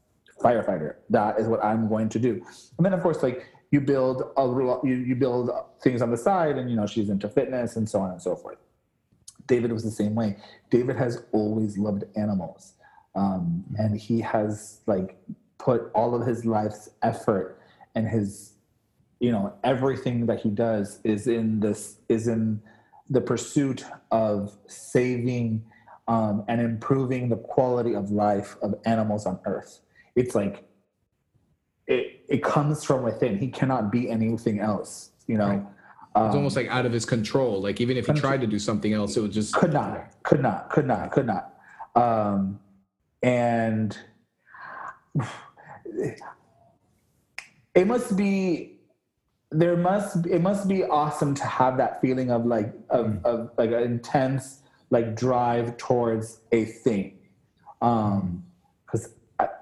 firefighter. 0.41 0.95
That 1.09 1.39
is 1.39 1.47
what 1.47 1.63
I'm 1.63 1.87
going 1.87 2.09
to 2.09 2.19
do. 2.19 2.43
And 2.77 2.85
then 2.85 2.93
of 2.93 3.01
course, 3.01 3.23
like 3.23 3.47
you 3.71 3.81
build 3.81 4.31
a 4.37 4.87
you, 4.87 4.95
you 4.95 5.15
build 5.15 5.49
things 5.81 6.01
on 6.01 6.11
the 6.11 6.17
side, 6.17 6.57
and 6.57 6.69
you 6.69 6.75
know 6.75 6.85
she's 6.85 7.09
into 7.09 7.29
fitness 7.29 7.75
and 7.75 7.89
so 7.89 7.99
on 7.99 8.11
and 8.11 8.21
so 8.21 8.35
forth. 8.35 8.57
David 9.47 9.71
was 9.71 9.83
the 9.83 9.91
same 9.91 10.15
way. 10.15 10.37
David 10.69 10.95
has 10.95 11.23
always 11.31 11.77
loved 11.77 12.03
animals, 12.15 12.73
um, 13.15 13.63
and 13.77 13.99
he 13.99 14.21
has 14.21 14.81
like 14.85 15.17
put 15.57 15.89
all 15.95 16.13
of 16.13 16.27
his 16.27 16.45
life's 16.45 16.89
effort 17.01 17.59
and 17.95 18.07
his, 18.07 18.52
you 19.23 19.31
know, 19.31 19.53
everything 19.63 20.25
that 20.25 20.41
he 20.41 20.49
does 20.49 20.99
is 21.05 21.27
in 21.27 21.61
this 21.61 21.95
is 22.09 22.27
in 22.27 22.61
the 23.09 23.21
pursuit 23.21 23.85
of 24.11 24.57
saving 24.67 25.63
um, 26.09 26.43
and 26.49 26.59
improving 26.59 27.29
the 27.29 27.37
quality 27.37 27.93
of 27.95 28.11
life 28.11 28.57
of 28.61 28.75
animals 28.85 29.25
on 29.25 29.39
Earth. 29.45 29.79
It's 30.17 30.35
like 30.35 30.65
it 31.87 32.25
it 32.27 32.43
comes 32.43 32.83
from 32.83 33.03
within. 33.03 33.37
He 33.37 33.47
cannot 33.47 33.93
be 33.93 34.09
anything 34.09 34.59
else. 34.59 35.11
You 35.27 35.37
know, 35.37 35.47
Right. 35.47 35.65
um, 36.15 36.25
It's 36.27 36.35
almost 36.35 36.57
like 36.57 36.67
out 36.67 36.85
of 36.85 36.91
his 36.91 37.05
control. 37.05 37.61
Like 37.61 37.79
even 37.79 37.95
if 37.95 38.07
he 38.07 38.11
tried 38.11 38.41
to 38.41 38.47
do 38.47 38.59
something 38.59 38.91
else, 38.91 39.15
it 39.15 39.21
would 39.21 39.31
just 39.31 39.53
could 39.53 39.71
not, 39.71 40.21
could 40.23 40.41
not, 40.41 40.69
could 40.69 40.85
not, 40.85 41.11
could 41.11 41.27
not. 41.27 41.53
Um, 41.95 42.59
and 43.21 43.97
it 47.73 47.87
must 47.87 48.17
be 48.17 48.72
there 49.53 49.77
must 49.77 50.25
it 50.27 50.41
must 50.41 50.67
be 50.67 50.83
awesome 50.83 51.33
to 51.35 51.45
have 51.45 51.77
that 51.77 52.01
feeling 52.01 52.31
of 52.31 52.45
like 52.45 52.73
of, 52.89 53.23
of 53.25 53.51
like 53.57 53.71
an 53.71 53.83
intense 53.83 54.59
like 54.89 55.15
drive 55.15 55.77
towards 55.77 56.39
a 56.51 56.65
thing. 56.65 57.17
Um 57.81 58.43
because 58.85 59.09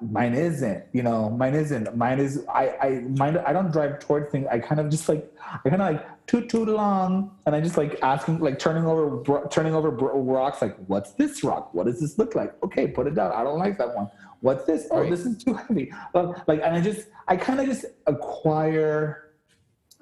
mine 0.01 0.33
isn't 0.33 0.83
you 0.93 1.01
know 1.01 1.29
mine 1.29 1.55
isn't 1.55 1.95
mine 1.95 2.19
is 2.19 2.43
i 2.53 2.69
i 2.81 2.89
mine 3.17 3.37
i 3.47 3.53
don't 3.53 3.71
drive 3.71 3.99
towards 3.99 4.29
things 4.29 4.45
i 4.51 4.59
kind 4.59 4.79
of 4.81 4.89
just 4.89 5.07
like 5.07 5.31
i 5.65 5.69
kind 5.69 5.81
of 5.81 5.93
like 5.93 6.27
toot 6.27 6.49
toot 6.49 6.67
along 6.67 7.31
and 7.45 7.55
i 7.55 7.61
just 7.61 7.77
like 7.77 7.97
asking 8.03 8.37
like 8.39 8.59
turning 8.59 8.85
over 8.85 9.09
bro- 9.17 9.47
turning 9.47 9.73
over 9.73 9.89
bro- 9.89 10.19
rocks 10.19 10.61
like 10.61 10.75
what's 10.87 11.13
this 11.13 11.43
rock? 11.43 11.73
What 11.73 11.85
does 11.85 11.99
this 11.99 12.17
look 12.17 12.35
like? 12.35 12.53
Okay 12.63 12.87
put 12.87 13.07
it 13.07 13.15
down. 13.15 13.31
I 13.31 13.43
don't 13.43 13.59
like 13.59 13.77
that 13.77 13.95
one. 13.95 14.09
What's 14.41 14.65
this? 14.65 14.87
Oh 14.91 15.01
Right. 15.01 15.09
this 15.09 15.25
is 15.25 15.41
too 15.43 15.53
heavy. 15.53 15.91
Well, 16.13 16.41
like 16.47 16.61
and 16.63 16.75
i 16.75 16.81
just 16.81 17.07
i 17.27 17.35
kind 17.35 17.59
of 17.59 17.65
just 17.65 17.85
acquire 18.07 19.20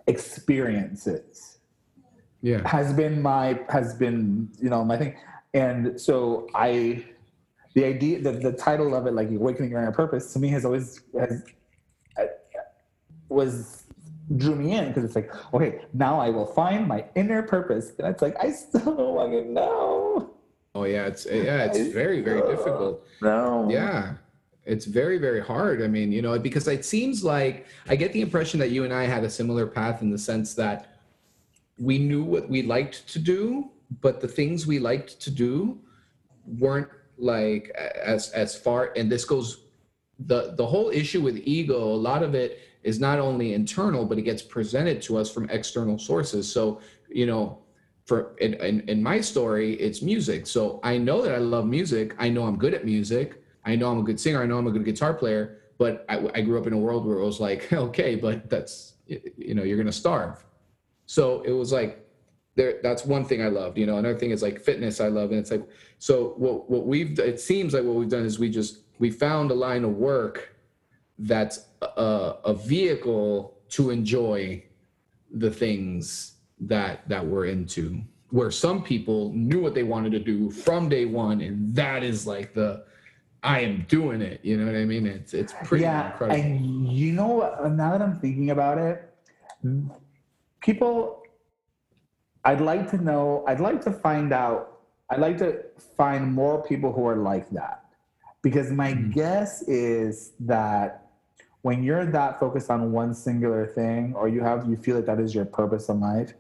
experiences 0.10 1.60
yeah. 2.42 2.68
has 2.68 2.92
been 2.94 3.22
my 3.22 3.60
has 3.70 3.94
been 3.94 4.50
you 4.60 4.70
know 4.70 4.84
my 4.84 4.98
thing 4.98 5.16
and 5.54 6.00
so 6.00 6.48
i 6.56 7.04
the 7.76 7.86
idea 7.86 8.20
the, 8.22 8.32
the 8.32 8.52
title 8.52 8.96
of 8.96 9.06
it 9.08 9.14
like 9.14 9.30
awakening 9.30 9.70
your 9.72 9.82
inner 9.82 9.92
purpose 9.92 10.34
to 10.34 10.40
me 10.40 10.48
has 10.50 10.66
always 10.66 11.02
has 11.18 11.44
uh, 12.20 12.24
was 13.30 13.84
drew 14.38 14.56
me 14.56 14.74
in 14.78 14.88
because 14.88 15.04
it's 15.04 15.16
like 15.16 15.32
okay 15.54 15.82
now 15.94 16.20
i 16.20 16.30
will 16.30 16.46
find 16.46 16.88
my 16.88 17.06
inner 17.16 17.42
purpose 17.42 17.92
and 18.00 18.08
it's 18.08 18.22
like 18.22 18.36
i 18.44 18.52
still 18.52 18.96
don't 18.96 19.16
fucking 19.18 19.54
know 19.54 20.30
Oh 20.76 20.84
yeah, 20.84 21.08
it's 21.08 21.26
yeah, 21.26 21.66
it's 21.66 21.94
very 21.94 22.22
very 22.22 22.42
difficult. 22.42 23.04
no 23.22 23.68
Yeah. 23.70 24.14
It's 24.70 24.86
very, 24.86 25.18
very 25.18 25.42
hard. 25.42 25.82
I 25.82 25.88
mean, 25.88 26.12
you 26.12 26.22
know, 26.22 26.38
because 26.38 26.68
it 26.68 26.86
seems 26.86 27.24
like 27.24 27.66
I 27.88 27.96
get 27.96 28.14
the 28.14 28.22
impression 28.22 28.60
that 28.60 28.70
you 28.70 28.84
and 28.84 28.94
I 28.94 29.06
had 29.06 29.24
a 29.24 29.30
similar 29.30 29.66
path 29.66 30.04
in 30.04 30.12
the 30.12 30.18
sense 30.18 30.54
that 30.54 31.00
we 31.80 31.98
knew 31.98 32.24
what 32.24 32.48
we 32.48 32.62
liked 32.62 33.08
to 33.14 33.20
do, 33.20 33.72
but 34.00 34.22
the 34.22 34.28
things 34.28 34.68
we 34.68 34.78
liked 34.78 35.20
to 35.22 35.32
do 35.32 35.80
weren't 36.46 36.88
like 37.18 37.70
as 37.70 38.30
as 38.32 38.56
far 38.56 38.94
and 38.96 39.12
this 39.12 39.26
goes 39.26 39.66
the 40.20 40.54
the 40.56 40.66
whole 40.66 40.90
issue 40.90 41.22
with 41.22 41.36
ego 41.44 41.78
a 41.78 42.02
lot 42.10 42.24
of 42.24 42.34
it 42.34 42.60
is 42.84 42.98
not 42.98 43.20
only 43.20 43.54
internal 43.54 44.06
but 44.06 44.18
it 44.18 44.22
gets 44.22 44.42
presented 44.42 45.02
to 45.02 45.18
us 45.18 45.30
from 45.30 45.50
external 45.50 45.98
sources. 46.00 46.50
So 46.50 46.80
you 47.10 47.26
know 47.26 47.60
for 48.06 48.36
in, 48.38 48.54
in, 48.54 48.82
in 48.88 49.04
my 49.04 49.20
story 49.20 49.74
it's 49.74 50.02
music. 50.02 50.48
So 50.48 50.80
i 50.84 50.98
know 50.98 51.22
that 51.24 51.34
i 51.34 51.40
love 51.40 51.66
music. 51.66 52.16
I 52.20 52.30
know 52.30 52.44
i'm 52.44 52.58
good 52.58 52.76
at 52.76 52.86
music 52.86 53.39
i 53.66 53.76
know 53.76 53.92
i'm 53.92 54.00
a 54.00 54.04
good 54.04 54.20
singer 54.20 54.42
i 54.42 54.46
know 54.46 54.58
i'm 54.58 54.68
a 54.68 54.72
good 54.72 54.86
guitar 54.86 55.14
player 55.14 55.60
but 55.78 56.06
i, 56.10 56.18
I 56.36 56.42
grew 56.42 56.60
up 56.60 56.68
in 56.68 56.74
a 56.74 56.78
world 56.78 57.06
where 57.06 57.18
it 57.18 57.26
was 57.26 57.40
like 57.40 57.72
okay 57.86 58.16
but 58.16 58.50
that's 58.50 58.94
you 59.10 59.56
know 59.56 59.64
you're 59.64 59.78
gonna 59.78 59.92
starve. 59.92 60.46
So 61.06 61.42
it 61.42 61.52
was 61.52 61.72
like 61.72 62.06
there 62.56 62.80
that's 62.84 63.06
one 63.06 63.26
thing 63.26 63.42
i 63.42 63.48
loved 63.48 63.78
you 63.78 63.86
know 63.86 63.98
another 63.98 64.18
thing 64.18 64.32
is 64.32 64.42
like 64.42 64.60
fitness 64.60 65.00
i 65.00 65.08
love 65.08 65.32
and 65.32 65.40
it's 65.40 65.52
like 65.52 65.66
so 65.98 66.34
what 66.38 66.70
what 66.70 66.86
we've 66.86 67.18
it 67.20 67.40
seems 67.40 67.74
like 67.74 67.84
what 67.84 67.96
we've 67.96 68.10
done 68.10 68.26
is 68.26 68.38
we 68.38 68.50
just 68.50 68.80
we 69.00 69.10
found 69.10 69.50
a 69.50 69.54
line 69.54 69.84
of 69.84 69.92
work 69.92 70.56
that's 71.20 71.66
a, 71.82 72.36
a 72.44 72.54
vehicle 72.54 73.58
to 73.70 73.92
enjoy 73.92 74.62
the 75.32 75.50
things 75.50 76.34
that 76.60 77.08
that 77.08 77.26
we're 77.26 77.46
into 77.46 78.02
where 78.30 78.52
some 78.52 78.84
people 78.84 79.32
knew 79.34 79.62
what 79.62 79.74
they 79.74 79.84
wanted 79.84 80.12
to 80.12 80.20
do 80.20 80.52
from 80.52 80.90
day 80.90 81.06
one 81.06 81.42
and 81.42 81.74
that 81.74 82.04
is 82.04 82.28
like 82.28 82.54
the 82.54 82.84
i 83.44 83.60
am 83.60 83.86
doing 83.88 84.22
it 84.22 84.40
you 84.44 84.58
know 84.58 84.66
what 84.66 84.76
i 84.76 84.86
mean? 84.86 85.06
It's 85.06 85.34
it's 85.34 85.54
pretty 85.64 85.84
yeah 85.84 86.12
incredible. 86.12 86.42
and 86.42 86.88
you 86.92 87.14
know 87.14 87.28
what 87.28 87.72
now 87.72 87.92
that 87.92 88.02
i'm 88.02 88.20
thinking 88.20 88.50
about 88.52 88.78
it 88.78 89.14
people 90.62 91.24
i'd 92.46 92.62
like 92.62 92.90
to 92.92 92.98
know 92.98 93.44
i'd 93.48 93.60
like 93.60 93.82
to 93.82 93.92
find 93.92 94.34
out 94.34 94.80
i'd 95.10 95.20
like 95.20 95.38
to 95.38 95.64
find 95.98 96.32
more 96.34 96.62
people 96.64 96.92
who 96.94 97.06
are 97.08 97.18
like 97.18 97.50
that. 97.52 97.86
Because 98.42 98.72
my 98.72 98.94
Mhm. 98.94 99.12
guess 99.14 99.62
is 99.64 100.32
that 100.40 101.08
when 101.62 101.84
you're 101.84 102.06
that 102.06 102.40
focused 102.40 102.70
on 102.70 102.94
one 102.94 103.14
singular 103.14 103.66
thing 103.68 104.14
or 104.16 104.30
you 104.30 104.42
have 104.42 104.70
you 104.70 104.78
feel 104.78 104.96
like 104.96 105.06
that 105.08 105.20
is 105.20 105.36
your 105.36 105.44
purpose 105.44 105.90
in 105.90 106.00
life 106.00 106.34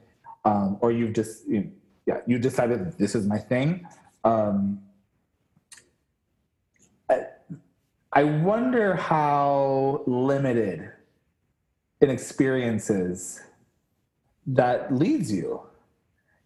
um, 0.45 0.78
or 0.80 0.93
you've 0.93 1.12
just 1.14 1.45
you, 1.47 1.70
yeah 2.06 2.22
you 2.26 2.39
decided 2.39 2.93
this 2.97 3.16
is 3.16 3.28
my 3.28 3.38
thing 3.38 3.86
um, 4.24 4.82
I, 7.10 7.26
I 8.12 8.24
wonder 8.24 8.95
how 8.95 10.03
limited 10.07 10.91
in 12.01 12.10
experiences 12.10 13.41
that 14.47 14.93
leads 14.93 15.32
you. 15.32 15.62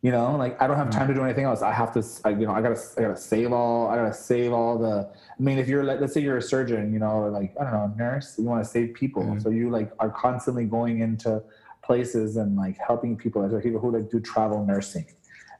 You 0.01 0.11
know 0.11 0.35
like 0.35 0.61
i 0.61 0.67
don't 0.67 0.75
have 0.75 0.89
time 0.89 1.07
to 1.07 1.13
do 1.13 1.23
anything 1.23 1.45
else. 1.45 1.61
I 1.61 1.71
have 1.71 1.93
to 1.93 2.03
I, 2.25 2.31
you 2.31 2.45
know 2.45 2.51
i 2.51 2.61
gotta 2.61 2.77
i 2.97 3.01
gotta 3.03 3.15
save 3.15 3.53
all 3.53 3.87
i 3.87 3.95
gotta 3.95 4.13
save 4.13 4.51
all 4.51 4.77
the 4.77 5.09
i 5.39 5.41
mean 5.41 5.57
if 5.57 5.69
you're 5.69 5.85
like 5.85 6.01
let's 6.01 6.13
say 6.13 6.19
you're 6.19 6.35
a 6.35 6.41
surgeon 6.41 6.91
you 6.91 6.99
know 6.99 7.11
or 7.11 7.29
like 7.29 7.55
i 7.57 7.63
don't 7.63 7.71
know 7.71 7.89
a 7.93 7.97
nurse 7.97 8.35
you 8.37 8.43
want 8.43 8.61
to 8.61 8.69
save 8.69 8.93
people. 8.95 9.23
Mhm. 9.23 9.41
so 9.41 9.49
you 9.49 9.69
like 9.69 9.93
are 9.99 10.09
constantly 10.09 10.65
going 10.65 10.99
into 10.99 11.41
places 11.83 12.35
and 12.35 12.57
like 12.57 12.77
helping 12.85 13.15
people. 13.15 13.47
There's 13.47 13.63
people 13.63 13.79
who 13.79 13.91
like 13.91 14.09
do 14.09 14.19
travel 14.19 14.65
nursing 14.65 15.05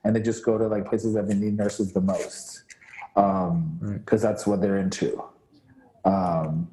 and 0.04 0.14
they 0.14 0.22
just 0.22 0.44
go 0.44 0.58
to 0.58 0.68
like 0.68 0.90
places 0.90 1.14
that 1.14 1.30
they 1.30 1.36
need 1.36 1.56
nurses 1.56 1.94
the 1.94 2.02
most 2.02 2.64
um 3.16 3.78
Right. 3.82 4.00
because 4.04 4.22
that's 4.22 4.46
what 4.46 4.60
they're 4.60 4.78
into 4.78 5.24
um 6.06 6.68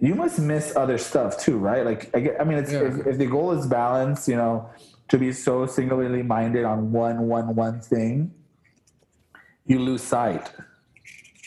you 0.00 0.14
must 0.14 0.38
miss 0.38 0.74
other 0.76 0.98
stuff 0.98 1.38
too 1.38 1.56
right 1.58 1.84
like 1.84 2.10
i, 2.16 2.20
get, 2.20 2.40
I 2.40 2.44
mean 2.44 2.58
it's 2.58 2.72
Yeah. 2.72 2.86
if, 2.88 3.06
if 3.06 3.18
the 3.18 3.26
goal 3.26 3.52
is 3.52 3.66
balance 3.66 4.28
you 4.28 4.36
know 4.36 4.68
to 5.08 5.18
be 5.18 5.32
so 5.32 5.66
singularly 5.66 6.22
minded 6.22 6.64
on 6.64 6.92
one 6.92 7.26
one 7.28 7.54
one 7.54 7.80
thing 7.80 8.32
you 9.66 9.78
lose 9.78 10.02
sight 10.02 10.50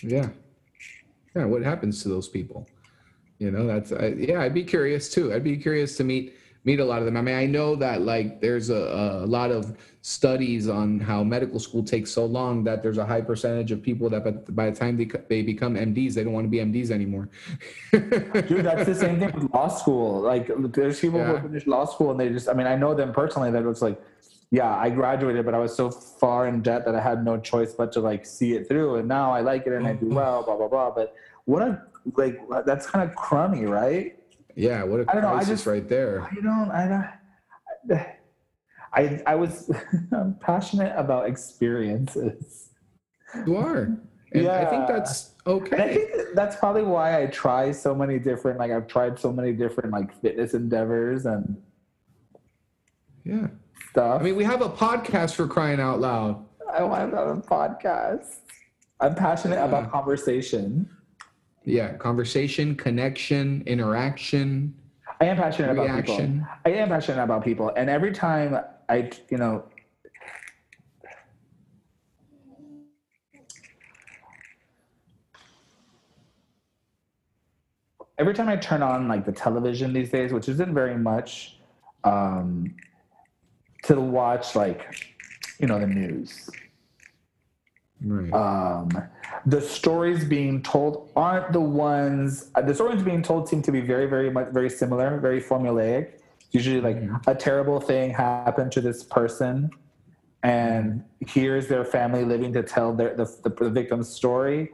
Yeah. 0.04 0.30
Yeah. 1.36 1.46
What 1.46 1.62
happens 1.64 2.02
to 2.04 2.10
those 2.10 2.28
people? 2.28 2.68
You 3.40 3.52
know, 3.52 3.68
that's, 3.68 3.92
I, 3.92 4.08
yeah, 4.18 4.42
I'd 4.42 4.54
be 4.56 4.64
curious 4.64 5.10
too. 5.14 5.32
I'd 5.34 5.44
be 5.44 5.58
curious 5.58 5.96
to 5.98 6.04
meet, 6.04 6.34
meet 6.66 6.80
a 6.80 6.86
lot 6.86 7.00
of 7.00 7.06
them. 7.06 7.16
I 7.18 7.22
mean, 7.22 7.36
I 7.36 7.46
know 7.46 7.76
that 7.76 8.02
like 8.02 8.42
there's 8.42 8.70
a, 8.72 9.22
a 9.24 9.28
lot 9.28 9.52
of 9.52 9.78
studies 10.08 10.70
on 10.70 11.02
how 11.02 11.22
medical 11.22 11.60
school 11.60 11.84
takes 11.84 12.10
so 12.10 12.26
long 12.26 12.64
that 12.64 12.82
there's 12.82 12.98
a 12.98 13.06
high 13.06 13.20
percentage 13.20 13.74
of 13.74 13.84
people 13.84 14.10
that 14.10 14.24
by, 14.24 14.32
by 14.32 14.70
the 14.70 14.76
time 14.76 14.96
they, 14.96 15.04
they 15.28 15.42
become 15.42 15.76
MDs, 15.76 16.14
they 16.14 16.24
don't 16.24 16.32
want 16.32 16.46
to 16.46 16.50
be 16.50 16.60
MDs 16.60 16.92
anymore. 16.92 17.28
dude 17.92 18.64
that's 18.64 18.86
the 18.86 18.96
same 18.96 19.20
thing 19.20 19.34
with 19.34 19.54
law 19.54 19.68
school 19.68 20.22
like 20.22 20.50
there's 20.72 21.02
people 21.02 21.20
Yeah. 21.20 21.36
who 21.36 21.48
finish 21.50 21.68
law 21.68 21.84
school 21.84 22.12
and 22.12 22.20
they 22.20 22.30
just 22.30 22.48
i 22.48 22.54
mean 22.54 22.68
i 22.68 22.76
know 22.76 22.94
them 22.94 23.12
personally 23.12 23.52
that 23.52 23.66
it's 23.66 23.82
like 23.82 24.02
yeah 24.52 24.74
i 24.78 24.90
graduated 24.90 25.44
but 25.46 25.54
i 25.54 25.60
was 25.60 25.76
so 25.76 25.90
far 25.92 26.48
in 26.48 26.62
debt 26.62 26.86
that 26.86 26.96
i 26.96 27.02
had 27.02 27.26
no 27.26 27.38
choice 27.38 27.74
but 27.74 27.92
to 27.94 28.00
like 28.00 28.26
see 28.26 28.54
it 28.54 28.68
through 28.70 28.96
and 28.96 29.08
now 29.08 29.32
i 29.34 29.42
like 29.42 29.68
it 29.68 29.74
and 29.74 29.86
i 29.88 29.94
do 29.94 30.06
mm-hmm. 30.06 30.16
well 30.16 30.44
blah 30.44 30.56
blah 30.56 30.68
blah 30.68 30.90
but 30.90 31.16
what 31.46 31.62
a 31.62 31.82
like 32.16 32.40
that's 32.66 32.86
kind 32.88 33.10
of 33.10 33.16
crummy 33.16 33.66
right 33.66 34.18
Yeah. 34.56 34.84
What 34.84 35.02
a 35.02 35.06
I 35.10 35.14
don't 35.14 35.24
know, 35.24 35.30
I 35.30 35.44
crisis 35.44 35.50
just- 35.50 35.68
right 35.68 35.88
there. 35.88 36.22
I 36.24 36.36
don't. 36.48 36.72
I 36.72 36.84
don't. 36.92 37.08
I 37.98 38.17
I 38.94 39.36
was 39.36 39.70
I'm 40.12 40.36
passionate 40.40 40.94
about 40.98 41.28
experiences, 41.28 42.70
You 43.46 43.58
are. 43.58 43.98
And 44.34 44.48
I 44.50 44.66
think 44.66 44.88
Yeah. 44.90 44.98
that's 44.98 45.34
and 45.46 45.54
I 45.54 45.58
okay. 45.58 45.96
think 45.96 46.36
that's 46.36 46.56
probably 46.58 46.84
why 46.84 47.22
I 47.22 47.28
try 47.28 47.72
so 47.72 47.96
many 47.96 48.20
different. 48.20 48.60
Like 48.60 48.72
I've 48.72 48.88
tried 48.88 49.18
so 49.18 49.32
many 49.32 49.54
different 49.54 49.92
like 49.92 50.14
fitness 50.22 50.54
endeavors 50.54 51.26
and 51.26 51.58
Yeah. 53.24 53.48
stuff. 53.92 54.20
I 54.22 54.24
mean, 54.24 54.36
we 54.36 54.44
have 54.44 54.62
a 54.62 54.70
podcast 54.70 55.36
for 55.36 55.48
crying 55.48 55.80
out 55.80 56.00
loud. 56.00 56.46
I 56.72 56.84
want 56.84 57.12
to 57.12 57.18
have 57.18 57.28
a 57.38 57.42
podcast. 57.42 58.40
I'm 59.00 59.16
passionate 59.16 59.56
Yeah. 59.56 59.66
about 59.66 59.92
conversation. 59.92 60.90
Yeah. 61.64 61.94
Conversation, 61.98 62.76
connection, 62.76 63.64
interaction, 63.66 64.74
I 65.20 65.26
am 65.26 65.38
passionate 65.38 65.72
about 65.72 66.06
people. 66.06 66.46
I 66.66 66.70
am 66.72 66.90
passionate 66.90 67.24
about 67.24 67.44
people, 67.44 67.72
and 67.76 67.90
every 67.90 68.12
time 68.12 68.60
I, 68.88 69.10
you 69.30 69.38
know, 69.38 69.64
every 78.18 78.34
time 78.34 78.50
I 78.50 78.56
turn 78.56 78.82
on 78.82 79.08
like 79.08 79.26
the 79.26 79.32
television 79.32 79.94
these 79.94 80.10
days, 80.10 80.34
which 80.34 80.50
isn't 80.50 80.74
very 80.74 80.98
much, 80.98 81.58
um, 82.04 82.76
to 83.84 84.00
watch 84.00 84.56
like, 84.56 85.14
you 85.60 85.68
know, 85.68 85.80
the 85.80 85.88
news. 85.88 86.50
Right. 88.00 88.32
um, 88.32 88.90
the 89.46 89.62
stories 89.62 90.26
being 90.26 90.62
told 90.62 91.10
aren't 91.16 91.54
the 91.54 91.62
ones 91.62 92.50
uh, 92.56 92.62
the 92.62 92.74
stories 92.74 93.04
being 93.04 93.22
told 93.22 93.48
seem 93.48 93.62
to 93.62 93.72
be 93.72 93.82
very 93.82 94.06
very 94.06 94.30
much 94.30 94.50
very 94.50 94.70
similar 94.70 95.20
very 95.20 95.42
formulaic. 95.42 96.14
Usually 96.52 96.80
like 96.80 96.98
a 97.28 97.36
terrible 97.36 97.80
thing 97.80 98.12
happened 98.12 98.72
to 98.72 98.82
this 98.82 99.04
person 99.04 99.70
and 100.44 101.04
here's 101.20 101.68
their 101.68 101.84
family 101.84 102.24
living 102.24 102.54
to 102.54 102.64
tell 102.64 102.94
their 102.94 103.16
the, 103.16 103.26
the, 103.44 103.50
the 103.50 103.70
victim's 103.70 104.08
story 104.08 104.70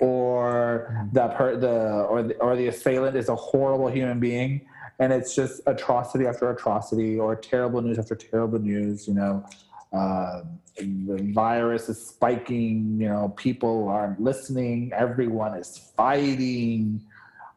or 0.00 1.08
the, 1.12 1.28
per, 1.28 1.56
the 1.56 2.04
or 2.04 2.22
the 2.22 2.34
or 2.36 2.56
the 2.56 2.68
assailant 2.68 3.16
is 3.16 3.28
a 3.28 3.34
horrible 3.34 3.88
human 3.88 4.20
being 4.20 4.60
and 5.00 5.12
it's 5.12 5.34
just 5.34 5.60
atrocity 5.66 6.26
after 6.26 6.50
atrocity 6.50 7.18
or 7.18 7.34
terrible 7.34 7.82
news 7.82 7.98
after 7.98 8.14
terrible 8.14 8.58
news 8.58 9.08
you 9.08 9.14
know 9.14 9.44
uh, 9.92 10.42
the 10.76 11.30
virus 11.32 11.88
is 11.88 12.04
spiking 12.06 12.98
you 13.00 13.08
know 13.08 13.32
people 13.36 13.88
aren't 13.88 14.20
listening 14.20 14.92
everyone 14.94 15.54
is 15.56 15.90
fighting 15.96 17.02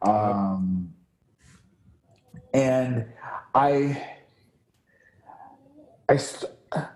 um, 0.01 0.91
and 2.53 3.05
i 3.53 4.01
i 6.09 6.19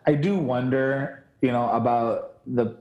i 0.06 0.14
do 0.14 0.38
wonder 0.38 1.26
you 1.42 1.52
know 1.52 1.70
about 1.72 2.38
the 2.48 2.78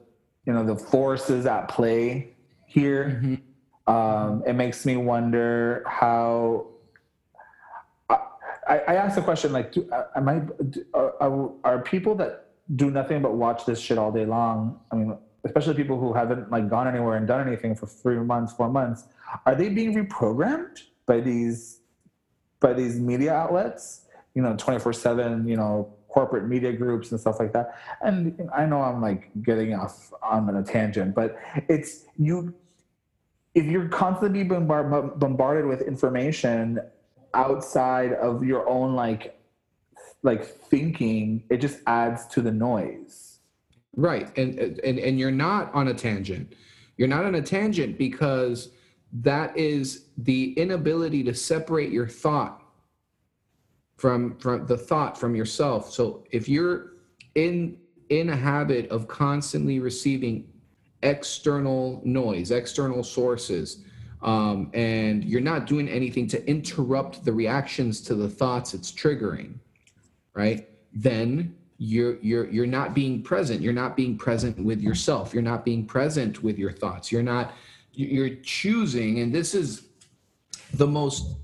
you 0.46 0.52
know 0.52 0.64
the 0.64 0.76
forces 0.76 1.44
at 1.46 1.68
play 1.68 2.28
here 2.66 3.20
Mhm. 3.22 3.40
um, 3.92 4.42
it 4.46 4.54
makes 4.54 4.86
me 4.86 4.96
wonder 4.96 5.82
how 5.86 6.66
I, 8.66 8.78
I 8.78 8.94
asked 8.96 9.16
the 9.16 9.22
question 9.22 9.52
like, 9.52 9.72
do, 9.72 9.86
uh, 9.92 10.04
am 10.16 10.28
I, 10.28 10.38
do, 10.38 10.84
are, 10.94 11.14
are, 11.20 11.50
are 11.64 11.78
people 11.82 12.14
that 12.16 12.43
do 12.76 12.90
nothing 12.90 13.22
but 13.22 13.34
watch 13.34 13.66
this 13.66 13.78
shit 13.80 13.98
all 13.98 14.12
day 14.12 14.24
long? 14.24 14.80
I 14.90 14.96
mean, 14.96 15.18
especially 15.44 15.74
people 15.74 15.98
who 15.98 16.12
haven't 16.12 16.50
like 16.50 16.68
gone 16.68 16.88
anywhere 16.88 17.16
and 17.16 17.26
done 17.26 17.46
anything 17.46 17.74
for 17.74 17.86
three 17.86 18.16
months, 18.16 18.52
four 18.52 18.68
months, 18.68 19.04
are 19.46 19.54
they 19.54 19.68
being 19.68 19.94
reprogrammed 19.94 20.82
by 21.06 21.20
these, 21.20 21.80
by 22.60 22.72
these 22.72 22.98
media 22.98 23.34
outlets? 23.34 24.06
You 24.34 24.42
know, 24.42 24.56
twenty 24.56 24.80
four 24.80 24.92
seven. 24.92 25.46
You 25.46 25.56
know, 25.56 25.94
corporate 26.08 26.46
media 26.48 26.72
groups 26.72 27.10
and 27.10 27.20
stuff 27.20 27.40
like 27.40 27.52
that. 27.52 27.76
And 28.00 28.48
I 28.56 28.66
know 28.66 28.80
I'm 28.80 29.02
like 29.02 29.30
getting 29.42 29.74
off 29.74 30.12
on 30.22 30.48
a 30.56 30.62
tangent, 30.62 31.14
but 31.14 31.36
it's 31.68 32.06
you. 32.16 32.54
If 33.54 33.66
you're 33.66 33.88
constantly 33.88 34.44
bombarded 34.44 35.66
with 35.66 35.82
information 35.82 36.80
outside 37.34 38.12
of 38.14 38.44
your 38.44 38.68
own 38.68 38.94
like 38.94 39.38
like 40.24 40.44
thinking 40.44 41.44
it 41.50 41.58
just 41.58 41.78
adds 41.86 42.26
to 42.26 42.40
the 42.40 42.50
noise 42.50 43.34
Right. 43.96 44.36
And 44.36 44.58
and 44.58 44.98
and 44.98 45.18
you're 45.18 45.30
not 45.30 45.72
on 45.74 45.88
a 45.88 45.94
tangent. 45.94 46.54
You're 46.96 47.08
not 47.08 47.24
on 47.24 47.34
a 47.36 47.42
tangent 47.42 47.98
because 47.98 48.70
that 49.12 49.56
is 49.56 50.06
the 50.18 50.52
inability 50.54 51.22
to 51.24 51.34
separate 51.34 51.90
your 51.90 52.08
thought 52.08 52.62
from 53.96 54.36
from 54.38 54.66
the 54.66 54.76
thought 54.76 55.18
from 55.18 55.34
yourself. 55.34 55.92
So 55.92 56.24
if 56.30 56.48
you're 56.48 56.94
in 57.34 57.78
in 58.08 58.30
a 58.30 58.36
habit 58.36 58.90
of 58.90 59.06
constantly 59.06 59.78
receiving 59.78 60.48
external 61.02 62.00
noise, 62.04 62.50
external 62.50 63.04
sources, 63.04 63.84
um, 64.22 64.70
and 64.74 65.24
you're 65.24 65.40
not 65.40 65.66
doing 65.66 65.88
anything 65.88 66.26
to 66.28 66.44
interrupt 66.48 67.24
the 67.24 67.32
reactions 67.32 68.00
to 68.02 68.14
the 68.14 68.28
thoughts 68.28 68.74
it's 68.74 68.90
triggering, 68.90 69.58
right? 70.34 70.68
Then 70.92 71.56
you're 71.78 72.18
you're 72.20 72.48
you're 72.50 72.66
not 72.66 72.94
being 72.94 73.22
present. 73.22 73.60
You're 73.60 73.72
not 73.72 73.96
being 73.96 74.16
present 74.16 74.58
with 74.58 74.80
yourself. 74.80 75.32
You're 75.32 75.42
not 75.42 75.64
being 75.64 75.86
present 75.86 76.42
with 76.42 76.58
your 76.58 76.72
thoughts. 76.72 77.10
You're 77.10 77.22
not. 77.22 77.54
You're 77.92 78.36
choosing, 78.42 79.20
and 79.20 79.32
this 79.32 79.54
is 79.54 79.86
the 80.74 80.86
most 80.86 81.36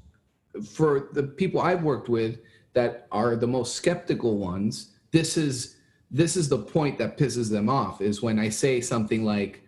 for 0.64 1.11
the 1.12 1.22
people 1.22 1.61
I've 1.61 1.84
worked 1.84 2.09
with 2.09 2.41
that 2.72 3.07
are 3.12 3.36
the 3.36 3.47
most 3.47 3.76
skeptical 3.76 4.36
ones. 4.36 4.91
This 5.12 5.36
is 5.36 5.76
this 6.11 6.36
is 6.36 6.49
the 6.49 6.59
point 6.59 6.99
that 6.99 7.16
pisses 7.16 7.51
them 7.51 7.68
off 7.68 8.01
is 8.01 8.20
when 8.20 8.38
I 8.38 8.49
say 8.49 8.80
something 8.80 9.24
like 9.24 9.62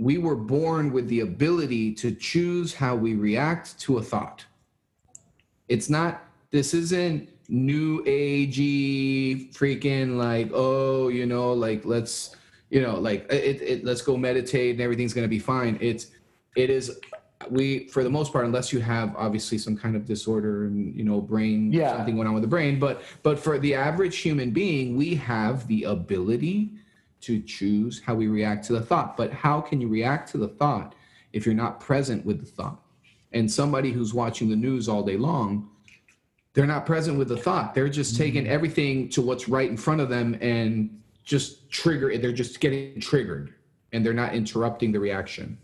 we 0.00 0.18
were 0.18 0.36
born 0.36 0.92
with 0.92 1.08
the 1.08 1.20
ability 1.20 1.92
to 1.94 2.12
choose 2.14 2.72
how 2.72 2.94
we 2.94 3.14
react 3.14 3.78
to 3.80 3.98
a 3.98 4.02
thought. 4.02 4.44
It's 5.68 5.90
not, 5.90 6.24
this 6.50 6.72
isn't 6.72 7.28
new 7.50 8.02
agey 8.04 9.52
freaking 9.52 10.16
like, 10.16 10.50
oh, 10.54 11.08
you 11.08 11.26
know, 11.26 11.52
like 11.52 11.84
let's, 11.84 12.36
you 12.70 12.80
know, 12.80 12.94
like 12.98 13.30
it, 13.32 13.60
it 13.60 13.84
let's 13.84 14.02
go 14.02 14.16
meditate 14.16 14.72
and 14.72 14.80
everything's 14.80 15.12
gonna 15.12 15.28
be 15.28 15.38
fine. 15.40 15.76
It's 15.80 16.08
it 16.56 16.70
is 16.70 16.98
we 17.50 17.88
for 17.88 18.04
the 18.04 18.10
most 18.10 18.32
part, 18.32 18.44
unless 18.44 18.72
you 18.72 18.80
have 18.80 19.14
obviously 19.16 19.58
some 19.58 19.76
kind 19.76 19.96
of 19.96 20.04
disorder 20.06 20.66
and 20.66 20.94
you 20.94 21.04
know, 21.04 21.20
brain 21.20 21.72
Yeah. 21.72 21.96
something 21.96 22.14
going 22.14 22.28
on 22.28 22.34
with 22.34 22.42
the 22.42 22.48
brain, 22.48 22.78
but 22.78 23.02
but 23.22 23.38
for 23.38 23.58
the 23.58 23.74
average 23.74 24.18
human 24.18 24.50
being, 24.52 24.96
we 24.96 25.14
have 25.16 25.66
the 25.66 25.84
ability 25.84 26.70
to 27.22 27.40
choose 27.42 28.00
how 28.00 28.14
we 28.14 28.28
react 28.28 28.64
to 28.66 28.72
the 28.74 28.80
thought. 28.80 29.16
But 29.16 29.32
how 29.32 29.60
can 29.60 29.80
you 29.80 29.88
react 29.88 30.30
to 30.32 30.38
the 30.38 30.48
thought 30.48 30.94
if 31.32 31.44
you're 31.44 31.54
not 31.54 31.80
present 31.80 32.24
with 32.24 32.40
the 32.40 32.46
thought? 32.46 32.80
And 33.32 33.50
somebody 33.50 33.92
who's 33.92 34.14
watching 34.14 34.48
the 34.48 34.56
news 34.56 34.88
all 34.88 35.02
day 35.02 35.16
long, 35.16 35.68
they're 36.52 36.66
not 36.66 36.84
present 36.84 37.18
with 37.18 37.28
the 37.28 37.36
thought. 37.36 37.74
They're 37.74 37.88
just 37.88 38.16
taking 38.16 38.44
mm-hmm. 38.44 38.52
everything 38.52 39.08
to 39.10 39.22
what's 39.22 39.48
right 39.48 39.70
in 39.70 39.76
front 39.76 40.00
of 40.00 40.08
them 40.08 40.36
and 40.40 41.00
just 41.24 41.70
trigger. 41.70 42.16
They're 42.18 42.32
just 42.32 42.60
getting 42.60 43.00
triggered 43.00 43.54
and 43.92 44.04
they're 44.04 44.12
not 44.12 44.34
interrupting 44.34 44.92
the 44.92 45.00
reaction. 45.00 45.58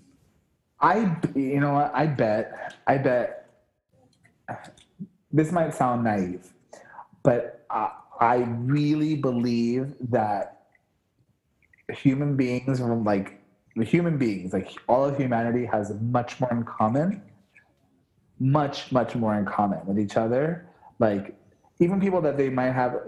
i 0.80 1.16
you 1.34 1.60
know 1.60 1.72
what 1.72 1.90
i 1.94 2.06
bet 2.06 2.74
i 2.86 2.98
bet 2.98 3.48
this 5.32 5.50
might 5.50 5.72
sound 5.74 6.04
naive 6.04 6.52
but 7.22 7.64
i, 7.70 7.90
I 8.20 8.36
really 8.76 9.14
believe 9.16 9.94
that 10.10 10.66
human 11.88 12.36
beings 12.36 12.78
from 12.78 13.04
like 13.04 13.40
human 13.80 14.18
beings 14.18 14.52
like 14.52 14.70
all 14.86 15.04
of 15.04 15.16
humanity 15.16 15.64
has 15.64 15.94
much 16.00 16.40
more 16.40 16.52
in 16.52 16.64
common 16.64 17.22
much 18.38 18.92
much 18.92 19.14
more 19.14 19.34
in 19.38 19.46
common 19.46 19.80
with 19.86 19.98
each 19.98 20.16
other 20.16 20.68
like 20.98 21.34
even 21.78 22.00
people 22.00 22.20
that 22.22 22.36
they 22.36 22.48
might 22.48 22.72
have 22.72 23.00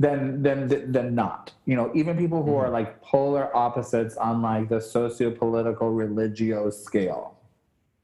than 0.00 0.42
than 0.42 0.92
than 0.92 1.14
not 1.14 1.52
you 1.64 1.74
know 1.76 1.90
even 1.94 2.16
people 2.16 2.42
who 2.42 2.54
are 2.56 2.70
like 2.70 3.00
polar 3.02 3.54
opposites 3.56 4.16
on 4.16 4.42
like 4.42 4.68
the 4.68 4.80
socio-political 4.80 5.90
religio 5.90 6.70
scale. 6.70 7.36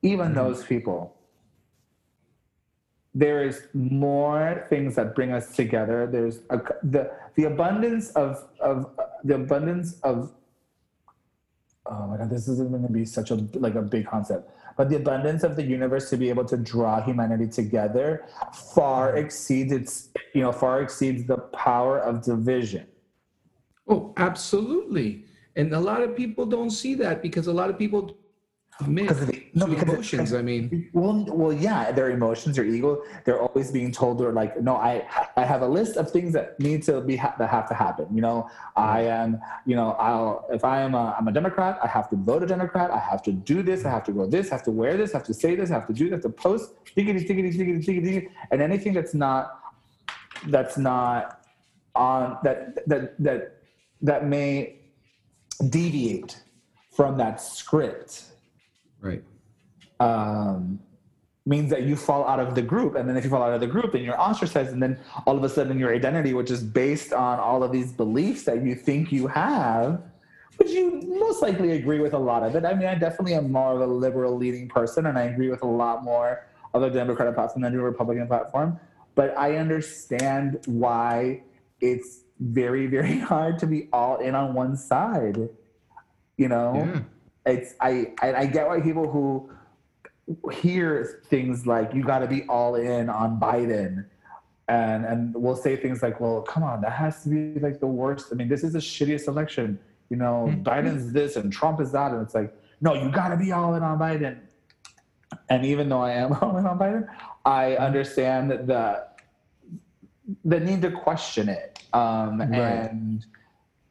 Even 0.03 0.33
Mhm. 0.33 0.35
those 0.35 0.65
people 0.65 1.15
there 3.15 3.45
is 3.45 3.69
more 3.75 4.67
things 4.69 4.97
that 4.97 5.15
bring 5.15 5.31
us 5.33 5.55
together. 5.55 6.09
There's 6.11 6.41
a, 6.51 6.61
the 6.83 7.13
the 7.37 7.45
abundance 7.45 8.11
of 8.11 8.45
of 8.61 8.91
the 9.23 9.37
abundance 9.37 10.01
of 10.01 10.33
oh 11.87 12.07
my 12.09 12.17
god 12.17 12.31
this 12.31 12.49
isn't 12.49 12.71
going 12.71 12.83
to 12.83 12.93
be 12.93 13.05
such 13.05 13.31
a 13.31 13.37
like 13.55 13.75
a 13.77 13.83
big 13.83 14.07
concept 14.07 14.51
but 14.77 14.89
the 14.89 14.97
abundance 14.97 15.43
of 15.45 15.57
the 15.57 15.63
universe 15.63 16.11
to 16.11 16.17
be 16.17 16.29
able 16.29 16.45
to 16.45 16.57
draw 16.57 17.01
humanity 17.03 17.47
together 17.47 18.27
far 18.75 19.09
mm-hmm. 19.09 19.25
exceeds 19.25 19.73
its 19.73 20.09
you 20.35 20.41
know 20.41 20.53
far 20.53 20.83
exceeds 20.83 21.25
the 21.27 21.39
power 21.53 21.99
of 21.99 22.23
division 22.23 22.87
Oh, 23.87 24.15
absolutely. 24.17 25.25
And 25.57 25.73
a 25.73 25.81
lot 25.81 26.03
of 26.03 26.17
people 26.17 26.47
don't 26.47 26.71
see 26.71 26.95
that 26.97 27.23
because 27.23 27.47
a 27.47 27.53
lot 27.53 27.71
of 27.71 27.79
people 27.79 28.17
Because 28.83 29.23
of 29.23 29.29
the- 29.29 29.45
no, 29.55 29.67
because 29.67 29.85
it- 29.85 29.89
emotions. 29.89 30.35
I 30.35 30.43
mean, 30.43 30.91
well 30.93 31.25
well 31.29 31.53
yeah 31.53 31.93
their 31.93 32.11
emotions 32.11 32.57
their 32.57 32.65
ego 32.65 33.03
they're 33.25 33.41
always 33.41 33.71
being 33.71 33.93
told 33.93 34.19
they're 34.19 34.33
like 34.33 34.61
no 34.61 34.75
i 34.75 35.07
i 35.37 35.45
have 35.45 35.63
a 35.63 35.69
list 35.69 35.97
of 35.97 36.11
things 36.11 36.33
that 36.33 36.59
need 36.59 36.83
to 36.83 37.01
be 37.01 37.15
ha- 37.15 37.37
that 37.39 37.49
have 37.51 37.69
to 37.69 37.75
happen 37.75 38.07
you 38.13 38.21
know? 38.21 38.51
I 38.75 39.03
mm. 39.03 39.11
am 39.11 39.41
you 39.65 39.77
know 39.77 39.93
i'll 39.93 40.47
if 40.51 40.65
i 40.65 40.81
am 40.81 40.95
a 40.95 41.15
i'm 41.17 41.29
a 41.29 41.33
democrat 41.33 41.79
i 41.85 41.87
have 41.87 42.11
to 42.11 42.17
vote 42.17 42.43
a 42.43 42.47
democrat. 42.47 42.91
I 42.91 42.99
have 42.99 43.23
to 43.25 43.33
do 43.33 43.63
this 43.63 43.85
i 43.85 43.91
have 43.91 44.05
to 44.05 44.13
go 44.13 44.27
this 44.27 44.51
I 44.51 44.57
have 44.57 44.65
to 44.65 44.73
wear 44.73 44.97
this 44.97 45.15
I 45.15 45.19
have 45.19 45.27
to 45.27 45.35
say 45.35 45.55
this 45.55 45.71
I 45.71 45.75
have 45.75 45.87
to 45.87 45.93
do 45.93 46.05
this 46.11 46.15
I 46.15 46.17
have 46.17 46.23
to 46.23 46.29
post 46.31 46.73
diggity 46.97 47.21
diggity 47.25 47.51
diggity 47.51 47.79
diggity 47.79 48.29
and 48.51 48.61
anything 48.61 48.93
that's 48.93 49.15
not 49.15 49.61
that's 50.49 50.77
not 50.77 51.47
on 51.95 52.39
that 52.43 52.87
that 52.89 53.23
that 53.23 53.41
that 54.03 54.27
may 54.27 54.81
deviate 55.69 56.43
from 56.91 57.17
that 57.19 57.41
script 57.41 58.25
right. 59.05 59.23
um, 60.01 60.81
means 61.47 61.71
that 61.71 61.83
you 61.83 61.95
fall 61.95 62.27
out 62.27 62.41
of 62.41 62.55
the 62.55 62.63
group. 62.63 62.95
And 62.97 63.09
then 63.09 63.17
if 63.17 63.25
you 63.25 63.31
fall 63.31 63.43
out 63.43 63.53
of 63.53 63.61
the 63.61 63.67
group, 63.67 63.93
then 63.93 64.03
you're 64.03 64.21
ostracized. 64.21 64.73
And 64.73 64.83
then 64.83 64.99
all 65.27 65.37
of 65.37 65.45
a 65.45 65.49
sudden, 65.49 65.79
your 65.79 65.95
identity, 65.95 66.33
which 66.33 66.51
is 66.51 66.63
based 66.63 67.13
on 67.13 67.39
all 67.39 67.63
of 67.63 67.71
these 67.71 67.93
beliefs 67.93 68.45
that 68.45 68.65
you 68.65 68.75
think 68.75 69.13
you 69.13 69.27
have, 69.27 70.03
which 70.57 70.71
you 70.71 71.03
most 71.03 71.43
likely 71.43 71.73
agree 71.73 72.01
with 72.01 72.15
a 72.15 72.19
lot 72.19 72.43
of 72.43 72.57
it. 72.57 72.65
I 72.65 72.75
mean, 72.75 72.87
I 72.87 72.95
definitely 72.95 73.35
am 73.35 73.53
more 73.53 73.75
of 73.75 73.81
a 73.81 73.87
liberal 73.87 74.37
leading 74.37 74.69
person, 74.69 75.07
and 75.07 75.19
I 75.19 75.25
agree 75.25 75.51
with 75.51 75.63
a 75.63 75.67
lot 75.67 76.03
more 76.03 76.47
of 76.73 76.81
the 76.81 76.89
Democratic 76.91 77.35
platform 77.35 77.63
than 77.63 77.73
the 77.73 77.81
Republican 77.81 78.27
platform. 78.27 78.81
But 79.15 79.37
I 79.37 79.57
understand 79.57 80.61
why 80.67 81.43
it's 81.81 82.25
very, 82.41 82.87
very 82.87 83.19
hard 83.31 83.59
to 83.61 83.67
be 83.67 83.89
all 83.93 84.17
in 84.19 84.35
on 84.35 84.55
one 84.55 84.77
side 84.77 85.49
You 86.37 86.49
know, 86.49 86.75
Yeah. 86.75 87.01
It's 87.47 87.75
I, 87.81 88.13
I 88.23 88.47
get 88.47 88.67
why 88.67 88.81
people 88.81 89.11
who 89.11 89.51
hear 90.53 91.21
things 91.27 91.67
like 91.67 91.93
you 91.93 92.03
got 92.03 92.21
to 92.21 92.27
be 92.27 92.45
all 92.49 92.77
in 92.77 93.09
on 93.11 93.39
Biden, 93.39 94.07
and 94.69 95.05
and 95.05 95.35
will 95.35 95.57
say 95.57 95.77
things 95.77 96.03
like, 96.03 96.21
well, 96.21 96.41
come 96.43 96.63
on, 96.63 96.81
that 96.83 96.93
has 96.93 97.23
to 97.25 97.29
be 97.29 97.61
like 97.61 97.81
the 97.81 97.87
worst. 97.87 98.29
I 98.33 98.35
mean, 98.35 98.49
this 98.49 98.65
is 98.65 98.73
the 98.73 98.79
shittiest 98.79 99.29
election. 99.29 99.79
You 100.11 100.17
know, 100.17 100.49
Mhm. 100.51 100.63
Biden's 100.63 101.13
this 101.13 101.37
and 101.37 101.53
Trump 101.53 101.81
is 101.81 101.93
that, 101.93 102.13
and 102.13 102.23
it's 102.23 102.35
like, 102.35 102.55
no, 102.81 102.95
you 102.95 103.11
got 103.11 103.29
to 103.29 103.37
be 103.37 103.53
all 103.53 103.75
in 103.75 103.83
on 103.83 103.99
Biden. 103.99 104.39
And 105.51 105.65
even 105.67 105.89
though 105.89 106.03
I 106.03 106.13
am 106.13 106.33
all 106.41 106.57
in 106.57 106.67
on 106.67 106.79
Biden, 106.79 107.09
I 107.45 107.77
understand 107.77 108.51
the 108.51 109.07
the 110.47 110.59
need 110.59 110.81
to 110.81 110.91
question 110.91 111.51
it 111.51 111.83
um, 111.93 112.39
Right. 112.41 112.51
and 112.51 113.27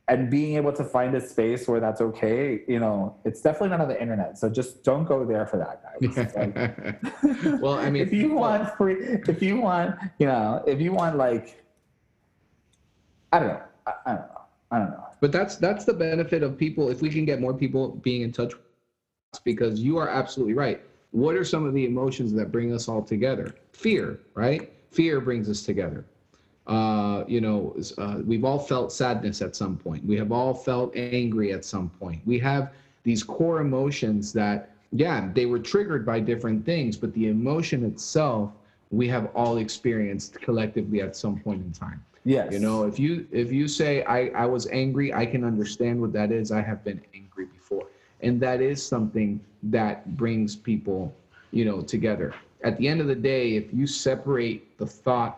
and 0.08 0.30
being 0.30 0.58
able 0.58 0.74
to 0.74 0.84
find 0.84 1.16
a 1.16 1.22
space 1.22 1.68
where 1.68 1.80
that's 1.80 2.02
okay. 2.02 2.62
You 2.68 2.80
know, 2.80 3.16
it's 3.24 3.42
definitely 3.42 3.70
not 3.70 3.82
on 3.82 3.88
the 3.88 4.02
internet, 4.02 4.38
so 4.38 4.50
just 4.50 4.84
don't 4.84 5.06
go 5.06 5.26
there 5.26 5.46
for 5.46 5.58
that, 5.58 5.82
guys. 6.02 6.36
Like, 6.36 7.62
well, 7.62 7.76
I 7.76 7.90
mean, 7.90 8.02
if 8.08 8.12
you 8.12 8.30
well- 8.30 8.60
want 8.60 8.78
free, 8.78 8.96
if 9.28 9.42
you 9.42 9.62
want, 9.62 9.96
you 10.20 10.28
know, 10.28 10.64
if 10.68 10.82
you 10.82 10.92
want 10.92 11.18
like, 11.18 11.64
I 13.32 13.40
don't 13.40 13.48
know, 13.50 13.62
I, 13.88 13.94
I 14.06 14.10
don't 14.14 14.22
know, 14.22 14.42
I 14.72 14.80
don't 14.80 14.90
know. 14.92 15.06
But 15.22 15.32
that's 15.32 15.56
that's 15.56 15.86
the 15.86 15.94
benefit 15.94 16.44
of 16.44 16.58
people. 16.58 16.90
If 16.90 17.02
we 17.02 17.10
can 17.10 17.24
get 17.24 17.40
more 17.40 17.54
people 17.54 17.90
being 17.90 18.24
in 18.24 18.32
touch, 18.34 18.54
with 18.54 18.62
us, 19.34 19.40
because 19.44 19.80
you 19.80 19.98
are 19.98 20.10
absolutely 20.10 20.54
right. 20.54 20.82
What 21.12 21.36
are 21.36 21.46
some 21.46 21.66
of 21.66 21.74
the 21.74 21.86
emotions 21.86 22.34
that 22.34 22.52
bring 22.52 22.74
us 22.74 22.90
all 22.90 23.02
together? 23.04 23.56
Fear, 23.72 24.20
right? 24.34 24.74
Fear 24.92 25.22
brings 25.22 25.48
us 25.50 25.62
together. 25.62 26.06
Uh, 26.68 27.24
you 27.28 27.42
know, 27.42 27.76
uh, 27.98 28.20
we've 28.26 28.46
all 28.46 28.60
felt 28.60 28.92
sadness 28.92 29.42
at 29.42 29.56
some 29.56 29.76
point. 29.78 30.06
We 30.06 30.16
have 30.18 30.32
all 30.32 30.54
felt 30.54 30.96
angry 30.96 31.52
at 31.52 31.66
some 31.66 31.90
point. 31.90 32.22
We 32.26 32.40
have 32.40 32.72
these 33.04 33.22
core 33.24 33.60
emotions 33.60 34.32
that, 34.34 34.70
yeah, 34.92 35.30
they 35.34 35.46
were 35.46 35.60
triggered 35.60 36.06
by 36.06 36.20
different 36.22 36.66
things, 36.66 36.96
but 36.96 37.14
the 37.14 37.28
emotion 37.28 37.84
itself, 37.84 38.52
we 38.92 39.08
have 39.10 39.30
all 39.36 39.58
experienced 39.58 40.40
collectively 40.40 41.02
at 41.02 41.16
some 41.16 41.40
point 41.40 41.64
in 41.64 41.72
time. 41.74 42.02
Yes, 42.24 42.54
You 42.54 42.60
know, 42.60 42.84
if 42.86 42.98
you 42.98 43.28
if 43.32 43.52
you 43.52 43.68
say 43.68 44.04
I 44.04 44.28
I 44.28 44.46
was 44.46 44.68
angry, 44.68 45.14
I 45.14 45.26
can 45.26 45.44
understand 45.44 46.00
what 46.00 46.14
that 46.14 46.32
is. 46.32 46.52
I 46.52 46.62
have 46.62 46.84
been 46.86 47.02
angry 47.14 47.46
before, 47.48 47.88
and 48.22 48.40
that 48.40 48.62
is 48.62 48.82
something 48.82 49.42
that 49.64 50.16
brings 50.16 50.56
people, 50.56 51.14
you 51.52 51.66
know, 51.66 51.82
together. 51.82 52.34
At 52.64 52.78
the 52.78 52.88
end 52.88 53.02
of 53.02 53.08
the 53.08 53.16
day, 53.16 53.56
if 53.56 53.74
you 53.74 53.86
separate 53.86 54.78
the 54.78 54.86
thought, 54.86 55.38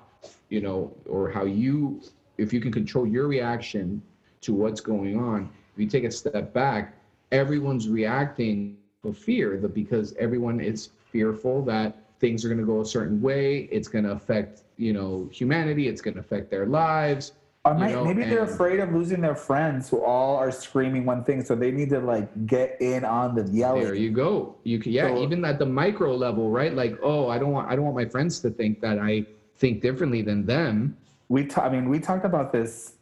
you 0.55 0.61
know, 0.61 0.79
or 1.15 1.29
how 1.29 1.43
you 1.43 2.01
if 2.37 2.53
you 2.53 2.61
can 2.61 2.71
control 2.71 3.05
your 3.05 3.27
reaction 3.27 4.01
to 4.45 4.53
what's 4.53 4.79
going 4.79 5.19
on, 5.19 5.49
if 5.73 5.79
you 5.81 5.87
take 5.87 6.05
a 6.05 6.11
step 6.11 6.53
back, 6.53 6.97
everyone's 7.31 7.89
reacting 7.89 8.77
with 9.03 9.17
fear 9.17 9.57
the, 9.57 9.67
because 9.67 10.15
everyone 10.17 10.61
is 10.61 10.89
fearful 11.11 11.61
that 11.63 11.89
things 12.19 12.45
are 12.45 12.49
going 12.49 12.63
to 12.65 12.65
go 12.65 12.79
a 12.81 12.85
certain 12.85 13.21
way. 13.21 13.67
It's 13.77 13.89
going 13.89 14.05
to 14.05 14.11
affect, 14.11 14.63
you 14.77 14.93
know, 14.93 15.29
humanity. 15.31 15.89
It's 15.89 16.01
going 16.01 16.13
to 16.13 16.21
affect 16.21 16.49
their 16.49 16.65
lives. 16.65 17.33
or 17.65 17.73
you 17.73 17.87
know, 17.87 18.05
maybe 18.05 18.23
they're 18.23 18.49
afraid 18.55 18.79
of 18.79 18.93
losing 18.93 19.19
their 19.19 19.35
friends 19.35 19.89
who 19.89 20.03
all 20.03 20.35
are 20.37 20.51
screaming 20.51 21.03
one 21.05 21.23
thing, 21.27 21.43
so 21.43 21.55
they 21.55 21.71
need 21.71 21.89
to 21.89 21.99
like 21.99 22.29
get 22.47 22.77
in 22.79 23.03
on 23.03 23.35
the 23.35 23.43
yelling. 23.51 23.83
There 23.83 23.95
you 23.95 24.11
go. 24.11 24.55
You 24.63 24.79
can, 24.79 24.91
yeah, 24.93 25.07
So- 25.07 25.23
even 25.23 25.43
at 25.43 25.59
the 25.59 25.65
micro 25.65 26.15
level, 26.15 26.49
right? 26.49 26.73
Like, 26.73 26.95
oh, 27.01 27.27
I 27.27 27.37
don't 27.39 27.51
want, 27.51 27.69
I 27.69 27.75
don't 27.75 27.85
want 27.85 27.97
my 28.03 28.09
friends 28.15 28.39
to 28.41 28.49
think 28.49 28.79
that 28.81 28.99
I 28.99 29.25
think 29.57 29.81
differently 29.81 30.21
than 30.21 30.45
them. 30.45 30.97
we 31.29 31.45
ta- 31.45 31.63
I 31.63 31.69
mean, 31.69 31.89
we 31.89 31.99
talked 31.99 32.25
about 32.25 32.51
this. 32.51 32.93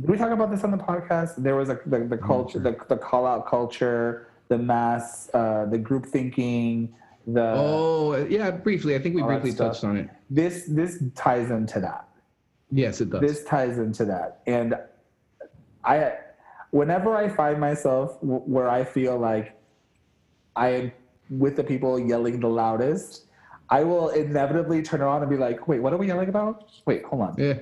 Did 0.00 0.10
we 0.10 0.16
talk 0.16 0.30
about 0.30 0.50
this 0.50 0.64
on 0.64 0.70
the 0.70 0.78
podcast? 0.78 1.34
There 1.36 1.56
was 1.56 1.68
a, 1.68 1.78
the, 1.86 2.00
the 2.00 2.16
culture, 2.16 2.58
the, 2.58 2.76
the 2.88 2.96
call 2.96 3.26
out 3.26 3.46
culture, 3.46 4.28
the 4.48 4.56
mass, 4.58 5.28
uh, 5.34 5.66
the 5.66 5.78
group 5.78 6.06
thinking, 6.06 6.94
the 7.26 7.52
oh, 7.54 8.26
yeah, 8.28 8.50
briefly. 8.50 8.94
I 8.94 8.98
think 8.98 9.14
we 9.14 9.22
briefly 9.22 9.52
touched 9.52 9.84
on 9.84 9.96
it. 9.96 10.08
this 10.30 10.64
this 10.66 11.02
ties 11.14 11.50
into 11.50 11.80
that. 11.80 12.08
Yes, 12.72 13.00
it 13.00 13.10
does. 13.10 13.20
This 13.20 13.44
ties 13.44 13.78
into 13.78 14.04
that, 14.06 14.40
and 14.46 14.74
I, 15.84 16.14
whenever 16.70 17.14
I 17.14 17.28
find 17.28 17.60
myself 17.60 18.18
w- 18.20 18.40
where 18.40 18.70
I 18.70 18.84
feel 18.84 19.18
like 19.18 19.60
I 20.56 20.68
am 20.68 20.92
with 21.28 21.56
the 21.56 21.64
people 21.64 21.98
yelling 21.98 22.40
the 22.40 22.48
loudest, 22.48 23.26
I 23.72 23.84
will 23.84 24.08
inevitably 24.08 24.82
turn 24.82 25.00
around 25.00 25.22
and 25.22 25.30
be 25.30 25.36
like, 25.36 25.68
"Wait, 25.68 25.80
what 25.80 25.92
are 25.92 25.96
we 25.96 26.08
yelling 26.08 26.28
about? 26.28 26.64
Wait, 26.86 27.04
hold 27.04 27.22
on." 27.22 27.34
yeah. 27.38 27.54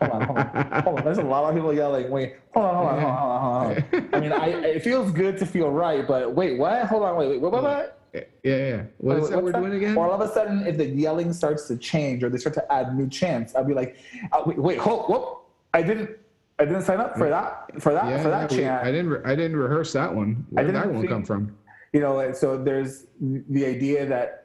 hold 0.00 0.12
on, 0.12 0.22
hold 0.22 0.38
on, 0.38 0.82
hold 0.82 0.98
on. 0.98 1.04
There's 1.04 1.18
a 1.18 1.22
lot 1.22 1.48
of 1.48 1.54
people 1.54 1.72
yelling. 1.72 2.10
Wait, 2.10 2.36
hold 2.52 2.66
on, 2.66 2.74
hold 2.74 2.88
on, 2.88 3.00
hold 3.00 3.12
on, 3.12 3.18
hold 3.18 3.32
on. 3.32 3.82
Hold 3.90 4.04
on. 4.04 4.14
I 4.14 4.20
mean, 4.20 4.32
I, 4.32 4.46
it 4.48 4.82
feels 4.84 5.10
good 5.10 5.38
to 5.38 5.46
feel 5.46 5.70
right, 5.70 6.06
but 6.06 6.34
wait, 6.34 6.58
what? 6.58 6.84
Hold 6.86 7.04
on, 7.04 7.16
wait, 7.16 7.28
wait, 7.30 7.40
what, 7.40 7.52
what, 7.52 7.62
what? 7.62 7.98
yeah, 8.12 8.20
yeah. 8.42 8.82
What 8.98 9.16
is 9.16 9.22
Wait, 9.24 9.30
that 9.30 9.42
we're 9.42 9.52
doing 9.52 9.72
again? 9.72 9.96
All 9.96 10.12
of 10.12 10.20
a 10.20 10.30
sudden, 10.30 10.66
if 10.66 10.76
the 10.76 10.86
yelling 10.86 11.32
starts 11.32 11.66
to 11.68 11.78
change 11.78 12.22
or 12.22 12.28
they 12.28 12.36
start 12.36 12.54
to 12.56 12.72
add 12.72 12.94
new 12.94 13.08
chants, 13.08 13.54
I'll 13.54 13.64
be 13.64 13.72
like, 13.72 13.96
uh, 14.32 14.42
wait, 14.44 14.58
wait, 14.58 14.78
hold, 14.78 15.08
whoop! 15.08 15.38
I 15.72 15.82
didn't, 15.82 16.10
I 16.58 16.66
didn't 16.66 16.82
sign 16.82 17.00
up 17.00 17.16
for 17.16 17.30
that, 17.30 17.80
for 17.80 17.94
that, 17.94 18.04
yeah, 18.10 18.22
for 18.22 18.28
that 18.28 18.50
we- 18.50 18.58
chant. 18.58 18.86
I 18.86 18.90
didn't, 18.90 19.08
re- 19.08 19.22
I 19.24 19.34
didn't 19.34 19.56
rehearse 19.56 19.94
that 19.94 20.14
one. 20.14 20.44
Where 20.50 20.66
did 20.66 20.74
that 20.74 20.86
one 20.86 21.00
think- 21.00 21.10
come 21.10 21.24
from? 21.24 21.56
you 21.94 22.00
know 22.00 22.32
so 22.32 22.56
there's 22.56 23.04
the 23.20 23.66
idea 23.66 24.06
that 24.06 24.41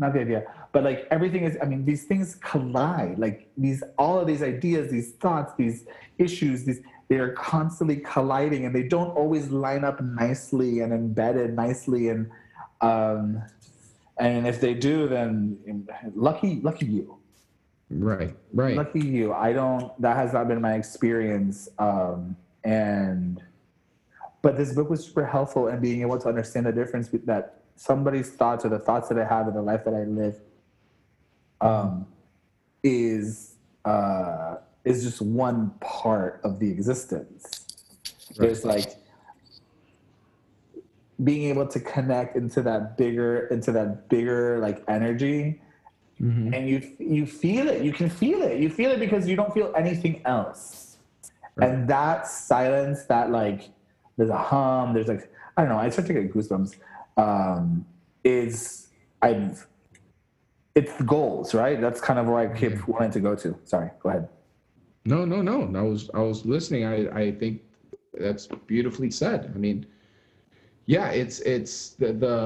not 0.00 0.14
the 0.14 0.20
idea. 0.20 0.44
But 0.72 0.82
like 0.82 1.06
everything 1.10 1.44
is 1.44 1.56
i 1.62 1.66
mean 1.66 1.84
these 1.84 2.04
things 2.04 2.34
collide. 2.36 3.18
Like 3.18 3.48
these 3.56 3.84
all 3.98 4.18
of 4.18 4.26
these 4.26 4.42
ideas 4.42 4.90
these 4.90 5.12
thoughts 5.12 5.52
these 5.56 5.84
issues 6.18 6.64
these 6.64 6.80
they 7.08 7.18
are 7.18 7.32
constantly 7.32 7.96
colliding 7.96 8.64
and 8.64 8.74
they 8.74 8.84
don't 8.84 9.10
always 9.10 9.50
line 9.50 9.84
up 9.84 10.00
nicely 10.00 10.80
and 10.80 10.92
embedded 10.92 11.54
nicely 11.54 12.08
and 12.08 12.30
um 12.80 13.42
and 14.18 14.46
if 14.46 14.60
they 14.60 14.74
do 14.74 15.06
then 15.06 15.86
lucky 16.14 16.60
lucky 16.62 16.86
you. 16.86 17.16
Right, 17.92 18.36
right. 18.54 18.76
lucky 18.76 19.00
you. 19.00 19.32
I 19.32 19.52
don't 19.52 20.00
that 20.00 20.16
has 20.16 20.32
not 20.32 20.48
been 20.48 20.60
my 20.60 20.74
experience 20.74 21.68
um 21.78 22.36
and 22.64 23.42
but 24.42 24.56
this 24.56 24.72
book 24.72 24.88
was 24.88 25.04
super 25.04 25.26
helpful 25.26 25.68
in 25.68 25.80
being 25.80 26.00
able 26.00 26.18
to 26.18 26.28
understand 26.28 26.64
the 26.64 26.72
difference 26.72 27.10
that 27.24 27.59
somebody's 27.80 28.30
thoughts 28.30 28.64
or 28.64 28.68
the 28.68 28.78
thoughts 28.78 29.08
that 29.08 29.18
i 29.18 29.24
have 29.24 29.48
in 29.48 29.54
the 29.54 29.62
life 29.62 29.84
that 29.86 29.94
i 29.94 30.04
live 30.04 30.36
um 31.62 32.06
is 32.82 33.54
uh 33.86 34.56
is 34.84 35.04
just 35.04 35.20
one 35.20 35.70
part 35.80 36.40
of 36.42 36.58
the 36.58 36.68
existence. 36.70 37.66
There's 38.38 38.64
like 38.64 38.96
being 41.22 41.50
able 41.50 41.66
to 41.68 41.78
connect 41.80 42.34
into 42.36 42.62
that 42.62 42.96
bigger 42.96 43.46
into 43.48 43.72
that 43.72 44.08
bigger 44.08 44.58
like 44.58 44.82
energy. 44.88 45.60
Mhm. 46.20 46.54
and 46.54 46.68
you 46.68 46.78
you 46.98 47.24
feel 47.26 47.68
it. 47.68 47.82
You 47.82 47.92
can 47.92 48.08
feel 48.10 48.42
it. 48.42 48.58
You 48.58 48.68
feel 48.68 48.90
it 48.90 49.00
because 49.00 49.26
you 49.28 49.36
don't 49.36 49.52
feel 49.52 49.72
anything 49.76 50.22
else. 50.24 50.98
Right. 51.56 51.68
and 51.68 51.88
that 51.88 52.26
silence 52.26 53.04
that 53.06 53.30
like 53.30 53.70
there's 54.16 54.30
a 54.30 54.42
hum 54.50 54.94
there's 54.94 55.08
like 55.08 55.24
i 55.56 55.62
don't 55.62 55.70
know. 55.70 55.78
I 55.78 55.88
start 55.90 56.06
to 56.08 56.14
get 56.14 56.32
goosebumps 56.32 56.76
um 57.24 57.84
is 58.24 58.88
i've 59.22 59.66
it's 60.74 60.94
goals 61.02 61.54
right 61.54 61.80
that's 61.80 62.00
kind 62.00 62.18
of 62.18 62.26
where 62.26 62.38
i 62.44 62.46
keep 62.60 62.74
wanting 62.88 63.10
to 63.10 63.20
go 63.20 63.34
to 63.34 63.48
sorry 63.64 63.90
go 64.02 64.08
ahead 64.10 64.28
No, 65.04 65.24
no, 65.24 65.40
no. 65.40 65.56
I 65.80 65.82
was 65.92 66.02
I 66.20 66.22
was 66.30 66.44
listening. 66.44 66.82
I 66.94 66.96
I 67.22 67.24
think 67.40 67.54
that's 68.24 68.44
beautifully 68.72 69.10
said. 69.10 69.40
I 69.54 69.58
mean, 69.66 69.78
yeah, 70.94 71.08
it's 71.22 71.40
it's 71.54 71.74
the 72.00 72.12
the 72.24 72.36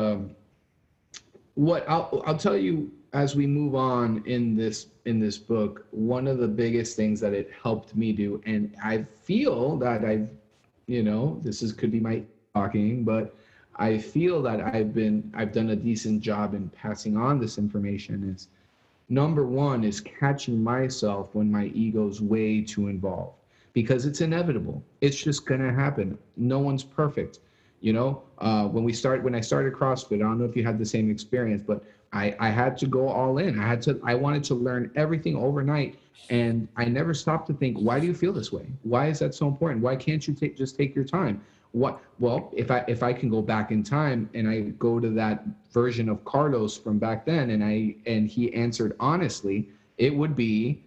what 1.54 1.82
I'll 1.88 2.22
I'll 2.26 2.38
tell 2.38 2.56
you 2.56 2.74
as 3.12 3.34
we 3.40 3.46
move 3.46 3.74
on 3.74 4.22
in 4.26 4.54
this 4.60 4.86
in 5.10 5.16
this 5.24 5.36
book, 5.52 5.86
one 5.90 6.26
of 6.32 6.38
the 6.38 6.48
biggest 6.64 6.96
things 6.96 7.18
that 7.20 7.32
it 7.40 7.50
helped 7.62 7.90
me 8.02 8.08
do, 8.24 8.40
and 8.46 8.62
I 8.82 9.04
feel 9.26 9.76
that 9.84 10.04
I've, 10.04 10.28
you 10.86 11.02
know, 11.02 11.40
this 11.42 11.62
is 11.62 11.72
could 11.72 11.90
be 11.90 12.00
my 12.00 12.22
talking, 12.54 13.04
but 13.04 13.34
I 13.76 13.98
feel 13.98 14.42
that 14.42 14.60
I've 14.60 14.94
been 14.94 15.32
I've 15.34 15.52
done 15.52 15.70
a 15.70 15.76
decent 15.76 16.22
job 16.22 16.54
in 16.54 16.68
passing 16.70 17.16
on 17.16 17.40
this 17.40 17.58
information 17.58 18.32
is 18.34 18.48
number 19.08 19.44
one 19.44 19.84
is 19.84 20.00
catching 20.00 20.62
myself 20.62 21.34
when 21.34 21.50
my 21.50 21.66
ego's 21.66 22.20
way 22.20 22.60
too 22.60 22.88
involved 22.88 23.34
because 23.72 24.06
it's 24.06 24.20
inevitable. 24.20 24.82
It's 25.00 25.22
just 25.22 25.46
gonna 25.46 25.72
happen. 25.72 26.18
No 26.36 26.58
one's 26.58 26.84
perfect 26.84 27.40
you 27.84 27.92
know? 27.92 28.22
Uh, 28.38 28.66
when 28.66 28.82
we 28.82 28.92
start 28.92 29.22
when 29.22 29.34
i 29.34 29.40
started 29.40 29.72
crossfit 29.72 30.16
i 30.16 30.18
don't 30.18 30.38
know 30.38 30.44
if 30.44 30.56
you 30.56 30.64
had 30.64 30.78
the 30.78 30.84
same 30.86 31.10
experience 31.10 31.62
but 31.64 31.84
i 32.12 32.34
i 32.40 32.48
had 32.48 32.76
to 32.78 32.86
go 32.86 33.08
all 33.08 33.38
in. 33.38 33.58
I 33.58 33.66
had 33.66 33.80
to 33.82 34.00
i 34.02 34.14
wanted 34.14 34.42
to 34.44 34.54
learn 34.54 34.90
everything 34.96 35.36
overnight 35.36 35.98
and 36.30 36.66
i 36.76 36.86
never 36.86 37.14
stopped 37.14 37.46
to 37.48 37.54
think 37.54 37.76
why 37.78 38.00
do 38.00 38.06
you 38.06 38.14
feel 38.14 38.32
this 38.32 38.50
way? 38.50 38.66
Why 38.82 39.08
is 39.08 39.18
that 39.20 39.34
so 39.34 39.46
important? 39.46 39.82
Why 39.82 39.96
can't 39.96 40.26
you 40.26 40.34
take 40.34 40.56
just 40.56 40.76
take 40.76 40.94
your 40.94 41.04
time 41.04 41.42
what 41.74 42.00
well 42.18 42.50
if 42.54 42.70
i 42.70 42.84
if 42.88 43.02
i 43.02 43.12
can 43.12 43.28
go 43.28 43.42
back 43.42 43.70
in 43.70 43.82
time 43.82 44.30
and 44.34 44.48
i 44.48 44.60
go 44.78 45.00
to 45.00 45.10
that 45.10 45.44
version 45.72 46.08
of 46.08 46.24
carlos 46.24 46.76
from 46.76 46.98
back 46.98 47.26
then 47.26 47.50
and 47.50 47.62
i 47.64 47.94
and 48.06 48.28
he 48.28 48.52
answered 48.54 48.96
honestly 49.00 49.68
it 49.98 50.14
would 50.14 50.36
be 50.36 50.82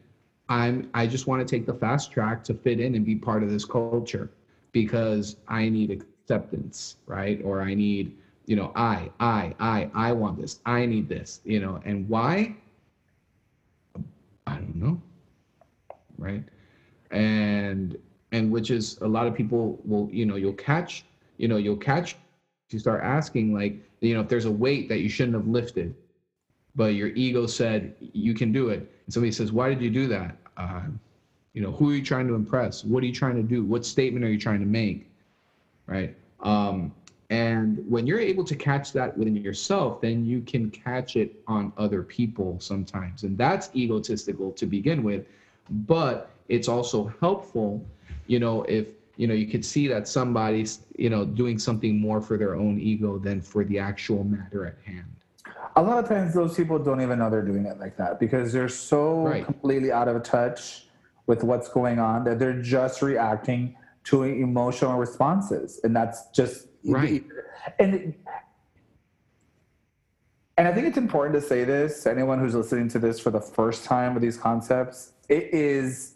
i'm 0.49 0.89
i 0.93 1.05
just 1.05 1.27
want 1.27 1.45
to 1.45 1.55
take 1.55 1.65
the 1.65 1.73
fast 1.73 2.11
track 2.11 2.43
to 2.43 2.53
fit 2.53 2.79
in 2.79 2.95
and 2.95 3.05
be 3.05 3.15
part 3.15 3.43
of 3.43 3.49
this 3.49 3.65
culture 3.65 4.31
because 4.71 5.37
I 5.47 5.69
need 5.69 5.89
acceptance, 5.91 6.97
right? 7.07 7.41
Or 7.43 7.61
I 7.61 7.73
need, 7.73 8.15
you 8.45 8.55
know, 8.55 8.71
I, 8.75 9.09
I, 9.19 9.55
I, 9.59 9.89
I 9.93 10.11
want 10.13 10.39
this. 10.39 10.59
I 10.65 10.85
need 10.85 11.09
this, 11.09 11.41
you 11.43 11.59
know, 11.59 11.81
and 11.85 12.07
why? 12.07 12.55
I 14.45 14.55
don't 14.55 14.75
know. 14.75 15.01
Right. 16.17 16.43
And, 17.11 17.97
and 18.31 18.51
which 18.51 18.71
is 18.71 18.97
a 19.01 19.07
lot 19.07 19.27
of 19.27 19.35
people 19.35 19.79
will, 19.85 20.09
you 20.11 20.25
know, 20.25 20.35
you'll 20.35 20.53
catch, 20.53 21.05
you 21.37 21.47
know, 21.47 21.57
you'll 21.57 21.77
catch, 21.77 22.17
you 22.69 22.79
start 22.79 23.01
asking, 23.03 23.53
like, 23.53 23.81
you 24.01 24.13
know, 24.13 24.21
if 24.21 24.27
there's 24.27 24.45
a 24.45 24.51
weight 24.51 24.89
that 24.89 24.99
you 24.99 25.09
shouldn't 25.09 25.35
have 25.35 25.47
lifted, 25.47 25.95
but 26.75 26.93
your 26.93 27.07
ego 27.09 27.47
said 27.47 27.95
you 27.99 28.33
can 28.33 28.51
do 28.51 28.69
it. 28.69 28.79
And 29.05 29.13
somebody 29.13 29.31
says, 29.31 29.51
why 29.51 29.69
did 29.69 29.81
you 29.81 29.89
do 29.89 30.07
that? 30.07 30.37
Uh, 30.57 30.81
you 31.53 31.61
know, 31.61 31.71
who 31.71 31.89
are 31.89 31.95
you 31.95 32.03
trying 32.03 32.27
to 32.27 32.35
impress? 32.35 32.83
What 32.83 33.01
are 33.01 33.07
you 33.07 33.13
trying 33.13 33.35
to 33.35 33.43
do? 33.43 33.63
What 33.63 33.85
statement 33.85 34.23
are 34.23 34.29
you 34.29 34.37
trying 34.37 34.59
to 34.59 34.65
make? 34.65 35.09
Right. 35.87 36.15
Um, 36.41 36.93
and 37.29 37.83
when 37.89 38.07
you're 38.07 38.19
able 38.19 38.43
to 38.43 38.55
catch 38.55 38.93
that 38.93 39.17
within 39.17 39.35
yourself, 39.35 40.01
then 40.01 40.25
you 40.25 40.41
can 40.41 40.69
catch 40.69 41.15
it 41.15 41.41
on 41.47 41.73
other 41.77 42.03
people 42.03 42.57
sometimes. 42.59 43.23
And 43.23 43.37
that's 43.37 43.69
egotistical 43.75 44.51
to 44.51 44.65
begin 44.65 45.03
with. 45.03 45.25
But 45.69 46.29
it's 46.47 46.67
also 46.69 47.11
helpful, 47.19 47.85
you 48.27 48.39
know, 48.39 48.63
if, 48.63 48.87
you 49.15 49.27
know, 49.27 49.33
you 49.33 49.47
could 49.47 49.65
see 49.65 49.87
that 49.87 50.07
somebody's, 50.07 50.81
you 50.97 51.09
know, 51.09 51.25
doing 51.25 51.57
something 51.57 51.99
more 51.99 52.21
for 52.21 52.37
their 52.37 52.55
own 52.55 52.79
ego 52.79 53.17
than 53.17 53.41
for 53.41 53.63
the 53.63 53.79
actual 53.79 54.23
matter 54.23 54.65
at 54.65 54.77
hand. 54.85 55.05
A 55.75 55.81
lot 55.81 56.03
of 56.03 56.09
times, 56.09 56.33
those 56.33 56.55
people 56.55 56.77
don't 56.79 57.01
even 57.01 57.19
know 57.19 57.29
they're 57.29 57.41
doing 57.41 57.65
it 57.65 57.79
like 57.79 57.97
that 57.97 58.19
because 58.19 58.53
they're 58.53 58.69
so 58.69 59.23
Right. 59.23 59.45
completely 59.45 59.91
out 59.91 60.07
of 60.07 60.21
touch 60.23 60.87
with 61.25 61.43
what's 61.43 61.69
going 61.69 61.99
on 61.99 62.23
that 62.25 62.39
they're 62.39 62.61
just 62.61 63.01
reacting 63.01 63.75
to 64.05 64.23
emotional 64.23 64.97
responses, 64.97 65.79
and 65.83 65.95
that's 65.95 66.27
just 66.31 66.67
Right. 66.85 67.23
And 67.79 68.13
and 70.57 70.67
I 70.67 70.73
think 70.73 70.87
it's 70.87 70.97
important 70.97 71.35
to 71.35 71.41
say 71.41 71.63
this. 71.65 72.07
Anyone 72.07 72.39
who's 72.39 72.55
listening 72.55 72.87
to 72.89 72.99
this 72.99 73.19
for 73.19 73.29
the 73.29 73.41
first 73.41 73.83
time 73.83 74.13
with 74.13 74.23
these 74.23 74.37
concepts, 74.37 75.13
it 75.29 75.53
is 75.53 76.13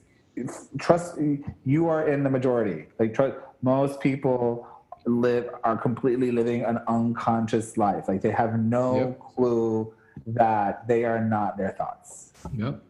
trust. 0.80 1.18
You 1.66 1.88
are 1.88 2.08
in 2.08 2.24
the 2.24 2.30
majority. 2.30 2.88
Like 3.00 3.14
trust. 3.14 3.36
Most 3.62 4.00
people 4.00 4.68
live 5.06 5.50
are 5.64 5.78
completely 5.78 6.32
living 6.32 6.64
an 6.64 6.80
unconscious 6.88 7.78
life. 7.78 8.08
Like 8.08 8.22
they 8.22 8.32
have 8.32 8.60
no 8.60 8.96
Yep. 8.96 9.20
clue 9.20 9.94
that 10.28 10.88
they 10.88 11.06
are 11.06 11.20
not 11.24 11.58
their 11.58 11.72
thoughts. 11.72 12.34
Yep. 12.54 12.82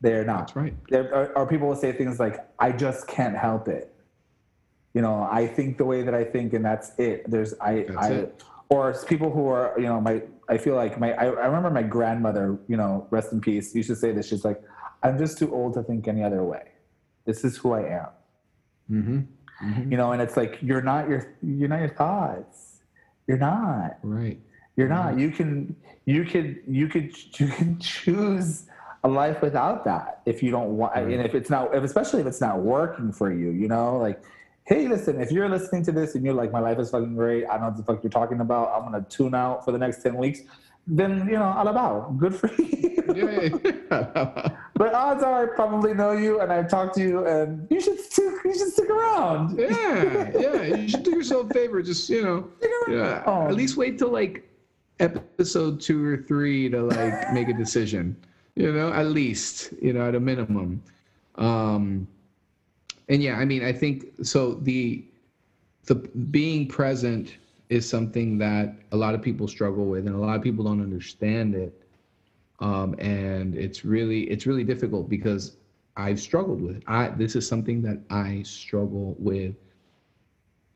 They're 0.00 0.24
not. 0.24 0.38
That's 0.48 0.56
right. 0.56 0.74
There 0.90 1.14
are, 1.14 1.32
or 1.36 1.46
people 1.46 1.68
will 1.68 1.76
say 1.76 1.92
things 1.92 2.20
like, 2.20 2.46
"I 2.58 2.72
just 2.72 3.06
can't 3.08 3.36
help 3.36 3.68
it." 3.68 3.92
You 4.92 5.02
know, 5.02 5.28
I 5.30 5.46
think 5.46 5.78
the 5.78 5.84
way 5.84 6.02
that 6.02 6.14
I 6.14 6.24
think, 6.24 6.52
and 6.52 6.64
that's 6.64 6.92
it. 6.98 7.30
There's 7.30 7.54
I, 7.60 7.84
That's 7.88 7.96
I, 7.98 8.10
it. 8.12 8.44
or 8.68 8.94
people 9.06 9.30
who 9.30 9.46
are, 9.48 9.74
you 9.78 9.84
know, 9.86 10.00
my. 10.00 10.22
I 10.48 10.58
feel 10.58 10.74
like 10.76 10.98
my. 11.00 11.12
I, 11.14 11.24
I 11.26 11.46
remember 11.46 11.70
my 11.70 11.82
grandmother. 11.82 12.58
You 12.68 12.76
know, 12.76 13.06
rest 13.10 13.32
in 13.32 13.40
peace. 13.40 13.74
Used 13.74 13.88
to 13.88 13.96
say 13.96 14.12
this. 14.12 14.28
She's 14.28 14.44
like, 14.44 14.62
"I'm 15.02 15.18
just 15.18 15.38
too 15.38 15.52
old 15.54 15.74
to 15.74 15.82
think 15.82 16.06
any 16.08 16.22
other 16.22 16.44
way. 16.44 16.64
This 17.26 17.44
is 17.44 17.56
who 17.56 17.72
I 17.72 17.82
am." 17.82 18.06
Mm-hmm. 18.90 19.18
hmm 19.58 19.90
You 19.90 19.96
know, 19.96 20.12
and 20.12 20.22
it's 20.22 20.36
like 20.36 20.58
you're 20.62 20.82
not 20.82 21.08
your. 21.08 21.36
You're 21.42 21.68
not 21.68 21.80
your 21.80 21.94
thoughts. 21.94 22.80
You're 23.26 23.38
not. 23.38 23.98
Right. 24.02 24.40
You're 24.76 24.88
not. 24.88 25.18
You 25.18 25.30
can. 25.30 25.76
You 26.04 26.24
could. 26.24 26.62
You 26.66 26.88
could. 26.88 27.12
You 27.38 27.48
can 27.48 27.78
choose 27.78 28.66
a 29.04 29.08
life 29.08 29.40
without 29.40 29.84
that 29.84 30.20
if 30.26 30.42
you 30.42 30.50
don't 30.50 30.76
want. 30.76 30.94
Right. 30.94 31.06
And 31.06 31.24
if 31.24 31.34
it's 31.34 31.50
not, 31.50 31.74
if 31.74 31.82
especially 31.84 32.20
if 32.20 32.26
it's 32.26 32.40
not 32.40 32.60
working 32.60 33.12
for 33.12 33.32
you, 33.32 33.50
you 33.50 33.68
know, 33.68 33.98
like, 33.98 34.20
hey, 34.64 34.88
listen, 34.88 35.20
if 35.20 35.30
you're 35.30 35.48
listening 35.48 35.84
to 35.84 35.92
this 35.92 36.14
and 36.14 36.24
you're 36.24 36.34
like, 36.34 36.50
my 36.52 36.58
life 36.60 36.78
is 36.78 36.90
fucking 36.90 37.14
great. 37.14 37.44
I 37.46 37.52
don't 37.52 37.60
know 37.60 37.66
what 37.68 37.76
the 37.76 37.82
fuck 37.84 38.02
you're 38.02 38.10
talking 38.10 38.40
about. 38.40 38.72
I'm 38.74 38.90
gonna 38.90 39.06
tune 39.08 39.34
out 39.34 39.64
for 39.64 39.72
the 39.72 39.78
next 39.78 40.02
ten 40.02 40.16
weeks. 40.16 40.40
Then 40.86 41.26
you 41.26 41.34
know, 41.34 41.44
all 41.44 41.68
about 41.68 42.18
good 42.18 42.34
for 42.34 42.50
you. 42.52 43.60
But 44.76 44.92
odds 44.92 45.22
are, 45.22 45.44
I 45.44 45.56
probably 45.56 45.94
know 45.94 46.12
you 46.12 46.40
and 46.40 46.52
I've 46.52 46.68
talked 46.68 46.96
to 46.96 47.00
you, 47.00 47.26
and 47.26 47.66
you 47.70 47.80
should 47.80 47.98
stick. 47.98 48.34
You 48.44 48.52
should 48.52 48.72
stick 48.72 48.90
around. 48.90 49.58
yeah. 49.58 50.30
Yeah. 50.38 50.62
You 50.62 50.88
should 50.88 51.02
do 51.02 51.12
yourself 51.12 51.50
a 51.50 51.54
favor. 51.54 51.80
Just, 51.82 52.10
you 52.10 52.22
know, 52.22 52.50
yeah, 52.86 53.24
around. 53.24 53.48
at 53.48 53.54
least 53.54 53.78
wait 53.78 53.98
till 53.98 54.10
like 54.10 54.46
episode 55.00 55.80
two 55.80 56.04
or 56.04 56.18
three 56.18 56.68
to 56.68 56.82
like 56.82 57.32
make 57.32 57.48
a 57.48 57.54
decision. 57.54 58.16
You 58.54 58.70
know, 58.72 58.92
at 58.92 59.06
least, 59.06 59.72
you 59.80 59.94
know, 59.94 60.06
at 60.08 60.14
a 60.14 60.20
minimum. 60.20 60.82
Um, 61.36 62.06
and 63.08 63.22
yeah, 63.22 63.36
I 63.36 63.46
mean, 63.46 63.64
I 63.64 63.72
think 63.72 64.06
so. 64.22 64.54
The 64.54 65.02
the 65.84 65.94
being 65.94 66.68
present 66.68 67.34
is 67.68 67.88
something 67.88 68.38
that 68.38 68.74
a 68.92 68.96
lot 68.96 69.14
of 69.14 69.22
people 69.22 69.48
struggle 69.48 69.86
with, 69.86 70.06
and 70.06 70.14
a 70.14 70.18
lot 70.18 70.36
of 70.36 70.42
people 70.42 70.64
don't 70.64 70.82
understand 70.82 71.54
it. 71.54 71.72
Um, 72.60 72.94
and 72.98 73.54
it's 73.54 73.84
really 73.84 74.22
it's 74.30 74.46
really 74.46 74.64
difficult 74.64 75.08
because 75.08 75.56
I've 75.96 76.20
struggled 76.20 76.62
with 76.62 76.76
it. 76.76 76.84
I 76.86 77.08
this 77.10 77.36
is 77.36 77.46
something 77.46 77.82
that 77.82 78.00
I 78.10 78.42
struggle 78.42 79.16
with 79.18 79.54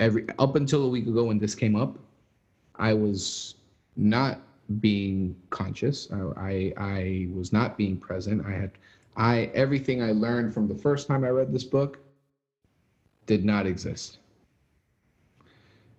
every 0.01 0.26
up 0.38 0.57
until 0.57 0.84
a 0.84 0.88
week 0.88 1.07
ago 1.07 1.24
when 1.24 1.38
this 1.38 1.55
came 1.55 1.76
up. 1.76 1.99
I 2.76 2.95
was 2.95 3.57
not 3.97 4.41
being 4.80 5.36
conscious. 5.51 6.09
I, 6.12 6.16
I 6.36 6.72
I 6.76 7.28
was 7.34 7.53
not 7.53 7.76
being 7.76 7.99
present. 7.99 8.45
I 8.47 8.53
had 8.53 8.72
I 9.16 9.51
everything 9.55 10.03
I 10.03 10.12
learned 10.12 10.55
from 10.55 10.68
the 10.68 10.74
first 10.76 11.09
time 11.09 11.24
I 11.24 11.30
read 11.30 11.53
this 11.53 11.64
book 11.64 12.01
did 13.26 13.45
not 13.45 13.66
exist. 13.66 14.20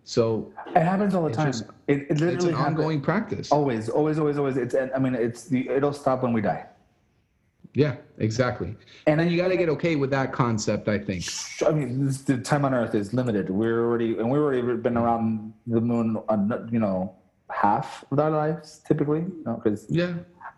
So 0.04 0.52
It 0.76 0.80
happens 0.84 1.14
all 1.16 1.24
the 1.24 1.32
time. 1.34 1.52
just- 1.52 1.66
it, 1.88 2.00
it 2.00 2.08
it's 2.12 2.22
literally 2.22 2.50
an 2.50 2.56
happens. 2.56 2.78
ongoing 2.80 3.02
practice. 3.02 3.52
Always, 3.52 3.88
always, 3.90 4.18
always, 4.20 4.38
always. 4.38 4.58
It's. 4.58 4.76
I 4.76 4.98
mean, 5.00 5.14
it's 5.16 5.46
the. 5.46 5.68
It'll 5.70 5.94
stop 5.94 6.24
when 6.24 6.34
we 6.34 6.42
die. 6.42 6.66
Yeah, 7.74 7.96
exactly. 8.18 8.76
And 9.08 9.18
then 9.20 9.30
you 9.30 9.38
got 9.38 9.48
to 9.48 9.56
get 9.58 9.70
okay 9.70 9.96
with 9.96 10.10
that 10.10 10.34
concept, 10.34 10.90
I 10.90 10.98
think. 11.00 11.24
I 11.66 11.72
mean, 11.72 12.06
this, 12.06 12.22
the 12.22 12.38
time 12.38 12.66
on 12.66 12.74
Earth 12.74 12.96
is 12.96 13.14
limited. 13.14 13.50
We're 13.50 13.86
already, 13.86 14.18
and 14.18 14.30
we've 14.30 14.42
already 14.42 14.62
been 14.78 14.98
around 14.98 15.54
the 15.68 15.80
moon. 15.80 16.18
On, 16.28 16.68
you 16.72 16.80
know, 16.80 17.16
half 17.50 18.04
of 18.12 18.20
our 18.20 18.30
lives 18.32 18.82
typically. 18.88 19.20
You 19.20 19.44
know, 19.46 19.62
because 19.64 19.86
Yeah. 19.90 20.14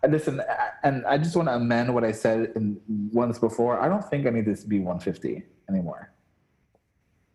listen, 0.08 0.40
and 0.82 1.06
I 1.06 1.18
just 1.18 1.36
want 1.36 1.48
to 1.48 1.54
amend 1.54 1.94
what 1.94 2.02
I 2.02 2.10
said 2.12 2.52
in 2.56 2.80
once 3.12 3.38
before. 3.38 3.78
I 3.80 3.88
don't 3.88 4.04
think 4.10 4.26
I 4.26 4.30
need 4.30 4.46
this 4.46 4.62
to 4.62 4.68
be 4.68 4.78
150 4.80 5.44
anymore. 5.68 6.10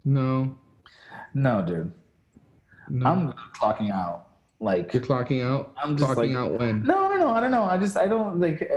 No. 0.04 0.56
No, 1.34 1.62
dude. 1.62 1.92
No. 2.90 3.06
I'm 3.06 3.34
clocking 3.56 3.92
out. 3.92 4.28
Like 4.60 4.94
You're 4.94 5.04
clocking 5.04 5.44
out. 5.44 5.74
I'm 5.82 5.96
just 5.96 6.10
clocking 6.12 6.34
like- 6.34 6.38
out 6.38 6.60
when? 6.60 6.84
No, 6.84 7.08
no, 7.10 7.16
no. 7.16 7.30
I 7.30 7.40
don't 7.40 7.52
know. 7.52 7.64
I 7.64 7.78
just 7.78 7.96
I 7.98 8.08
don't 8.08 8.40
like 8.40 8.70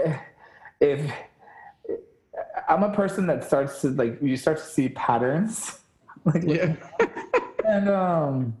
if 0.79 1.11
I'm 2.67 2.83
a 2.83 2.93
person 2.93 3.27
that 3.27 3.43
starts 3.43 3.81
to 3.81 3.89
like 3.89 4.21
you 4.21 4.37
start 4.37 4.57
to 4.59 4.63
see 4.65 4.89
patterns. 4.89 5.79
like 6.25 6.43
Yeah. 6.43 6.75
and 7.67 7.89
um 7.89 8.57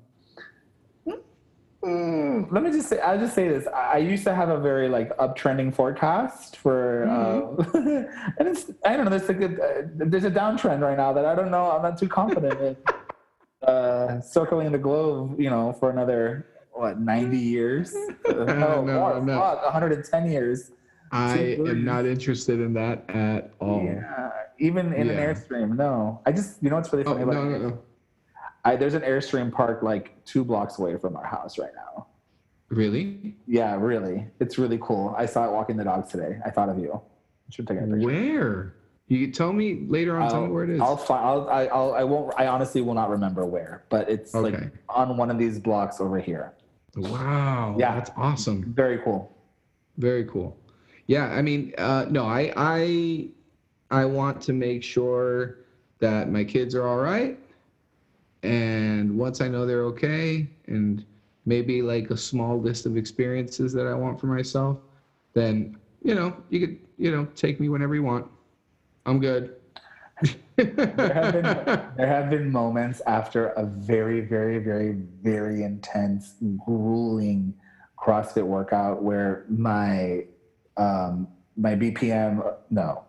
mm, 1.85 2.51
let 2.51 2.63
me 2.63 2.71
just 2.71 2.89
say 2.89 2.99
I'll 2.99 3.19
just 3.19 3.35
say 3.35 3.47
this. 3.47 3.67
I, 3.67 3.93
I 3.93 3.97
used 3.97 4.23
to 4.25 4.35
have 4.35 4.49
a 4.49 4.59
very 4.59 4.89
like 4.89 5.15
uptrending 5.17 5.73
forecast 5.73 6.57
for 6.57 7.05
uh, 7.07 7.63
and 8.37 8.47
it's 8.47 8.69
I 8.85 8.95
don't 8.97 9.05
know, 9.05 9.17
there's 9.17 9.29
like 9.29 9.41
a 9.41 9.63
uh, 9.63 9.81
there's 9.95 10.25
a 10.25 10.31
downtrend 10.31 10.81
right 10.81 10.97
now 10.97 11.13
that 11.13 11.25
I 11.25 11.35
don't 11.35 11.51
know, 11.51 11.71
I'm 11.71 11.81
not 11.81 11.97
too 11.97 12.09
confident 12.09 12.59
in. 12.59 12.77
Uh, 13.67 14.19
circling 14.19 14.71
the 14.71 14.77
globe, 14.77 15.39
you 15.39 15.49
know, 15.49 15.71
for 15.79 15.89
another 15.89 16.47
what 16.73 16.99
90 16.99 17.37
years? 17.37 17.95
Uh, 18.27 18.33
no, 18.33 18.81
No, 18.83 18.99
more, 18.99 19.21
no. 19.21 19.39
fuck, 19.39 19.63
110 19.63 20.29
years. 20.29 20.71
I 21.11 21.37
am 21.59 21.85
not 21.85 22.05
interested 22.05 22.59
in 22.59 22.73
that 22.73 23.07
at 23.09 23.51
all. 23.61 23.83
Yeah, 23.85 24.31
even 24.59 24.91
in 24.93 25.09
an 25.09 25.17
airstream, 25.17 25.75
no. 25.77 26.19
I 26.25 26.31
just, 26.31 26.61
you 26.63 26.69
know 26.71 26.77
what's 26.77 26.91
really 26.91 27.05
Oh, 27.05 27.13
funny 27.13 27.25
no, 27.25 27.31
about 27.31 27.43
no, 27.49 27.55
it? 27.55 27.59
no. 27.61 27.79
I, 28.65 28.75
there's 28.75 28.95
an 28.95 29.03
airstream 29.03 29.51
park 29.51 29.83
like 29.83 30.23
two 30.25 30.43
blocks 30.43 30.79
away 30.79 30.97
from 30.97 31.15
our 31.15 31.25
house 31.25 31.59
right 31.59 31.71
now. 31.75 32.07
Really? 32.69 33.35
Yeah, 33.45 33.75
really, 33.75 34.25
it's 34.39 34.57
really 34.57 34.79
cool. 34.81 35.13
I 35.15 35.27
saw 35.27 35.45
it 35.47 35.51
walking 35.51 35.77
the 35.77 35.83
dogs 35.83 36.09
today. 36.09 36.39
I 36.45 36.49
thought 36.49 36.69
of 36.69 36.79
you. 36.79 36.99
Should 37.51 37.67
take 37.67 37.77
a 37.77 37.81
picture. 37.81 37.97
Where? 37.99 38.73
You 39.07 39.31
tell 39.31 39.51
me 39.53 39.85
later 39.87 40.17
on. 40.17 40.29
tell 40.29 40.45
me 40.45 40.51
where 40.51 40.63
it 40.63 40.69
is. 40.71 40.81
I'll 40.81 40.97
find. 40.97 41.25
I'll, 41.25 41.49
I, 41.49 41.65
I'll. 41.65 41.93
I 41.93 42.03
won't. 42.03 42.33
I 42.37 42.47
honestly 42.47 42.81
will 42.81 42.93
not 42.93 43.09
remember 43.09 43.45
where, 43.45 43.83
but 43.89 44.09
it's 44.09 44.33
like 44.33 44.71
on 44.89 45.17
one 45.17 45.29
of 45.29 45.37
these 45.37 45.59
blocks 45.59 45.99
over 45.99 46.19
here. 46.19 46.53
wow. 46.95 47.75
Yeah. 47.77 47.95
That's 47.95 48.11
awesome. 48.15 48.73
Very 48.73 48.99
cool. 48.99 49.35
Very 49.97 50.25
cool. 50.25 50.57
Yeah, 51.07 51.25
I 51.25 51.41
mean, 51.41 51.73
uh, 51.77 52.05
no, 52.09 52.25
I, 52.25 52.53
I, 52.55 53.27
I 53.91 54.05
want 54.05 54.41
to 54.43 54.53
make 54.53 54.83
sure 54.83 55.57
that 55.99 56.31
my 56.31 56.45
kids 56.45 56.75
are 56.75 56.87
all 56.87 56.97
right, 56.97 57.37
and 58.41 59.17
once 59.17 59.41
I 59.41 59.49
know 59.49 59.65
they're 59.65 59.83
okay, 59.83 60.47
and 60.67 61.05
maybe 61.45 61.81
like 61.81 62.09
a 62.09 62.17
small 62.17 62.59
list 62.59 62.85
of 62.85 62.95
experiences 62.95 63.73
that 63.73 63.85
I 63.85 63.93
want 63.93 64.19
for 64.19 64.27
myself, 64.27 64.77
then 65.33 65.77
you 66.03 66.15
know 66.15 66.35
you 66.49 66.59
could 66.65 66.79
you 66.97 67.11
know 67.11 67.25
take 67.35 67.59
me 67.59 67.67
whenever 67.69 67.95
you 67.95 68.03
want. 68.03 68.27
I'm 69.05 69.19
good. 69.19 69.55
there 70.55 71.13
have 71.13 71.33
been 71.33 71.43
there 71.97 72.07
have 72.07 72.29
been 72.29 72.51
moments 72.51 73.01
after 73.07 73.47
a 73.49 73.65
very 73.65 74.21
very 74.21 74.59
very 74.59 74.93
very 75.21 75.63
intense 75.63 76.35
grueling 76.65 77.53
CrossFit 77.97 78.43
workout 78.43 79.03
where 79.03 79.45
my 79.49 80.25
um, 80.77 81.27
my 81.57 81.75
BPM 81.75 82.55
no 82.69 83.03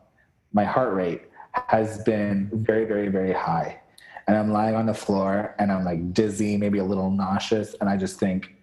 my 0.53 0.65
heart 0.65 0.95
rate 0.95 1.23
has 1.69 2.03
been 2.03 2.51
very 2.53 2.85
very 2.85 3.09
very 3.09 3.33
high. 3.33 3.81
And 4.27 4.39
I'm 4.39 4.51
lying 4.51 4.75
on 4.75 4.87
the 4.87 4.95
floor 4.95 5.55
and 5.59 5.71
I'm 5.71 5.85
like 5.85 6.15
dizzy 6.15 6.57
maybe 6.57 6.79
a 6.79 6.85
little 6.85 7.11
nauseous 7.11 7.75
and 7.81 7.91
I 7.91 7.97
just 7.97 8.19
think 8.19 8.57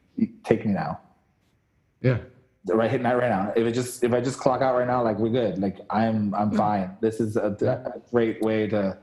take 0.44 0.66
me 0.66 0.74
now. 0.74 1.00
Yeah 2.02 2.18
right 2.66 2.90
hitting 2.90 3.04
that 3.04 3.18
right 3.18 3.30
now. 3.30 3.54
If 3.56 3.66
it 3.66 3.72
just 3.74 4.04
if 4.04 4.14
I 4.14 4.22
just 4.22 4.40
clock 4.40 4.62
out 4.62 4.76
right 4.76 4.88
now, 4.88 5.04
like 5.04 5.18
we're 5.18 5.30
good. 5.30 5.60
Like 5.60 5.80
I'm 5.90 6.34
I'm 6.36 6.52
fine. 6.52 6.98
This 7.02 7.20
is 7.20 7.36
a, 7.38 7.56
a 7.62 8.00
great 8.12 8.42
way 8.42 8.68
to. 8.68 8.98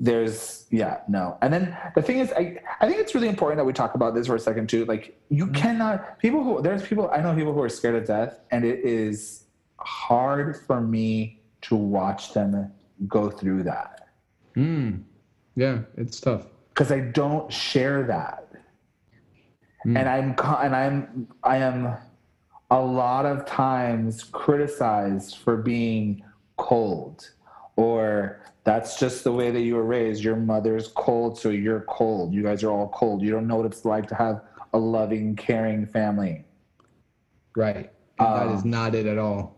There's 0.00 0.66
yeah 0.70 1.00
no, 1.06 1.36
and 1.42 1.52
then 1.52 1.76
the 1.94 2.00
thing 2.02 2.18
is, 2.20 2.32
I 2.32 2.58
I 2.80 2.86
think 2.88 2.98
it's 2.98 3.14
really 3.14 3.28
important 3.28 3.58
that 3.58 3.64
we 3.64 3.74
talk 3.74 3.94
about 3.94 4.14
this 4.14 4.26
for 4.26 4.36
a 4.36 4.40
second 4.40 4.68
too. 4.68 4.86
Like 4.86 5.20
you 5.28 5.44
Mm-hmm. 5.46 5.54
cannot 5.54 6.18
people 6.18 6.42
who 6.42 6.62
there's 6.62 6.82
people 6.82 7.10
I 7.12 7.20
know 7.20 7.34
people 7.34 7.52
who 7.52 7.60
are 7.60 7.68
scared 7.68 7.96
of 7.96 8.06
death, 8.06 8.40
and 8.50 8.64
it 8.64 8.80
is 8.80 9.44
hard 9.78 10.56
for 10.66 10.80
me 10.80 11.42
to 11.62 11.76
watch 11.76 12.32
them 12.32 12.72
go 13.08 13.28
through 13.28 13.64
that 13.64 14.08
mm. 14.56 15.02
yeah 15.56 15.80
it's 15.96 16.20
tough 16.20 16.46
because 16.72 16.92
I 16.92 17.00
don't 17.00 17.52
share 17.52 18.04
that. 18.04 18.48
Mm. 19.86 19.98
and 19.98 20.08
I'm 20.08 20.34
and 20.64 20.76
I'm 20.76 21.28
I 21.42 21.56
am 21.56 21.96
a 22.72 22.80
lot 22.80 23.26
of 23.26 23.44
times 23.46 24.24
criticized 24.24 25.36
for 25.36 25.56
being 25.56 26.22
cold 26.56 27.30
or 27.76 28.40
that's 28.64 28.98
just 28.98 29.24
the 29.24 29.32
way 29.32 29.50
that 29.50 29.60
you 29.60 29.74
were 29.74 29.84
raised. 29.84 30.22
Your 30.24 30.36
mother's 30.36 30.88
cold 30.88 31.38
so 31.38 31.50
you're 31.50 31.80
cold. 31.82 32.32
You 32.32 32.42
guys 32.42 32.62
are 32.64 32.70
all 32.70 32.88
cold. 32.88 33.22
You 33.22 33.30
don't 33.30 33.46
know 33.46 33.56
what 33.56 33.66
it's 33.66 33.84
like 33.84 34.06
to 34.08 34.14
have 34.14 34.40
a 34.72 34.78
loving 34.78 35.36
caring 35.36 35.86
family. 35.86 36.44
Right. 37.56 37.92
That 38.18 38.48
is 38.48 38.62
Um, 38.62 38.70
not 38.70 38.94
it 38.94 39.06
at 39.06 39.18
all. 39.18 39.56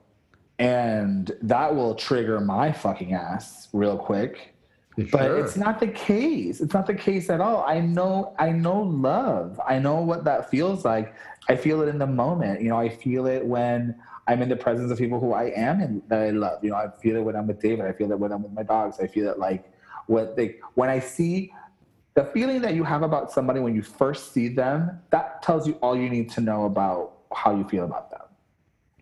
and 0.59 1.31
that 1.43 1.75
will 1.75 1.95
trigger 1.95 2.41
my 2.41 2.73
fucking 2.73 3.13
ass 3.13 3.69
real 3.73 3.99
quick 3.99 4.54
but 4.97 5.33
it's 5.33 5.57
not 5.57 5.81
the 5.81 5.89
case. 5.89 6.61
It's 6.61 6.73
not 6.73 6.87
the 6.87 6.95
case 6.95 7.29
at 7.29 7.41
all. 7.41 7.65
I 7.67 7.81
know 7.81 8.35
i 8.39 8.51
know 8.51 8.83
love. 8.83 9.61
I 9.67 9.79
know 9.79 10.01
what 10.01 10.25
that 10.25 10.51
feels 10.51 10.85
like. 10.85 11.15
I 11.49 11.57
feel 11.57 11.83
it 11.83 11.89
in 11.89 11.99
the 11.99 12.07
moment. 12.07 12.63
You 12.63 12.69
know 12.69 12.79
i 12.79 12.89
feel 12.89 13.27
it 13.27 13.45
when 13.45 13.97
i'm 14.27 14.41
in 14.41 14.49
the 14.49 14.57
presence 14.57 14.91
of 14.91 14.99
people 14.99 15.21
who 15.21 15.33
i 15.33 15.45
am 15.45 15.81
and 15.81 16.03
that 16.09 16.21
i 16.21 16.31
love. 16.31 16.63
You 16.63 16.71
know 16.71 16.77
i 16.77 16.89
feel 17.03 17.17
it 17.17 17.21
when 17.21 17.35
i'm 17.35 17.47
with 17.47 17.61
david. 17.61 17.87
I 17.87 17.93
feel 17.93 18.13
it 18.13 18.19
when 18.19 18.33
i'm 18.33 18.43
with 18.43 18.53
my 18.53 18.63
dogs. 18.63 19.01
I 19.01 19.07
feel 19.07 19.29
it 19.29 19.39
like 19.39 19.71
what 20.07 20.37
they 20.37 20.57
when 20.75 20.91
i 20.91 20.99
see 20.99 21.53
the 22.15 22.27
feeling 22.27 22.61
that 22.61 22.75
you 22.75 22.85
have 22.85 23.03
about 23.03 23.33
somebody 23.33 23.59
when 23.59 23.75
you 23.75 23.83
first 23.83 24.33
see 24.33 24.47
them 24.47 25.01
that 25.11 25.43
tells 25.43 25.67
you 25.67 25.75
all 25.83 25.97
you 25.97 26.09
need 26.09 26.31
to 26.31 26.41
know 26.41 26.67
about 26.67 27.15
how 27.35 27.57
you 27.57 27.65
feel 27.65 27.85
about 27.85 28.09
them. 28.13 28.21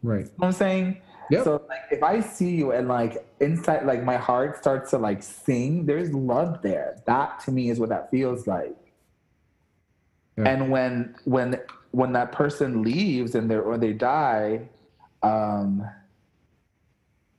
Right. 0.03 0.21
You 0.21 0.25
know 0.25 0.33
what 0.37 0.47
i'm 0.49 0.53
saying 0.55 1.03
Yep. 1.33 1.45
so 1.45 1.65
like 1.67 1.81
if 1.91 2.03
I 2.03 2.21
see 2.21 2.51
you 2.51 2.73
and 2.73 2.89
like 2.89 3.27
inside 3.41 3.87
like 3.87 4.05
my 4.05 4.19
heart 4.19 4.59
starts 4.59 4.91
to 4.91 4.99
like 4.99 5.23
sing, 5.23 5.87
there's 5.87 6.13
love 6.13 6.61
there. 6.61 6.99
That 7.07 7.41
to 7.45 7.51
me 7.51 7.71
is 7.71 7.81
what 7.81 7.89
that 7.89 8.11
feels 8.11 8.47
like. 8.47 8.77
Yeah. 10.37 10.51
And 10.51 10.71
when 10.71 11.15
when 11.25 11.59
when 11.93 12.13
that 12.13 12.33
person 12.33 12.83
leaves 12.83 13.35
and 13.35 13.51
they 13.51 13.57
or 13.57 13.79
they 13.79 13.95
die, 13.95 14.69
um 15.23 15.89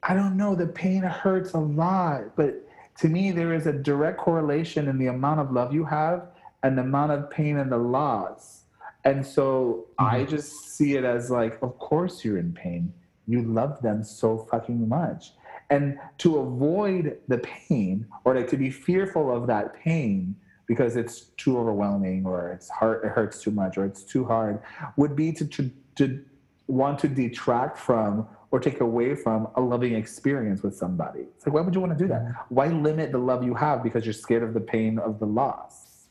I 0.01 0.15
don't 0.15 0.37
know, 0.37 0.55
the 0.55 0.67
pain 0.67 1.03
hurts 1.03 1.53
a 1.53 1.59
lot, 1.59 2.35
but 2.35 2.67
to 2.97 3.07
me 3.07 3.29
there 3.29 3.53
is 3.53 3.67
a 3.67 3.73
direct 3.73 4.17
correlation 4.17 4.87
in 4.87 4.97
the 4.97 5.07
amount 5.07 5.39
of 5.39 5.51
love 5.51 5.71
you 5.71 5.85
have 5.85 6.29
and 6.63 6.75
the 6.75 6.81
amount 6.81 7.11
of 7.11 7.29
pain 7.29 7.57
and 7.57 7.71
the 7.71 7.77
loss. 7.77 8.63
And 9.05 9.23
so 9.23 9.85
I 9.99 10.23
just 10.23 10.75
see 10.75 10.95
it 10.95 11.03
as 11.03 11.29
like, 11.29 11.61
of 11.61 11.77
course 11.77 12.25
you're 12.25 12.39
in 12.39 12.53
pain 12.53 12.91
you 13.28 13.41
love 13.43 13.82
them 13.82 14.03
so 14.03 14.47
fucking 14.51 14.88
much. 14.88 15.34
And 15.69 15.97
to 16.19 16.39
avoid 16.39 17.17
the 17.28 17.39
pain 17.39 18.07
or 18.26 18.36
like 18.36 18.49
to 18.49 18.57
be 18.57 18.69
fearful 18.69 19.36
of 19.36 19.47
that 19.47 19.76
pain 19.76 20.36
because 20.67 20.95
it's 20.95 21.21
too 21.38 21.57
overwhelming 21.57 22.26
or 22.26 22.51
it's 22.51 22.69
hard 22.69 23.03
it 23.03 23.09
hurts 23.09 23.41
too 23.41 23.51
much 23.51 23.78
or 23.78 23.86
it's 23.86 24.03
too 24.03 24.24
hard 24.26 24.61
would 24.97 25.15
be 25.15 25.32
to, 25.34 25.45
to, 25.45 25.71
to 25.95 26.24
want 26.67 26.99
to 26.99 27.07
detract 27.07 27.78
from 27.78 28.28
or 28.51 28.59
take 28.59 28.82
away 28.82 29.15
from 29.15 29.47
a 29.55 29.61
loving 29.61 29.95
experience 29.95 30.61
with 30.61 30.76
somebody. 30.76 31.21
It's 31.36 31.45
like 31.45 31.53
why 31.53 31.61
would 31.61 31.74
you 31.74 31.82
want 31.82 31.97
to 31.97 32.03
do 32.03 32.07
that? 32.09 32.45
Why 32.49 32.67
limit 32.67 33.11
the 33.11 33.17
love 33.17 33.43
you 33.43 33.55
have 33.55 33.84
because 33.84 34.05
you're 34.05 34.13
scared 34.13 34.43
of 34.43 34.53
the 34.53 34.61
pain 34.61 34.99
of 34.99 35.19
the 35.19 35.26
loss? 35.26 36.07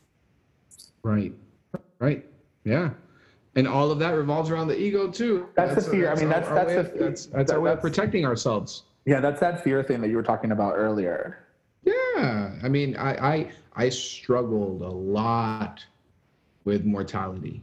Right. 1.03 1.33
Right. 1.99 2.25
Yeah 2.65 2.91
and 3.55 3.67
all 3.67 3.91
of 3.91 3.99
that 3.99 4.11
revolves 4.11 4.49
around 4.49 4.67
the 4.67 4.79
ego 4.79 5.09
too 5.09 5.47
That's 5.55 5.75
the 5.75 5.91
fear. 5.91 6.11
I 6.11 6.15
mean, 6.15 6.29
that's- 6.29 6.49
that's 6.49 6.73
the 6.73 6.79
of- 6.79 6.91
fear. 6.93 7.09
that's, 7.09 7.25
that's 7.27 7.49
That- 7.51 7.55
our 7.57 7.61
way 7.61 7.71
of 7.71 7.81
protecting 7.81 8.25
ourselves 8.25 8.83
yeah 9.05 9.19
that's 9.19 9.39
that 9.39 9.63
fear 9.63 9.83
thing 9.83 10.01
that 10.01 10.09
you 10.09 10.15
were 10.15 10.23
talking 10.23 10.51
about 10.51 10.73
earlier 10.75 11.39
Yeah, 11.85 12.51
I 12.63 12.69
mean, 12.69 12.95
I 12.95 13.11
I 13.33 13.51
I 13.75 13.89
struggled 13.89 14.81
a 14.81 14.89
lot 15.19 15.83
with 16.63 16.85
mortality. 16.85 17.61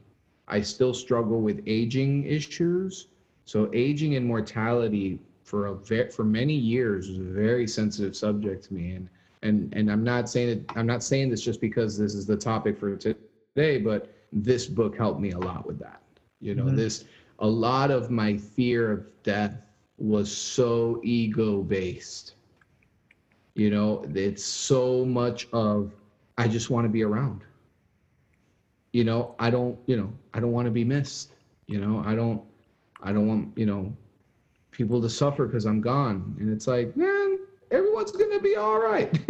I 0.48 0.60
still 0.60 0.92
struggle 0.92 1.40
with 1.40 1.62
aging 1.66 2.24
issues. 2.26 3.06
So 3.46 3.70
aging 3.72 4.16
and 4.16 4.26
mortality 4.26 5.18
for 5.44 5.66
a 5.68 5.74
ve- 5.74 6.10
for 6.10 6.24
many 6.24 6.52
years 6.54 7.08
was 7.08 7.18
a 7.18 7.22
very 7.46 7.66
sensitive 7.66 8.14
subject 8.14 8.64
to 8.66 8.74
me, 8.74 8.92
and 8.96 9.08
and 9.42 9.72
and 9.74 9.90
I'm 9.90 10.04
not 10.04 10.28
saying 10.28 10.48
it. 10.50 10.60
I'm 10.76 10.86
not 10.86 11.02
saying 11.02 11.30
this 11.30 11.40
just 11.40 11.60
because 11.62 11.96
this 11.96 12.14
is 12.14 12.26
the 12.26 12.36
topic 12.36 12.76
for 12.78 12.94
today, 12.96 13.78
but 13.78 14.12
this 14.32 14.66
book 14.66 14.96
helped 14.96 15.20
me 15.20 15.30
a 15.32 15.38
lot 15.38 15.66
with 15.66 15.78
that. 15.78 16.00
You 16.40 16.54
know, 16.54 16.68
Mhm. 16.68 16.76
this 16.76 17.04
a 17.38 17.46
lot 17.48 17.90
of 17.90 18.10
my 18.10 18.36
fear 18.36 18.90
of 18.92 19.06
death 19.22 19.56
was 19.98 20.30
so 20.34 21.00
ego 21.02 21.62
based 21.62 22.34
you 23.54 23.70
know 23.70 24.04
it's 24.14 24.42
so 24.44 25.04
much 25.04 25.48
of 25.52 25.94
i 26.38 26.46
just 26.46 26.70
want 26.70 26.84
to 26.84 26.88
be 26.88 27.02
around 27.02 27.42
you 28.92 29.04
know 29.04 29.34
i 29.38 29.50
don't 29.50 29.78
you 29.86 29.96
know 29.96 30.10
i 30.34 30.40
don't 30.40 30.52
want 30.52 30.66
to 30.66 30.70
be 30.70 30.84
missed 30.84 31.32
you 31.66 31.80
know 31.80 32.02
i 32.04 32.14
don't 32.14 32.40
i 33.02 33.12
don't 33.12 33.26
want 33.26 33.56
you 33.56 33.66
know 33.66 33.92
people 34.70 35.00
to 35.00 35.08
suffer 35.08 35.46
because 35.46 35.64
i'm 35.64 35.80
gone 35.80 36.34
and 36.38 36.50
it's 36.50 36.66
like 36.66 36.94
man 36.96 37.29
everyone's 37.70 38.12
gonna 38.12 38.40
be 38.40 38.56
all 38.56 38.78
right 38.78 39.18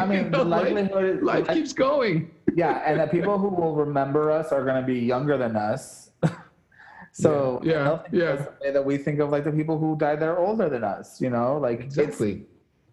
i 0.00 0.06
mean 0.06 0.30
the 0.30 0.44
likelihood 0.44 1.22
life, 1.22 1.46
life 1.46 1.56
keeps 1.56 1.72
going 1.72 2.30
yeah, 2.54 2.82
and 2.86 3.00
the 3.00 3.06
people 3.06 3.38
who 3.38 3.48
will 3.48 3.74
remember 3.74 4.30
us 4.30 4.52
are 4.52 4.64
going 4.64 4.80
to 4.80 4.86
be 4.86 4.98
younger 4.98 5.36
than 5.36 5.56
us. 5.56 6.10
so 7.12 7.60
Yeah, 7.62 7.92
I 7.92 8.00
yeah. 8.12 8.36
the 8.36 8.54
way 8.60 8.70
that 8.72 8.84
we 8.84 8.96
think 8.96 9.20
of 9.20 9.30
like 9.30 9.44
the 9.44 9.52
people 9.52 9.78
who 9.78 9.96
died 9.96 10.20
there 10.20 10.38
older 10.38 10.68
than 10.68 10.84
us. 10.84 11.20
You 11.20 11.30
know, 11.30 11.58
like 11.58 11.80
exactly 11.80 12.46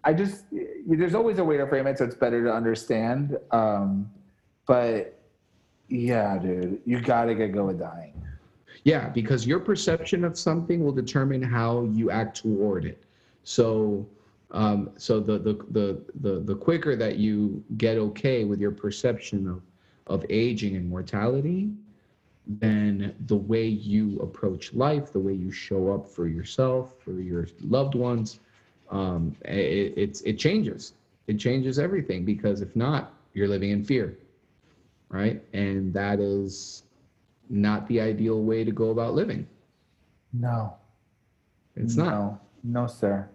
I 0.04 0.14
just 0.14 0.46
there's 0.88 1.16
always 1.16 1.40
a 1.40 1.44
way 1.44 1.58
to 1.58 1.68
frame 1.68 1.88
it 1.88 1.98
so 1.98 2.06
it's 2.06 2.16
better 2.16 2.44
to 2.44 2.54
understand. 2.54 3.38
Um, 3.52 4.10
but 4.66 5.20
yeah, 5.90 6.38
dude, 6.38 6.82
you 6.86 7.02
got 7.02 7.26
to 7.26 7.36
get 7.36 7.54
go 7.54 7.66
with 7.66 7.80
dying. 7.80 8.14
Yeah, 8.84 9.10
because 9.10 9.46
your 9.46 9.60
perception 9.60 10.24
of 10.24 10.38
something 10.38 10.84
will 10.84 10.94
determine 10.94 11.42
how 11.42 11.84
you 11.94 12.10
act 12.10 12.38
toward 12.38 12.86
it. 12.86 13.04
So, 13.44 14.08
um, 14.52 14.92
so 14.98 15.20
the, 15.20 15.38
the 15.40 15.54
the 15.72 16.02
the 16.20 16.40
the 16.40 16.56
quicker 16.56 16.96
that 16.96 17.18
you 17.18 17.64
get 17.78 17.98
okay 17.98 18.44
with 18.46 18.60
your 18.60 18.72
perception 18.72 19.48
of 19.48 19.62
of 20.08 20.26
aging 20.30 20.76
and 20.76 20.90
mortality, 20.90 21.70
then 22.48 23.16
the 23.28 23.36
way 23.36 23.66
you 23.66 24.18
approach 24.20 24.74
life, 24.74 25.12
the 25.12 25.20
way 25.20 25.34
you 25.34 25.52
show 25.52 25.92
up 25.94 26.08
for 26.08 26.28
yourself, 26.28 27.00
for 27.00 27.12
your 27.14 27.48
loved 27.62 27.96
ones, 27.96 28.40
um, 28.90 29.36
it, 29.46 29.94
it's 29.98 30.22
it 30.22 30.38
changes. 30.38 30.94
It 31.28 31.38
changes 31.40 31.80
everything 31.80 32.26
because 32.26 32.62
if 32.62 32.76
not, 32.76 33.14
you're 33.34 33.48
living 33.48 33.72
in 33.72 33.84
fear, 33.84 34.18
right? 35.10 35.44
And 35.54 35.94
that 35.94 36.20
is 36.20 36.84
not 37.50 37.88
the 37.88 38.00
ideal 38.02 38.42
way 38.42 38.64
to 38.64 38.72
go 38.72 38.90
about 38.90 39.14
living. 39.14 39.48
No, 40.34 40.78
It's 41.76 41.98
no, 41.98 41.98
not. 41.98 42.22
no, 42.64 42.88
sir. 42.88 43.30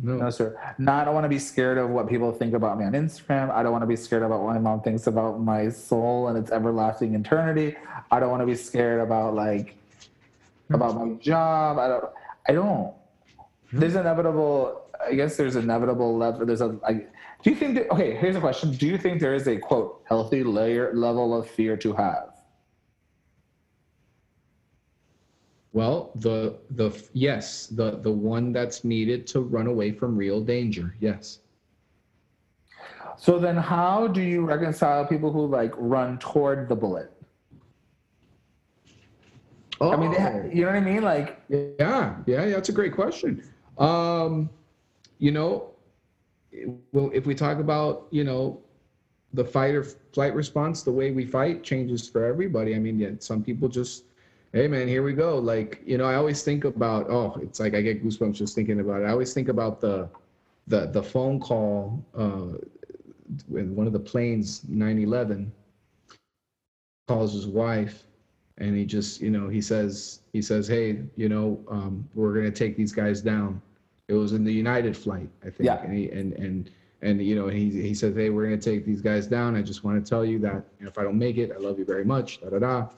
No. 0.00 0.16
No, 0.16 0.30
sir. 0.30 0.58
No, 0.78 0.92
I 0.92 1.04
don't 1.04 1.14
want 1.14 1.24
to 1.24 1.28
be 1.28 1.38
scared 1.38 1.78
of 1.78 1.90
what 1.90 2.08
people 2.08 2.32
think 2.32 2.54
about 2.54 2.78
me 2.78 2.84
on 2.84 2.92
Instagram. 2.92 3.50
I 3.50 3.62
don't 3.62 3.72
want 3.72 3.82
to 3.82 3.86
be 3.86 3.96
scared 3.96 4.22
about 4.22 4.40
what 4.42 4.54
my 4.54 4.58
mom 4.58 4.80
thinks 4.80 5.06
about 5.06 5.40
my 5.40 5.68
soul 5.68 6.28
and 6.28 6.38
its 6.38 6.50
everlasting 6.50 7.14
eternity. 7.14 7.76
I 8.10 8.18
don't 8.18 8.30
want 8.30 8.40
to 8.40 8.46
be 8.46 8.54
scared 8.54 9.00
about 9.00 9.34
like 9.34 9.76
hmm. 10.68 10.74
about 10.74 10.96
my 10.96 11.14
job. 11.14 11.78
I 11.78 11.88
don't. 11.88 12.04
I 12.48 12.52
don't. 12.52 12.94
Hmm. 13.70 13.78
There's 13.78 13.94
inevitable. 13.94 14.82
I 15.06 15.14
guess 15.14 15.36
there's 15.36 15.56
inevitable 15.56 16.16
level. 16.16 16.46
There's 16.46 16.62
a. 16.62 16.78
I, 16.86 16.94
do 16.94 17.50
you 17.50 17.56
think 17.56 17.74
that? 17.74 17.90
Okay, 17.90 18.16
here's 18.16 18.36
a 18.36 18.40
question. 18.40 18.72
Do 18.72 18.86
you 18.86 18.96
think 18.96 19.20
there 19.20 19.34
is 19.34 19.46
a 19.46 19.58
quote 19.58 20.02
healthy 20.08 20.42
layer 20.42 20.92
level 20.94 21.38
of 21.38 21.48
fear 21.48 21.76
to 21.76 21.92
have? 21.92 22.31
Well, 25.72 26.12
the 26.16 26.58
the 26.70 26.90
yes, 27.14 27.66
the 27.66 27.98
the 27.98 28.10
one 28.10 28.52
that's 28.52 28.84
needed 28.84 29.26
to 29.28 29.40
run 29.40 29.66
away 29.66 29.92
from 29.92 30.16
real 30.16 30.40
danger. 30.40 30.94
Yes. 31.00 31.38
So 33.16 33.38
then, 33.38 33.56
how 33.56 34.06
do 34.06 34.20
you 34.20 34.44
reconcile 34.44 35.06
people 35.06 35.32
who 35.32 35.46
like 35.46 35.72
run 35.76 36.18
toward 36.18 36.68
the 36.68 36.76
bullet? 36.76 37.10
Oh, 39.80 39.92
I 39.92 39.96
mean, 39.96 40.12
they 40.12 40.20
ha- 40.20 40.42
you 40.52 40.62
know 40.62 40.68
what 40.68 40.76
I 40.76 40.80
mean? 40.80 41.02
Like, 41.02 41.40
yeah, 41.48 41.68
yeah, 41.78 42.16
yeah. 42.26 42.46
That's 42.50 42.68
a 42.68 42.72
great 42.72 42.94
question. 42.94 43.42
Um, 43.78 44.50
you 45.18 45.30
know, 45.30 45.70
well, 46.92 47.10
if 47.14 47.26
we 47.26 47.34
talk 47.34 47.58
about 47.58 48.08
you 48.10 48.24
know 48.24 48.60
the 49.32 49.44
fight 49.44 49.74
or 49.74 49.84
flight 49.84 50.34
response, 50.34 50.82
the 50.82 50.92
way 50.92 51.10
we 51.10 51.24
fight 51.24 51.62
changes 51.62 52.08
for 52.08 52.24
everybody. 52.24 52.74
I 52.74 52.78
mean, 52.78 52.98
yeah, 52.98 53.10
some 53.18 53.42
people 53.42 53.68
just, 53.68 54.04
hey 54.52 54.68
man, 54.68 54.86
here 54.88 55.02
we 55.02 55.12
go. 55.14 55.38
Like, 55.38 55.82
you 55.84 55.98
know, 55.98 56.04
I 56.04 56.14
always 56.14 56.42
think 56.42 56.64
about, 56.64 57.08
oh, 57.10 57.36
it's 57.42 57.60
like 57.60 57.74
I 57.74 57.80
get 57.82 58.04
goosebumps 58.04 58.34
just 58.34 58.54
thinking 58.54 58.80
about 58.80 59.02
it. 59.02 59.06
I 59.06 59.10
always 59.10 59.32
think 59.32 59.48
about 59.48 59.80
the 59.80 60.08
the 60.68 60.86
the 60.86 61.02
phone 61.02 61.40
call 61.40 62.04
uh 62.14 62.56
when 63.48 63.74
one 63.74 63.86
of 63.86 63.92
the 63.92 63.98
planes 63.98 64.60
9-11 64.70 65.50
calls 67.08 67.32
his 67.32 67.46
wife 67.46 68.04
and 68.58 68.76
he 68.76 68.84
just 68.84 69.20
you 69.20 69.30
know 69.30 69.48
he 69.48 69.60
says 69.60 70.20
he 70.32 70.40
says 70.42 70.68
hey 70.68 71.00
you 71.16 71.28
know 71.28 71.58
um, 71.68 72.06
we're 72.14 72.32
going 72.32 72.44
to 72.44 72.50
take 72.52 72.76
these 72.76 72.92
guys 72.92 73.20
down 73.22 73.60
it 74.08 74.14
was 74.14 74.32
in 74.34 74.44
the 74.44 74.52
united 74.52 74.96
flight 74.96 75.28
i 75.42 75.46
think 75.50 75.66
Yeah. 75.66 75.82
and 75.82 75.92
he, 75.94 76.10
and 76.10 76.32
and 76.34 76.70
and 77.00 77.22
you 77.22 77.34
know 77.34 77.48
he 77.48 77.70
he 77.70 77.94
says 77.94 78.14
hey 78.14 78.30
we're 78.30 78.46
going 78.46 78.58
to 78.60 78.70
take 78.70 78.84
these 78.84 79.00
guys 79.00 79.26
down 79.26 79.56
i 79.56 79.62
just 79.62 79.82
want 79.82 80.04
to 80.04 80.08
tell 80.08 80.24
you 80.24 80.38
that 80.40 80.62
you 80.78 80.84
know, 80.84 80.88
if 80.90 80.98
i 80.98 81.02
don't 81.02 81.18
make 81.18 81.38
it 81.38 81.50
i 81.52 81.58
love 81.58 81.78
you 81.78 81.84
very 81.84 82.04
much 82.04 82.40
da 82.40 82.50
da 82.50 82.58
da 82.58 82.88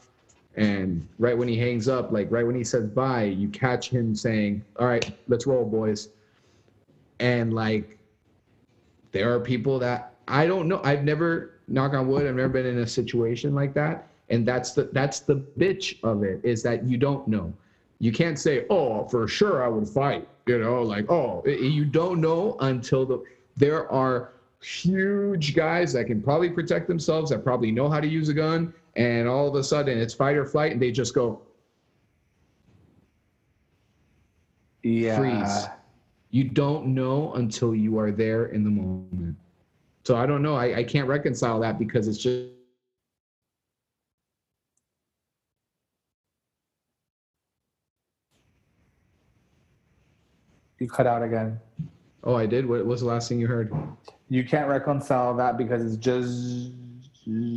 and 0.57 1.07
right 1.19 1.37
when 1.37 1.49
he 1.49 1.57
hangs 1.57 1.89
up 1.89 2.13
like 2.13 2.31
right 2.31 2.47
when 2.47 2.55
he 2.55 2.65
says 2.65 2.87
bye 2.91 3.25
you 3.25 3.49
catch 3.49 3.89
him 3.89 4.15
saying 4.15 4.65
all 4.79 4.87
right 4.87 5.17
let's 5.29 5.47
roll 5.47 5.65
boys. 5.65 6.11
And 7.21 7.55
like 7.55 7.99
there 9.13 9.33
are 9.33 9.41
people 9.41 9.79
that 9.81 10.15
i 10.29 10.47
don't 10.47 10.69
know. 10.69 10.81
I've 10.85 11.05
never 11.05 11.61
knock 11.69 11.95
on 11.95 12.09
wood 12.09 12.27
i've 12.27 12.37
never 12.37 12.49
been 12.49 12.67
in 12.67 12.79
a 12.79 12.87
situation 12.87 13.55
like 13.55 13.75
that. 13.75 14.09
And 14.31 14.47
that's 14.47 14.73
the 14.73 14.85
that's 14.93 15.21
the 15.21 15.37
bitch 15.59 16.03
of 16.03 16.23
it 16.23 16.41
is 16.45 16.63
that 16.63 16.85
you 16.85 16.97
don't 16.97 17.27
know. 17.29 17.53
You 17.99 18.13
can't 18.13 18.39
say 18.39 18.67
oh 18.71 19.07
for 19.09 19.27
sure 19.27 19.65
i 19.65 19.69
would 19.69 19.89
fight 19.89 20.29
you 20.47 20.59
know 20.59 20.83
like 20.83 21.11
oh 21.11 21.43
you 21.47 21.85
don't 21.85 22.21
know 22.21 22.57
until 22.61 23.07
the 23.07 23.25
there 23.57 23.91
are 23.91 24.34
huge 24.65 25.55
guys 25.55 25.93
that 25.93 26.07
can 26.07 26.23
probably 26.23 26.49
protect 26.49 26.89
themselves 26.89 27.31
that 27.31 27.45
probably 27.45 27.71
know 27.71 27.89
how 27.89 28.01
to 28.01 28.09
use 28.09 28.29
a 28.31 28.35
gun 28.35 28.73
and 28.97 29.29
all 29.29 29.47
of 29.47 29.55
a 29.55 29.63
sudden 29.63 29.99
it's 29.99 30.15
fight 30.15 30.37
or 30.37 30.47
flight 30.47 30.73
and 30.73 30.81
they 30.81 30.91
just 30.91 31.15
go 31.15 31.43
yeah, 34.83 35.19
Freeze. 35.19 35.67
you 36.31 36.45
don't 36.45 36.87
know 36.87 37.33
until 37.35 37.75
you 37.75 37.99
are 37.99 38.11
there 38.11 38.47
in 38.47 38.65
the 38.65 38.71
moment. 38.71 39.37
So 40.05 40.17
i 40.17 40.27
don't 40.27 40.43
know. 40.43 40.55
I, 40.55 40.79
I 40.79 40.85
can't 40.85 41.09
reconcile 41.09 41.59
that 41.61 41.79
because 41.79 42.07
it's 42.07 42.19
just 42.19 42.51
you 50.79 50.89
cut 50.89 51.07
out 51.07 51.23
again. 51.23 51.59
oh 52.25 52.35
i 52.35 52.45
did? 52.45 52.67
What 52.67 52.85
was 52.85 53.01
the 53.01 53.07
last 53.07 53.31
thing 53.31 53.41
you 53.41 53.47
heard 53.47 53.73
You 54.35 54.43
can't 54.43 54.69
reconcile 54.69 55.33
that 55.37 55.57
because 55.57 55.85
it's 55.85 55.97
just. 55.97 56.73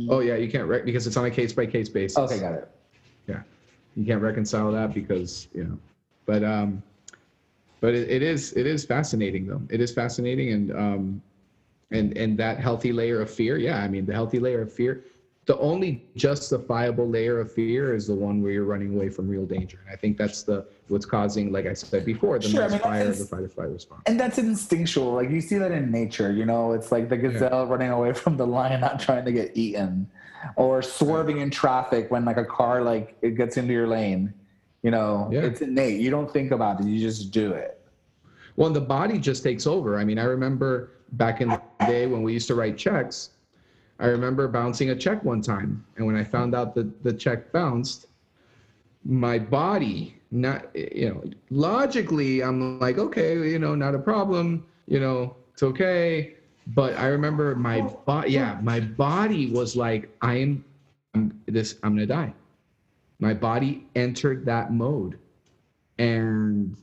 oh 0.08 0.20
yeah 0.20 0.36
you 0.36 0.48
can't 0.48 0.68
rec- 0.68 0.84
because 0.84 1.08
it's 1.08 1.16
on 1.16 1.24
a 1.24 1.30
case 1.30 1.52
by 1.52 1.66
case 1.66 1.88
basis 1.88 2.16
Okay, 2.16 2.38
got 2.38 2.52
it. 2.54 2.70
Yeah, 3.26 3.42
you 3.96 4.04
can't 4.06 4.22
reconcile 4.22 4.70
that 4.70 4.94
because 4.94 5.48
you 5.52 5.64
know 5.64 5.76
but 6.24 6.44
um 6.44 6.80
but 7.80 7.94
it, 7.96 8.08
it 8.08 8.22
is 8.22 8.52
it 8.52 8.64
is 8.64 8.84
fascinating 8.84 9.44
though 9.48 9.60
it 9.70 9.80
is 9.80 9.92
fascinating 9.92 10.52
and 10.52 10.70
um 10.76 11.22
and 11.90 12.16
and 12.16 12.38
that 12.38 12.60
healthy 12.60 12.92
layer 12.92 13.20
of 13.20 13.28
fear 13.28 13.56
yeah 13.56 13.78
i 13.82 13.88
mean 13.88 14.06
the 14.06 14.12
healthy 14.12 14.38
layer 14.38 14.60
of 14.62 14.72
fear 14.72 15.02
the 15.48 15.58
only 15.60 16.04
justifiable 16.14 17.08
layer 17.08 17.40
of 17.40 17.50
fear 17.50 17.94
is 17.94 18.06
the 18.06 18.14
one 18.14 18.42
where 18.42 18.52
you're 18.52 18.66
running 18.66 18.94
away 18.94 19.08
from 19.08 19.26
real 19.26 19.46
danger 19.46 19.78
and 19.84 19.90
i 19.92 19.96
think 19.96 20.18
that's 20.18 20.42
the 20.42 20.66
what's 20.88 21.06
causing 21.06 21.50
like 21.50 21.64
i 21.66 21.72
said 21.72 22.04
before 22.04 22.38
the 22.38 22.46
Sure, 22.46 22.64
I 22.64 22.68
mean, 22.68 22.72
misfire 22.74 23.08
of 23.08 23.18
the 23.18 23.24
fight 23.24 23.40
or 23.40 23.48
flight 23.48 23.70
response 23.70 24.02
And 24.06 24.20
that's 24.20 24.36
instinctual. 24.38 25.12
Like 25.14 25.30
you 25.30 25.40
see 25.40 25.56
that 25.56 25.72
in 25.72 25.90
nature, 25.90 26.30
you 26.32 26.44
know, 26.44 26.72
it's 26.72 26.92
like 26.92 27.08
the 27.08 27.16
gazelle 27.16 27.66
running 27.66 27.90
away 27.90 28.12
from 28.12 28.36
the 28.36 28.46
lion, 28.46 28.80
not 28.82 29.00
trying 29.00 29.24
to 29.24 29.32
get 29.32 29.56
eaten, 29.56 30.08
or 30.56 30.82
swerving 30.82 31.38
in 31.38 31.50
traffic 31.50 32.10
when 32.10 32.24
like 32.26 32.36
a 32.36 32.44
car 32.44 32.82
like 32.82 33.16
it 33.22 33.32
gets 33.36 33.56
into 33.56 33.72
your 33.72 33.86
lane. 33.86 34.32
You 34.82 34.90
know, 34.90 35.28
Yeah. 35.32 35.40
it's 35.48 35.60
innate. 35.62 35.98
You 36.00 36.10
don't 36.10 36.30
think 36.30 36.52
about 36.52 36.80
it. 36.80 36.86
You 36.86 36.98
just 37.00 37.30
do 37.32 37.52
it. 37.52 37.80
Well, 38.56 38.66
and 38.66 38.76
the 38.76 38.80
body 38.98 39.18
just 39.18 39.42
takes 39.42 39.66
over. 39.66 39.98
I 39.98 40.04
mean, 40.04 40.18
I 40.18 40.24
remember 40.24 40.90
back 41.12 41.40
in 41.40 41.48
the 41.48 41.60
day 41.86 42.06
when 42.06 42.22
we 42.22 42.32
used 42.34 42.48
to 42.48 42.54
write 42.54 42.76
checks, 42.76 43.30
I 43.98 44.06
remember 44.06 44.46
bouncing 44.48 44.90
a 44.90 44.96
check 44.96 45.24
one 45.24 45.42
time. 45.42 45.84
And 45.96 46.06
when 46.06 46.16
I 46.16 46.24
found 46.24 46.54
out 46.54 46.74
that 46.76 47.02
the 47.02 47.12
check 47.12 47.52
bounced, 47.52 48.06
my 49.04 49.38
body, 49.38 50.16
not, 50.30 50.74
you 50.74 51.08
know, 51.08 51.24
logically, 51.50 52.42
I'm 52.42 52.78
like, 52.78 52.98
okay, 52.98 53.34
you 53.48 53.58
know, 53.58 53.74
not 53.74 53.94
a 53.94 53.98
problem, 53.98 54.66
you 54.86 55.00
know, 55.00 55.36
it's 55.52 55.62
okay. 55.62 56.34
But 56.68 56.96
I 56.96 57.06
remember 57.06 57.54
my 57.56 57.80
oh. 57.80 58.02
body, 58.04 58.32
yeah, 58.32 58.58
my 58.62 58.80
body 58.80 59.50
was 59.50 59.74
like, 59.74 60.14
I 60.20 60.34
am, 60.36 60.64
I'm 61.14 61.40
this, 61.46 61.76
I'm 61.82 61.94
gonna 61.94 62.06
die. 62.06 62.32
My 63.18 63.34
body 63.34 63.86
entered 63.96 64.44
that 64.46 64.72
mode. 64.72 65.18
And 65.98 66.76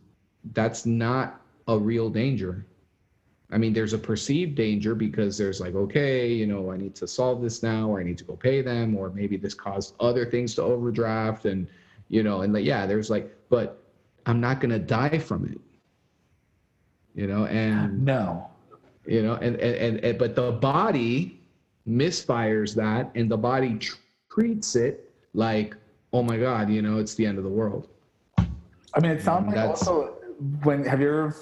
that's 0.54 0.86
not 0.86 1.40
a 1.68 1.78
real 1.78 2.10
danger. 2.10 2.66
I 3.56 3.58
mean, 3.58 3.72
there's 3.72 3.94
a 3.94 3.98
perceived 3.98 4.56
danger 4.56 4.96
because 4.96 5.38
there's 5.38 5.62
like, 5.62 5.76
okay, 5.76 6.28
you 6.28 6.46
know, 6.46 6.74
I 6.74 6.78
need 6.78 6.94
to 6.96 7.08
solve 7.08 7.42
this 7.42 7.64
now, 7.64 7.88
or 7.88 8.02
I 8.02 8.04
need 8.04 8.18
to 8.18 8.26
go 8.26 8.36
pay 8.36 8.62
them, 8.62 8.98
or 8.98 9.12
maybe 9.12 9.38
this 9.38 9.54
caused 9.54 9.96
other 10.02 10.26
things 10.26 10.56
to 10.56 10.62
overdraft, 10.62 11.46
and 11.46 11.66
you 12.10 12.22
know, 12.22 12.42
and 12.42 12.52
like, 12.52 12.66
yeah, 12.66 12.86
there's 12.86 13.10
like, 13.10 13.34
but 13.48 13.82
I'm 14.26 14.42
not 14.42 14.60
gonna 14.60 14.78
die 14.78 15.18
from 15.20 15.46
it, 15.46 15.62
you 17.16 17.28
know, 17.28 17.46
and 17.46 18.04
No. 18.04 18.50
you 19.06 19.24
know, 19.24 19.36
and 19.36 19.56
and 19.56 19.76
and, 19.76 20.04
and 20.04 20.18
but 20.20 20.36
the 20.36 20.52
body 20.52 21.40
misfires 21.88 22.76
that, 22.76 23.10
and 23.16 23.32
the 23.32 23.38
body 23.38 23.80
treats 24.30 24.76
it 24.76 25.14
like, 25.34 25.78
oh 26.12 26.24
my 26.24 26.36
god, 26.36 26.70
you 26.70 26.82
know, 26.82 26.98
it's 26.98 27.16
the 27.16 27.26
end 27.26 27.38
of 27.38 27.46
the 27.46 27.50
world. 27.50 27.88
I 28.38 29.00
mean, 29.00 29.12
it 29.12 29.22
sounds 29.22 29.48
like 29.48 29.66
also 29.66 30.18
when 30.64 30.84
have 30.84 31.00
you 31.00 31.08
ever 31.08 31.36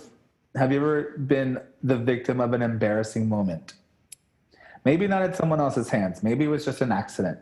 have 0.56 0.72
you 0.72 0.78
ever 0.78 1.18
been 1.18 1.60
the 1.82 1.98
victim 1.98 2.40
of 2.40 2.54
an 2.54 2.62
embarrassing 2.62 3.28
moment? 3.28 3.74
Maybe 4.86 5.08
not 5.08 5.22
at 5.22 5.36
someone 5.36 5.60
else's 5.60 5.90
hands. 5.90 6.24
Maybe 6.24 6.46
it 6.46 6.50
was 6.50 6.66
just 6.66 6.82
an 6.82 6.92
accident. 6.92 7.40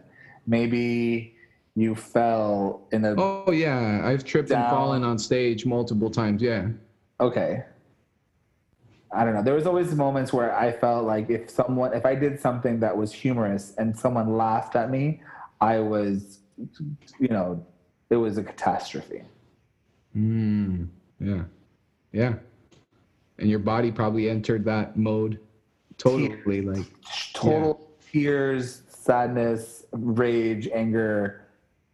Maybe 0.47 1.36
you 1.76 1.95
fell 1.95 2.88
in 2.91 3.05
a 3.05 3.16
Oh 3.18 3.51
yeah, 3.51 4.01
I've 4.03 4.24
tripped 4.24 4.51
and 4.51 4.64
fallen 4.70 5.03
on 5.03 5.18
stage 5.18 5.66
multiple 5.66 6.09
times. 6.09 6.41
Yeah. 6.41 6.70
okay. 7.20 7.64
I 9.14 9.26
don't 9.26 9.34
know. 9.34 9.43
There 9.43 9.55
was 9.55 9.68
always 9.68 9.93
moments 9.93 10.32
where 10.32 10.55
I 10.55 10.72
felt 10.72 11.05
like 11.05 11.30
if 11.30 11.49
someone 11.49 11.93
if 11.93 12.05
I 12.05 12.16
did 12.16 12.39
something 12.39 12.80
that 12.80 12.95
was 12.95 13.12
humorous 13.12 13.74
and 13.78 13.97
someone 13.97 14.38
laughed 14.38 14.76
at 14.76 14.89
me, 14.89 15.22
I 15.59 15.80
was 15.80 16.39
you 17.20 17.28
know, 17.28 17.66
it 18.09 18.16
was 18.16 18.38
a 18.38 18.43
catastrophe. 18.43 19.24
Mm, 20.16 20.88
yeah. 21.20 21.43
Yeah. 22.12 22.36
And 23.42 23.50
your 23.50 23.60
body 23.60 23.92
probably 23.92 24.30
entered 24.30 24.64
that 24.66 24.96
mode 24.96 25.39
totally 25.98 26.62
like 26.62 26.86
total 27.34 27.89
tears, 28.12 28.84
sadness, 28.88 29.86
rage, 29.92 30.68
anger. 30.74 31.42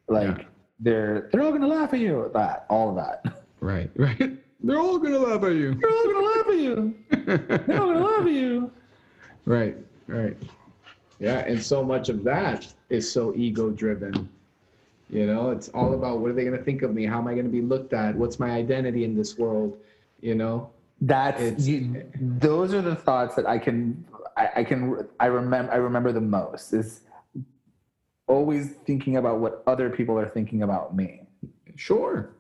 Like 0.10 0.38
Yeah. 0.40 0.44
they're 0.82 1.30
they're 1.32 1.42
all 1.42 1.52
gonna 1.54 1.68
laugh 1.68 1.94
at 1.94 2.00
you. 2.02 2.26
At 2.26 2.34
that 2.34 2.66
all 2.70 2.90
of 2.90 2.96
that. 2.98 3.44
right, 3.62 3.90
right. 3.96 4.38
They're 4.62 4.78
all 4.80 4.98
gonna 5.00 5.20
laugh 5.20 5.42
at 5.44 5.54
you. 5.54 5.74
They're 5.76 5.90
all 5.90 6.06
gonna 6.06 6.26
laugh 6.26 6.48
at 6.48 6.58
you. 6.58 6.96
They're 7.66 7.82
all 7.82 7.94
gonna 7.94 8.06
laugh 8.06 8.26
at 8.26 8.32
you. 8.32 8.72
right, 9.46 9.78
right. 10.08 10.36
Yeah, 11.20 11.40
and 11.40 11.62
so 11.62 11.82
much 11.84 12.10
of 12.10 12.24
that 12.26 12.68
is 12.90 13.10
so 13.10 13.34
ego 13.36 13.70
driven. 13.70 14.28
You 15.10 15.26
know, 15.26 15.52
it's 15.52 15.70
all 15.70 15.94
about 15.94 16.20
what 16.20 16.30
are 16.32 16.34
they 16.34 16.44
gonna 16.44 16.58
think 16.58 16.82
of 16.82 16.94
me? 16.94 17.06
How 17.06 17.20
am 17.20 17.28
I 17.28 17.36
gonna 17.36 17.48
be 17.48 17.62
looked 17.62 17.94
at? 17.94 18.16
What's 18.16 18.38
my 18.38 18.52
identity 18.52 19.06
in 19.06 19.16
this 19.16 19.38
world? 19.38 19.78
You 20.20 20.36
know? 20.36 20.70
That's 21.02 21.68
you, 21.68 22.04
those 22.20 22.74
are 22.74 22.82
the 22.82 22.96
thoughts 22.96 23.36
that 23.36 23.46
I 23.46 23.60
can 23.60 24.04
I, 24.36 24.50
I 24.58 24.64
can 24.64 25.08
I 25.20 25.28
remember 25.28 25.72
I 25.72 25.76
remember 25.78 26.12
the 26.12 26.22
most 26.22 26.74
is 26.74 27.02
always 28.28 28.72
thinking 28.86 29.18
about 29.18 29.40
what 29.40 29.64
other 29.68 29.90
people 29.90 30.18
are 30.20 30.28
thinking 30.30 30.64
about 30.64 30.96
me. 30.96 31.22
Sure. 31.76 32.32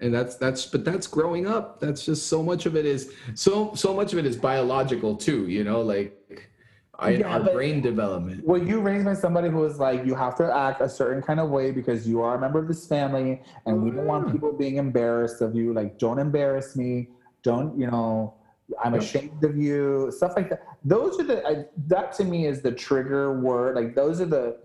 And 0.00 0.14
that's 0.14 0.36
that's 0.36 0.66
but 0.66 0.84
that's 0.84 1.06
growing 1.06 1.46
up. 1.46 1.80
That's 1.80 2.04
just 2.04 2.28
so 2.28 2.42
much 2.42 2.66
of 2.66 2.76
it 2.76 2.86
is 2.86 3.12
so 3.34 3.74
so 3.74 3.94
much 3.94 4.12
of 4.12 4.18
it 4.18 4.26
is 4.26 4.36
biological 4.36 5.16
too, 5.16 5.48
you 5.48 5.64
know, 5.64 5.80
like 5.82 6.18
I, 6.98 7.10
Yeah, 7.10 7.32
our 7.32 7.40
but- 7.40 7.54
brain 7.54 7.80
development. 7.80 8.46
Well, 8.46 8.62
you 8.62 8.80
raised 8.80 9.04
by 9.04 9.14
somebody 9.14 9.48
who 9.48 9.56
was 9.58 9.78
like, 9.80 10.04
you 10.06 10.14
have 10.14 10.36
to 10.36 10.54
act 10.54 10.80
a 10.80 10.88
certain 10.88 11.20
kind 11.22 11.40
of 11.40 11.50
way 11.50 11.72
because 11.72 12.06
you 12.06 12.20
are 12.22 12.36
a 12.36 12.40
member 12.40 12.60
of 12.60 12.68
this 12.68 12.86
family, 12.86 13.42
and 13.66 13.82
we 13.82 13.90
don't 13.90 14.06
want 14.06 14.30
people 14.30 14.52
being 14.52 14.76
embarrassed 14.76 15.40
of 15.40 15.56
you. 15.56 15.72
Like, 15.72 15.98
don't 15.98 16.18
embarrass 16.20 16.76
me. 16.76 17.08
Don't, 17.42 17.78
you 17.78 17.88
know, 17.90 18.34
I'm 18.82 18.94
ashamed 18.94 19.42
of 19.44 19.56
you, 19.56 20.12
stuff 20.16 20.32
like 20.36 20.48
that. 20.50 20.62
Those 20.84 21.18
are 21.20 21.24
the 21.24 21.46
I, 21.46 21.64
that 21.88 22.12
to 22.14 22.24
me 22.24 22.46
is 22.46 22.62
the 22.62 22.72
trigger 22.72 23.40
word. 23.40 23.74
Like 23.76 23.94
those 23.94 24.20
are 24.20 24.26
the 24.26 24.58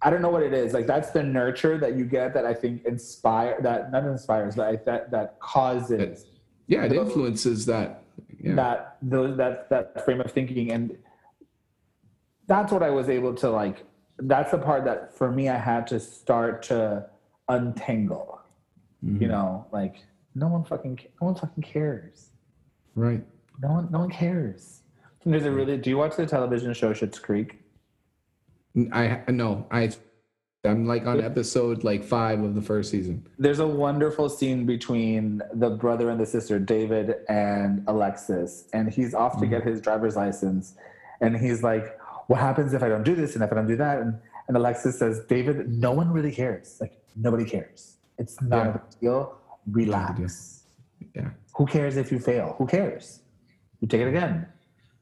I 0.00 0.10
don't 0.10 0.22
know 0.22 0.28
what 0.30 0.42
it 0.44 0.52
is. 0.54 0.74
Like 0.74 0.86
that's 0.86 1.10
the 1.10 1.22
nurture 1.22 1.76
that 1.78 1.96
you 1.96 2.04
get 2.04 2.32
that 2.34 2.46
I 2.46 2.54
think 2.54 2.84
inspire 2.84 3.58
that 3.62 3.90
not 3.90 4.04
inspires, 4.04 4.54
but 4.54 4.68
I, 4.68 4.76
that 4.86 5.10
that 5.10 5.40
causes 5.40 6.26
Yeah, 6.68 6.84
it 6.84 6.92
So- 6.92 7.02
influences 7.02 7.66
that. 7.66 8.02
Yeah. 8.40 8.54
that 8.54 8.98
those 9.02 9.36
that 9.38 9.68
that 9.70 10.04
frame 10.04 10.20
of 10.20 10.30
thinking 10.30 10.70
and 10.70 10.96
that's 12.46 12.70
what 12.72 12.82
i 12.84 12.90
was 12.90 13.08
able 13.08 13.34
to 13.34 13.50
like 13.50 13.84
that's 14.18 14.52
the 14.52 14.58
part 14.58 14.84
that 14.84 15.12
for 15.16 15.30
me 15.30 15.48
i 15.48 15.56
had 15.56 15.86
to 15.88 15.98
start 15.98 16.62
to 16.64 17.04
untangle 17.48 18.40
Mhm. 19.04 19.20
you 19.20 19.28
know 19.28 19.66
like 19.72 19.96
no 20.34 20.48
one 20.48 20.64
fucking 20.64 20.98
no 21.20 21.26
one 21.26 21.34
fucking 21.34 21.62
cares. 21.62 22.30
Right. 22.94 23.24
no 23.60 23.68
one 23.68 23.88
no 23.90 24.00
one 24.00 24.10
cares. 24.10 24.82
And 25.24 25.32
there's 25.32 25.44
a 25.44 25.50
really 25.50 25.76
do 25.76 25.90
you 25.90 25.98
watch 25.98 26.16
the 26.16 26.26
television 26.26 26.72
show 26.74 26.92
Schitt's 26.92 27.18
Creek? 27.18 27.60
I 28.92 29.22
no, 29.28 29.66
I 29.70 29.90
I'm 30.64 30.86
like 30.86 31.06
on 31.06 31.20
episode 31.22 31.84
like 31.84 32.04
five 32.04 32.42
of 32.42 32.54
the 32.54 32.62
first 32.62 32.90
season. 32.90 33.26
there's 33.38 33.60
a 33.60 33.66
wonderful 33.66 34.28
scene 34.28 34.66
between 34.66 35.40
the 35.54 35.70
brother 35.70 36.10
and 36.10 36.20
the 36.20 36.26
sister 36.26 36.58
david 36.58 37.14
and 37.28 37.84
alexis 37.86 38.68
and 38.72 38.92
he's 38.92 39.14
off 39.14 39.34
to 39.34 39.38
mm-hmm. 39.38 39.50
get 39.50 39.62
his 39.62 39.80
driver's 39.80 40.16
license 40.16 40.74
and 41.20 41.36
he's 41.36 41.62
like 41.62 41.96
what 42.26 42.40
happens 42.40 42.74
if 42.74 42.82
i 42.82 42.88
don't 42.88 43.04
do 43.04 43.14
this 43.14 43.34
and 43.34 43.44
if 43.44 43.52
i 43.52 43.54
don't 43.54 43.68
do 43.68 43.76
that? 43.76 43.98
And, 44.00 44.18
and 44.48 44.56
alexis 44.56 44.98
says 44.98 45.20
david 45.28 45.68
no 45.68 45.92
one 45.92 46.10
really 46.12 46.32
cares. 46.32 46.76
Like 46.80 47.00
nobody 47.14 47.44
cares. 47.44 47.96
It's 48.18 48.40
not 48.42 48.64
Yeah. 48.64 48.68
a 48.70 48.72
big 48.72 49.00
deal 49.00 49.38
relax. 49.70 50.64
Yeah. 51.14 51.30
who 51.54 51.66
cares 51.66 51.96
if 51.96 52.10
you 52.10 52.18
fail? 52.18 52.54
Who 52.58 52.66
cares? 52.66 53.20
You 53.80 53.88
take 53.88 54.00
it 54.00 54.08
again. 54.08 54.46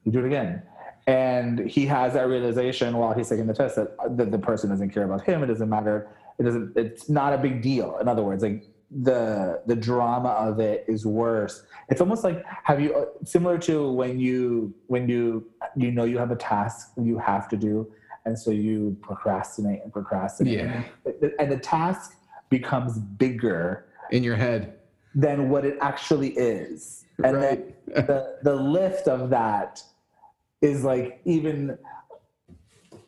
You 0.03 0.11
do 0.11 0.19
it 0.19 0.25
again. 0.25 0.63
And 1.07 1.59
he 1.59 1.85
has 1.85 2.13
that 2.13 2.27
realization 2.27 2.97
while 2.97 3.13
he's 3.13 3.29
taking 3.29 3.47
the 3.47 3.53
test 3.53 3.75
that 3.77 4.17
the, 4.17 4.25
the 4.25 4.39
person 4.39 4.69
doesn't 4.69 4.89
care 4.89 5.03
about 5.03 5.23
him. 5.25 5.41
It 5.43 5.47
doesn't 5.47 5.69
matter. 5.69 6.09
It 6.37 6.43
doesn't 6.43 6.73
it's 6.75 7.09
not 7.09 7.33
a 7.33 7.37
big 7.37 7.61
deal. 7.61 7.97
In 7.99 8.07
other 8.07 8.23
words 8.23 8.43
like 8.43 8.65
the 8.91 9.61
the 9.65 9.75
drama 9.75 10.29
of 10.29 10.59
it 10.59 10.85
is 10.87 11.05
worse. 11.05 11.63
It's 11.89 12.01
almost 12.01 12.23
like 12.23 12.43
have 12.63 12.79
you 12.81 12.93
uh, 12.93 13.05
similar 13.23 13.57
to 13.59 13.89
when 13.91 14.19
you 14.19 14.73
when 14.87 15.07
you 15.07 15.49
you 15.75 15.91
know 15.91 16.03
you 16.03 16.17
have 16.17 16.31
a 16.31 16.35
task 16.35 16.91
you 17.01 17.17
have 17.17 17.47
to 17.49 17.57
do 17.57 17.91
and 18.27 18.37
so 18.37 18.51
you 18.51 18.97
procrastinate 19.01 19.81
and 19.83 19.91
procrastinate. 19.91 20.53
Yeah. 20.53 20.83
and 21.39 21.51
the 21.51 21.57
task 21.57 22.17
becomes 22.49 22.99
bigger 22.99 23.86
In 24.11 24.23
your 24.23 24.35
head. 24.35 24.79
than 25.15 25.49
what 25.49 25.65
it 25.65 25.77
actually 25.81 26.29
is 26.37 27.05
and 27.23 27.41
then 27.41 27.73
the 27.87 28.37
the 28.43 28.55
lift 28.55 29.07
of 29.07 29.29
that 29.31 29.81
is 30.61 30.83
like 30.83 31.19
even 31.25 31.77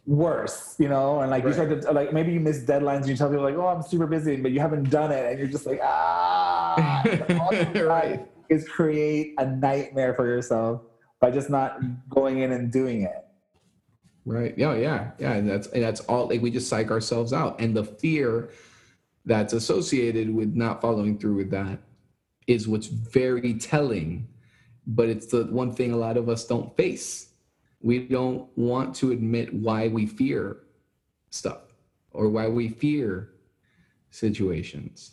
worse, 0.05 0.75
you 0.79 0.87
know, 0.89 1.21
and 1.21 1.29
like 1.29 1.43
you 1.43 1.53
start 1.53 1.81
to 1.81 1.91
like 1.91 2.13
maybe 2.13 2.31
you 2.31 2.39
miss 2.39 2.59
deadlines 2.63 3.01
and 3.01 3.09
you 3.09 3.15
tell 3.15 3.29
people 3.29 3.43
like, 3.43 3.55
oh, 3.55 3.67
I'm 3.67 3.83
super 3.83 4.07
busy, 4.07 4.35
but 4.37 4.51
you 4.51 4.59
haven't 4.59 4.89
done 4.89 5.11
it, 5.11 5.29
and 5.29 5.37
you're 5.39 5.47
just 5.47 5.65
like, 5.65 5.79
ah, 5.83 7.03
all 7.39 7.53
you've 7.53 7.73
done 7.73 7.85
Right. 7.85 8.27
is 8.49 8.67
create 8.67 9.35
a 9.37 9.45
nightmare 9.45 10.13
for 10.15 10.25
yourself 10.25 10.81
by 11.19 11.29
just 11.31 11.49
not 11.49 11.79
going 12.09 12.39
in 12.39 12.51
and 12.51 12.71
doing 12.71 13.03
it. 13.03 13.25
Right. 14.25 14.53
Yeah. 14.57 14.75
Yeah. 14.75 15.11
Yeah. 15.19 15.33
And 15.33 15.47
that's 15.49 15.67
and 15.67 15.83
that's 15.83 16.01
all. 16.01 16.27
Like 16.27 16.41
we 16.41 16.49
just 16.51 16.67
psych 16.69 16.89
ourselves 16.91 17.33
out, 17.33 17.59
and 17.59 17.75
the 17.75 17.83
fear 17.83 18.49
that's 19.29 19.53
associated 19.53 20.33
with 20.33 20.55
not 20.55 20.81
following 20.81 21.17
through 21.19 21.35
with 21.35 21.51
that 21.51 21.79
is 22.47 22.67
what's 22.67 22.87
very 22.87 23.53
telling. 23.53 24.27
But 24.87 25.07
it's 25.07 25.27
the 25.27 25.43
one 25.45 25.71
thing 25.71 25.91
a 25.91 25.97
lot 25.97 26.17
of 26.17 26.27
us 26.29 26.45
don't 26.45 26.75
face. 26.75 27.29
We 27.79 27.99
don't 27.99 28.49
want 28.57 28.95
to 28.95 29.11
admit 29.11 29.53
why 29.53 29.87
we 29.87 30.07
fear 30.07 30.57
stuff 31.29 31.61
or 32.11 32.27
why 32.27 32.47
we 32.47 32.69
fear 32.69 33.29
situations 34.09 35.11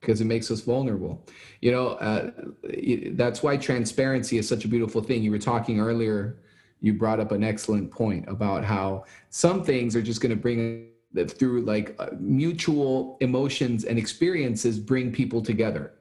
because 0.00 0.20
it 0.20 0.24
makes 0.24 0.50
us 0.50 0.62
vulnerable. 0.62 1.24
You 1.60 1.72
know, 1.72 1.88
uh, 2.08 2.30
it- 2.64 3.16
that's 3.18 3.42
why 3.42 3.56
transparency 3.56 4.38
is 4.38 4.48
such 4.48 4.64
a 4.64 4.68
beautiful 4.68 5.02
thing. 5.02 5.22
You 5.22 5.30
were 5.30 5.38
talking 5.38 5.78
earlier 5.78 6.38
you 6.80 6.92
brought 6.92 7.20
up 7.20 7.30
an 7.30 7.44
excellent 7.44 7.92
point 7.92 8.24
about 8.28 8.64
how 8.64 9.04
some 9.30 9.62
things 9.62 9.94
are 9.94 10.02
just 10.02 10.20
going 10.20 10.30
to 10.34 10.42
bring 10.46 10.88
through 11.28 11.62
like 11.62 11.94
uh, 11.98 12.06
mutual 12.18 13.16
emotions 13.20 13.84
and 13.84 13.98
experiences 13.98 14.78
bring 14.78 15.12
people 15.12 15.42
together 15.42 15.92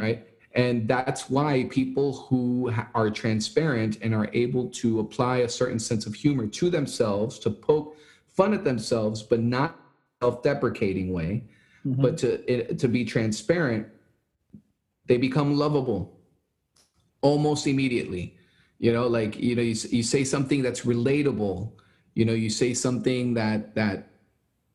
right? 0.00 0.28
And 0.54 0.86
that's 0.86 1.28
why 1.28 1.66
people 1.70 2.12
who 2.12 2.72
are 2.94 3.10
transparent 3.10 3.98
and 4.02 4.14
are 4.14 4.30
able 4.32 4.68
to 4.70 5.00
apply 5.00 5.38
a 5.38 5.48
certain 5.48 5.80
sense 5.80 6.06
of 6.06 6.14
humor 6.14 6.46
to 6.46 6.70
themselves 6.70 7.38
to 7.40 7.50
poke 7.50 7.96
fun 8.28 8.54
at 8.54 8.62
themselves 8.64 9.22
but 9.22 9.40
not 9.40 9.80
self-deprecating 10.22 11.12
way 11.12 11.44
but 11.84 12.16
to 12.18 12.28
it, 12.50 12.78
to 12.78 12.88
be 12.88 13.04
transparent 13.04 13.86
they 15.06 15.18
become 15.18 15.54
lovable 15.56 16.18
almost 17.20 17.66
immediately. 17.66 18.36
You 18.78 18.92
know 18.92 19.06
like 19.06 19.36
you 19.38 19.54
know 19.56 19.62
you, 19.62 19.76
you 19.90 20.02
say 20.02 20.24
something 20.24 20.62
that's 20.62 20.82
relatable 20.82 21.72
you 22.14 22.24
know 22.24 22.32
you 22.32 22.50
say 22.50 22.74
something 22.74 23.34
that 23.34 23.74
that 23.74 24.08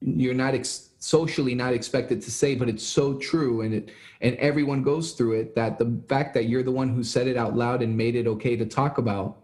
you're 0.01 0.33
not 0.33 0.53
ex- 0.53 0.89
socially 0.99 1.55
not 1.55 1.73
expected 1.73 2.21
to 2.21 2.31
say 2.31 2.55
but 2.55 2.69
it's 2.69 2.85
so 2.85 3.13
true 3.15 3.61
and 3.61 3.73
it 3.73 3.91
and 4.21 4.35
everyone 4.35 4.83
goes 4.83 5.13
through 5.13 5.33
it 5.33 5.55
that 5.55 5.77
the 5.77 6.01
fact 6.07 6.33
that 6.33 6.45
you're 6.45 6.63
the 6.63 6.71
one 6.71 6.89
who 6.89 7.03
said 7.03 7.27
it 7.27 7.37
out 7.37 7.55
loud 7.55 7.81
and 7.81 7.95
made 7.95 8.15
it 8.15 8.27
okay 8.27 8.55
to 8.55 8.65
talk 8.65 8.97
about 8.97 9.37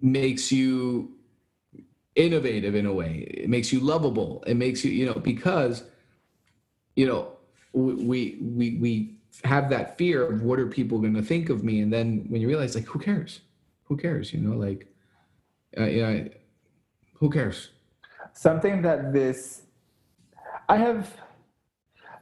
makes 0.00 0.50
you 0.50 1.12
innovative 2.14 2.74
in 2.74 2.86
a 2.86 2.92
way. 2.92 3.26
It 3.30 3.48
makes 3.48 3.72
you 3.72 3.80
lovable. 3.80 4.42
It 4.46 4.56
makes 4.56 4.84
you 4.84 4.90
you 4.90 5.06
know 5.06 5.14
because 5.14 5.84
you 6.96 7.06
know 7.06 7.32
we 7.72 8.38
we 8.40 8.76
we 8.76 9.16
have 9.44 9.70
that 9.70 9.96
fear 9.96 10.30
of 10.30 10.42
what 10.42 10.58
are 10.58 10.66
people 10.66 10.98
going 10.98 11.14
to 11.14 11.22
think 11.22 11.50
of 11.50 11.62
me 11.62 11.80
and 11.80 11.92
then 11.92 12.26
when 12.28 12.40
you 12.40 12.48
realize 12.48 12.74
like 12.74 12.84
who 12.84 12.98
cares? 12.98 13.40
Who 13.84 13.96
cares 13.96 14.32
you 14.32 14.40
know 14.40 14.56
like 14.56 14.86
uh, 15.76 15.86
know 15.86 16.28
who 17.14 17.30
cares 17.30 17.70
something 18.46 18.80
that 18.80 19.12
this 19.12 19.40
i 20.68 20.76
have 20.86 21.00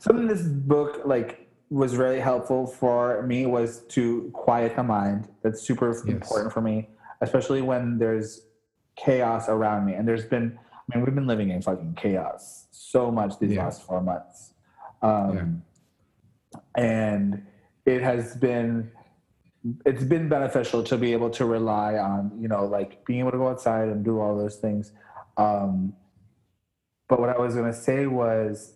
something 0.00 0.26
this 0.26 0.42
book 0.42 0.92
like 1.04 1.30
was 1.70 1.96
really 1.96 2.18
helpful 2.30 2.66
for 2.66 3.22
me 3.30 3.44
was 3.46 3.70
to 3.88 4.30
quiet 4.32 4.74
the 4.74 4.82
mind. 4.82 5.28
That's 5.42 5.60
super 5.70 5.88
important 6.16 6.52
for 6.52 6.60
me 6.70 6.76
especially 7.20 7.62
when 7.62 7.98
there's 7.98 8.28
chaos 9.04 9.48
around 9.48 9.84
me. 9.88 9.92
And 9.94 10.06
there's 10.08 10.24
been 10.34 10.46
i 10.74 10.84
mean 10.96 11.04
we've 11.04 11.14
been 11.14 11.26
living 11.34 11.50
in 11.54 11.60
fucking 11.62 11.94
chaos 12.04 12.66
so 12.70 13.10
much 13.18 13.38
these 13.38 13.52
Yeah. 13.52 13.64
last 13.64 13.82
four 13.86 14.00
months. 14.00 14.54
Um, 15.02 15.62
and 16.76 17.46
it 17.86 18.00
has 18.02 18.36
been 18.36 18.90
it's 19.84 20.04
been 20.14 20.28
beneficial 20.28 20.80
to 20.90 20.96
be 21.04 21.12
able 21.12 21.30
to 21.38 21.44
rely 21.44 21.90
on 22.10 22.20
you 22.42 22.48
know 22.52 22.64
like 22.76 22.90
being 23.08 23.20
able 23.20 23.32
to 23.36 23.40
go 23.44 23.48
outside 23.52 23.86
and 23.92 24.04
do 24.04 24.14
all 24.22 24.34
those 24.42 24.56
things. 24.56 24.84
Um, 25.36 25.92
but 27.08 27.18
what 27.18 27.30
I 27.30 27.38
was 27.38 27.54
going 27.54 27.72
to 27.72 27.78
say 27.78 28.06
was 28.06 28.74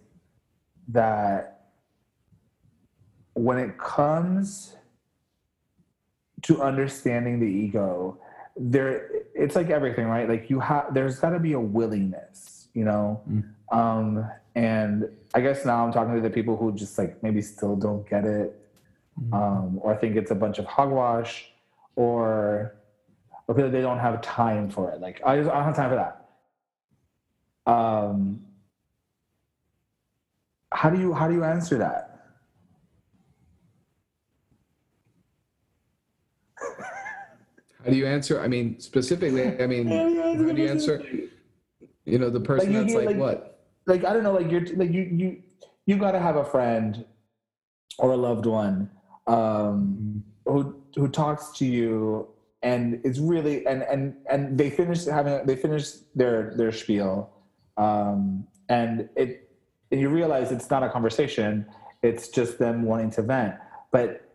that 0.88 1.60
when 3.34 3.58
it 3.58 3.78
comes 3.78 4.76
to 6.42 6.62
understanding 6.62 7.38
the 7.38 7.46
ego, 7.46 8.18
there 8.56 9.08
it's 9.34 9.54
like 9.54 9.70
everything, 9.70 10.06
right? 10.06 10.28
Like 10.28 10.50
you 10.50 10.60
have 10.60 10.92
there's 10.92 11.18
got 11.18 11.30
to 11.30 11.38
be 11.38 11.52
a 11.52 11.60
willingness, 11.60 12.68
you 12.74 12.84
know. 12.84 13.22
Mm. 13.30 13.44
Um, 13.70 14.30
and 14.54 15.08
I 15.34 15.40
guess 15.40 15.64
now 15.64 15.84
I'm 15.84 15.92
talking 15.92 16.14
to 16.14 16.20
the 16.20 16.30
people 16.30 16.56
who 16.56 16.72
just 16.72 16.98
like 16.98 17.22
maybe 17.22 17.40
still 17.40 17.76
don't 17.76 18.08
get 18.08 18.24
it, 18.24 18.58
um, 19.32 19.78
or 19.80 19.96
think 19.96 20.16
it's 20.16 20.30
a 20.30 20.34
bunch 20.34 20.58
of 20.58 20.64
hogwash, 20.66 21.50
or 21.96 22.74
or 23.46 23.54
they 23.54 23.80
don't 23.80 23.98
have 23.98 24.20
time 24.20 24.68
for 24.68 24.90
it. 24.90 25.00
Like 25.00 25.20
I 25.24 25.36
just 25.36 25.50
I 25.50 25.54
don't 25.54 25.64
have 25.64 25.76
time 25.76 25.90
for 25.90 25.96
that 25.96 26.21
um 27.66 28.40
how 30.72 30.90
do 30.90 30.98
you 31.00 31.12
how 31.12 31.28
do 31.28 31.34
you 31.34 31.44
answer 31.44 31.78
that? 31.78 32.08
How 37.84 37.90
do 37.90 37.96
you 37.96 38.06
answer 38.06 38.40
i 38.40 38.46
mean 38.46 38.78
specifically 38.78 39.60
i 39.60 39.66
mean 39.66 39.88
how 39.88 40.08
do 40.08 40.54
you 40.56 40.68
answer 40.68 41.02
you 42.04 42.18
know 42.18 42.30
the 42.30 42.38
person 42.40 42.72
you 42.72 42.80
that's 42.80 42.94
like, 42.94 43.06
like- 43.06 43.16
what? 43.16 43.60
like 43.86 44.04
i 44.04 44.12
don't 44.12 44.22
know 44.22 44.32
like 44.32 44.50
you're 44.50 44.64
like 44.76 44.92
you 44.92 45.02
you 45.02 45.42
you 45.86 45.96
got 45.96 46.12
to 46.12 46.20
have 46.20 46.36
a 46.36 46.44
friend 46.44 47.04
or 47.98 48.12
a 48.12 48.16
loved 48.16 48.46
one 48.46 48.88
um 49.26 50.22
who 50.46 50.80
who 50.94 51.08
talks 51.08 51.50
to 51.58 51.64
you 51.64 52.28
and 52.62 53.00
it's 53.04 53.18
really 53.18 53.66
and 53.66 53.82
and 53.82 54.14
and 54.30 54.56
they 54.56 54.70
finish 54.70 55.04
having 55.04 55.44
they 55.44 55.56
finish 55.56 55.90
their 56.14 56.54
their 56.56 56.70
spiel 56.70 57.30
um 57.76 58.46
and 58.68 59.08
it 59.16 59.50
and 59.90 60.00
you 60.00 60.08
realize 60.08 60.52
it's 60.52 60.70
not 60.70 60.82
a 60.82 60.88
conversation. 60.90 61.66
It's 62.02 62.28
just 62.28 62.58
them 62.58 62.82
wanting 62.82 63.10
to 63.12 63.22
vent. 63.22 63.54
But 63.90 64.28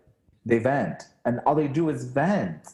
they 0.45 0.59
vent, 0.59 1.03
and 1.25 1.39
all 1.45 1.55
they 1.55 1.67
do 1.67 1.89
is 1.89 2.05
vent, 2.05 2.69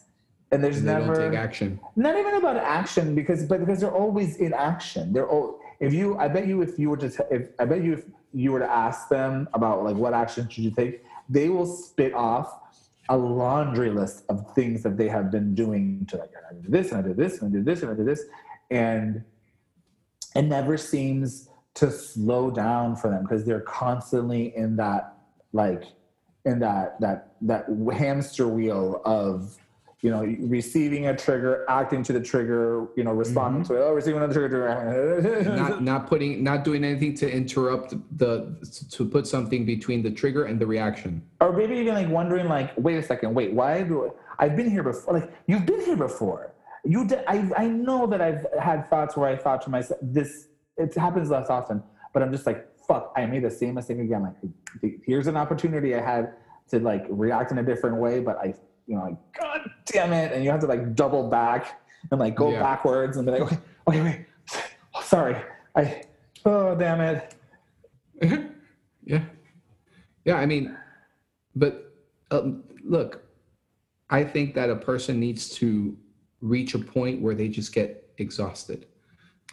and 0.52 0.64
there's 0.64 0.78
And 0.80 0.88
they 0.88 0.94
never 0.94 1.16
don't 1.16 1.32
take 1.32 1.40
action. 1.40 1.80
not 1.96 2.18
even 2.18 2.36
about 2.36 2.58
action 2.58 3.16
because 3.16 3.46
but 3.46 3.60
because 3.60 3.80
they're 3.80 3.92
always 3.96 4.38
in 4.38 4.54
action. 4.54 5.14
They're 5.14 5.28
all 5.30 5.60
if 5.80 5.94
you 5.94 6.18
i 6.18 6.28
bet 6.28 6.48
you 6.48 6.62
if 6.62 6.78
you 6.78 6.90
were 6.90 6.98
to 6.98 7.10
t- 7.10 7.24
if 7.32 7.50
i 7.60 7.66
bet 7.66 7.84
you 7.84 7.94
if 7.94 8.04
you 8.34 8.52
were 8.52 8.60
to 8.60 8.70
ask 8.70 9.10
them 9.10 9.50
about 9.54 9.84
like 9.84 9.96
what 9.96 10.14
action 10.14 10.48
should 10.48 10.64
you 10.64 10.72
take 10.72 11.04
they 11.30 11.50
will 11.50 11.66
spit 11.66 12.14
off 12.14 12.48
a 13.10 13.18
laundry 13.18 13.90
list 13.90 14.24
of 14.30 14.54
things 14.54 14.84
that 14.84 14.98
they 14.98 15.10
have 15.10 15.30
been 15.32 15.54
doing 15.56 16.06
to 16.10 16.16
like 16.18 16.30
i 16.50 16.54
did 16.54 16.72
this 16.72 16.92
and 16.92 17.00
i 17.04 17.08
did 17.08 17.18
this 17.18 17.42
and 17.42 17.50
i 17.52 17.54
did 17.58 17.66
this 17.66 17.82
and 17.82 17.92
i 17.92 17.96
did 17.96 18.06
this 18.06 18.22
and 18.72 19.24
it 20.36 20.44
never 20.44 20.78
seems 20.78 21.50
to 21.76 21.92
slow 21.92 22.52
down 22.52 22.96
for 22.96 23.10
them 23.10 23.24
because 23.24 23.46
they're 23.46 23.62
constantly 23.62 24.56
in 24.56 24.76
that 24.76 25.18
like 25.54 25.84
in 26.46 26.60
that 26.60 27.00
that 27.00 27.34
that 27.42 27.66
hamster 27.96 28.48
wheel 28.48 29.02
of 29.06 29.58
you 30.02 30.12
know 30.12 30.24
receiving 30.42 31.08
a 31.08 31.16
trigger 31.16 31.66
acting 31.70 32.04
to 32.04 32.14
the 32.14 32.20
trigger 32.20 32.88
you 32.96 33.04
know 33.04 33.14
responding 33.14 33.64
mm-hmm. 33.64 33.74
to 33.74 33.80
it 33.80 33.86
oh 33.86 33.94
receiving 33.94 34.22
a 34.22 34.32
trigger 34.32 35.44
not 35.56 35.82
not 35.92 36.08
putting 36.08 36.44
not 36.44 36.64
doing 36.64 36.84
anything 36.84 37.16
to 37.16 37.32
interrupt 37.32 37.96
the 38.18 38.56
to 38.92 39.06
put 39.06 39.26
something 39.26 39.66
between 39.66 40.04
the 40.04 40.12
trigger 40.12 40.46
and 40.46 40.60
the 40.60 40.68
reaction. 40.68 41.22
or 41.40 41.54
maybe 41.54 41.76
even 41.76 41.94
like 41.94 42.10
wondering 42.10 42.48
like 42.48 42.72
wait 42.78 42.98
a 42.98 43.04
second 43.04 43.34
wait 43.34 43.54
why 43.54 43.82
do 43.82 44.12
I, 44.38 44.46
i've 44.46 44.56
been 44.56 44.70
here 44.70 44.84
before 44.84 45.14
like 45.14 45.32
you've 45.48 45.66
been 45.66 45.80
here 45.82 45.96
before 45.96 46.53
you 46.86 47.06
did 47.08 47.24
I, 47.28 47.50
I 47.58 47.68
know 47.68 48.06
that 48.08 48.22
i've 48.22 48.46
had 48.62 48.90
thoughts 48.90 49.16
where 49.16 49.30
i 49.30 49.36
thought 49.36 49.62
to 49.64 49.70
myself 49.70 50.00
this 50.02 50.48
it 50.78 50.94
happens 50.96 51.30
less 51.30 51.50
often 51.50 51.82
but 52.14 52.22
i'm 52.22 52.32
just 52.32 52.46
like 52.46 52.68
fuck 52.88 53.14
i 53.16 53.26
made 53.26 53.44
the 53.44 53.52
same 53.52 53.76
mistake 53.76 54.00
again. 54.00 54.24
Like 54.82 55.00
here's 55.06 55.28
an 55.28 55.38
opportunity 55.38 55.96
i 55.96 56.02
had 56.02 56.34
to 56.70 56.80
like 56.80 57.06
react 57.10 57.52
in 57.52 57.58
a 57.60 57.64
different 57.64 57.98
way 57.98 58.20
but 58.20 58.38
i 58.38 58.54
you 58.88 58.96
know 58.96 59.04
like 59.04 59.18
god 59.40 59.62
damn 59.86 60.12
it. 60.12 60.32
And 60.34 60.44
you 60.44 60.52
have 60.52 60.60
to 60.62 60.68
like 60.68 60.94
double 60.96 61.30
back 61.30 61.82
and 62.12 62.20
like 62.20 62.36
go 62.36 62.52
Yeah. 62.52 62.60
backwards 62.62 63.16
and 63.18 63.26
be 63.26 63.32
like 63.32 63.42
okay 63.42 63.58
okay 63.88 64.02
wait 64.02 64.26
oh, 64.96 65.02
sorry. 65.02 65.38
I 65.76 66.04
oh 66.46 66.76
damn 66.76 67.02
it. 67.02 67.36
Yeah, 69.06 69.24
yeah. 70.24 70.36
I 70.36 70.46
mean, 70.46 70.78
but 71.58 71.94
um, 72.32 72.64
look, 72.86 73.22
I 74.10 74.24
think 74.24 74.56
that 74.56 74.70
a 74.70 74.78
person 74.78 75.20
needs 75.20 75.50
to 75.56 75.98
reach 76.44 76.74
a 76.76 76.80
point 76.80 77.22
where 77.22 77.34
they 77.34 77.48
just 77.48 77.74
get 77.74 78.12
exhausted. 78.18 78.86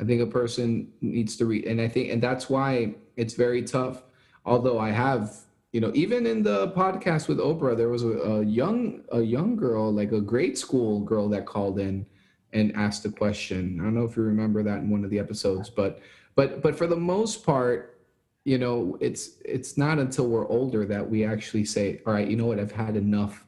I 0.01 0.05
think 0.05 0.21
a 0.21 0.27
person 0.27 0.93
needs 1.01 1.37
to 1.37 1.47
read, 1.47 1.65
and 1.65 1.81
I 1.81 1.89
think, 1.89 2.11
and 2.13 2.23
that's 2.23 2.51
why 2.51 2.95
it's 3.17 3.35
very 3.35 3.63
tough. 3.63 4.03
Although 4.45 4.79
I 4.79 4.91
have, 4.91 5.35
you 5.73 5.81
know, 5.81 5.93
even 5.95 6.27
in 6.27 6.43
the 6.43 6.69
podcast 6.73 7.29
with 7.29 7.39
Oprah, 7.39 7.77
there 7.77 7.89
was 7.89 8.03
a, 8.03 8.09
a 8.09 8.45
young, 8.45 9.03
a 9.13 9.21
young 9.21 9.57
girl, 9.57 9.93
like 9.93 10.13
a 10.13 10.21
grade 10.21 10.59
school 10.59 11.01
girl, 11.01 11.29
that 11.29 11.47
called 11.47 11.79
in 11.79 12.07
and 12.53 12.75
asked 12.75 13.05
a 13.05 13.11
question. 13.11 13.79
I 13.81 13.85
don't 13.85 13.95
know 13.95 14.05
if 14.05 14.17
you 14.17 14.23
remember 14.23 14.63
that 14.63 14.79
in 14.79 14.91
one 14.91 15.05
of 15.05 15.11
the 15.11 15.19
episodes, 15.19 15.71
but, 15.71 16.01
but, 16.35 16.63
but 16.63 16.77
for 16.77 16.87
the 16.87 16.97
most 16.97 17.45
part, 17.47 18.01
you 18.45 18.59
know, 18.59 18.97
it's 19.01 19.33
it's 19.45 19.77
not 19.77 19.99
until 19.99 20.27
we're 20.27 20.49
older 20.49 20.87
that 20.87 21.09
we 21.09 21.25
actually 21.25 21.65
say, 21.65 22.01
all 22.07 22.15
right, 22.15 22.27
you 22.27 22.37
know 22.37 22.47
what, 22.47 22.59
I've 22.59 22.73
had 22.73 22.97
enough 22.97 23.47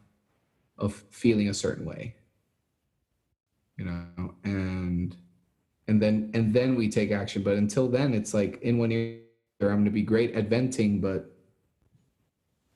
of 0.78 1.02
feeling 1.10 1.48
a 1.48 1.55
certain 1.55 1.85
way, 1.85 2.14
you 3.76 3.84
know, 3.84 4.34
and 4.44 5.16
and 5.88 6.00
then 6.00 6.30
and 6.34 6.54
then 6.54 6.74
we 6.74 6.88
take 6.88 7.10
action. 7.10 7.42
But 7.42 7.56
until 7.56 7.88
then 7.88 8.14
it's 8.14 8.34
like 8.34 8.60
in 8.62 8.78
one 8.78 8.90
year 8.90 9.18
i'm 9.60 9.68
going 9.68 9.84
to 9.84 9.90
be 9.90 10.02
great 10.02 10.34
at 10.34 10.48
venting 10.48 11.00
but 11.00 11.30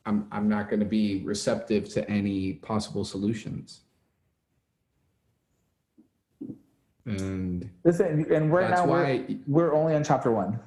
i'm 0.05 0.29
i'm 0.31 0.49
not 0.49 0.71
going 0.71 0.79
to 0.79 0.87
be 0.87 1.23
receptive 1.25 1.89
to 1.89 2.09
any 2.09 2.55
possible 2.55 3.05
solutions. 3.05 3.81
And 7.07 7.71
listen 7.85 8.27
and 8.33 8.53
right 8.53 8.69
that's 8.69 8.81
now 8.81 8.87
why 8.87 9.25
we're, 9.47 9.69
we're 9.69 9.75
only 9.75 9.95
on 9.95 10.03
chapter 10.03 10.33
one. 10.33 10.59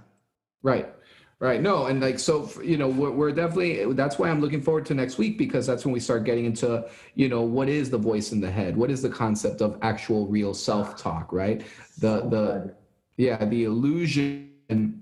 Right 0.61 0.93
right 1.39 1.61
no 1.61 1.85
and 1.85 2.01
like 2.01 2.19
so 2.19 2.49
you 2.61 2.77
know 2.77 2.87
we're, 2.87 3.11
we're 3.11 3.31
definitely 3.31 3.93
that's 3.93 4.19
why 4.19 4.29
i'm 4.29 4.41
looking 4.41 4.61
forward 4.61 4.85
to 4.85 4.93
next 4.93 5.17
week 5.17 5.37
because 5.37 5.65
that's 5.65 5.85
when 5.85 5.93
we 5.93 5.99
start 5.99 6.25
getting 6.25 6.45
into 6.45 6.85
you 7.15 7.29
know 7.29 7.41
what 7.41 7.69
is 7.69 7.89
the 7.89 7.97
voice 7.97 8.31
in 8.31 8.39
the 8.39 8.49
head? 8.49 8.75
What 8.75 8.91
is 8.91 9.01
the 9.01 9.09
concept 9.09 9.61
of 9.61 9.77
actual 9.81 10.27
real 10.27 10.53
self-talk 10.53 11.31
right? 11.31 11.63
The 11.99 12.21
the 12.29 12.75
yeah 13.17 13.43
the 13.45 13.65
illusion 13.65 14.49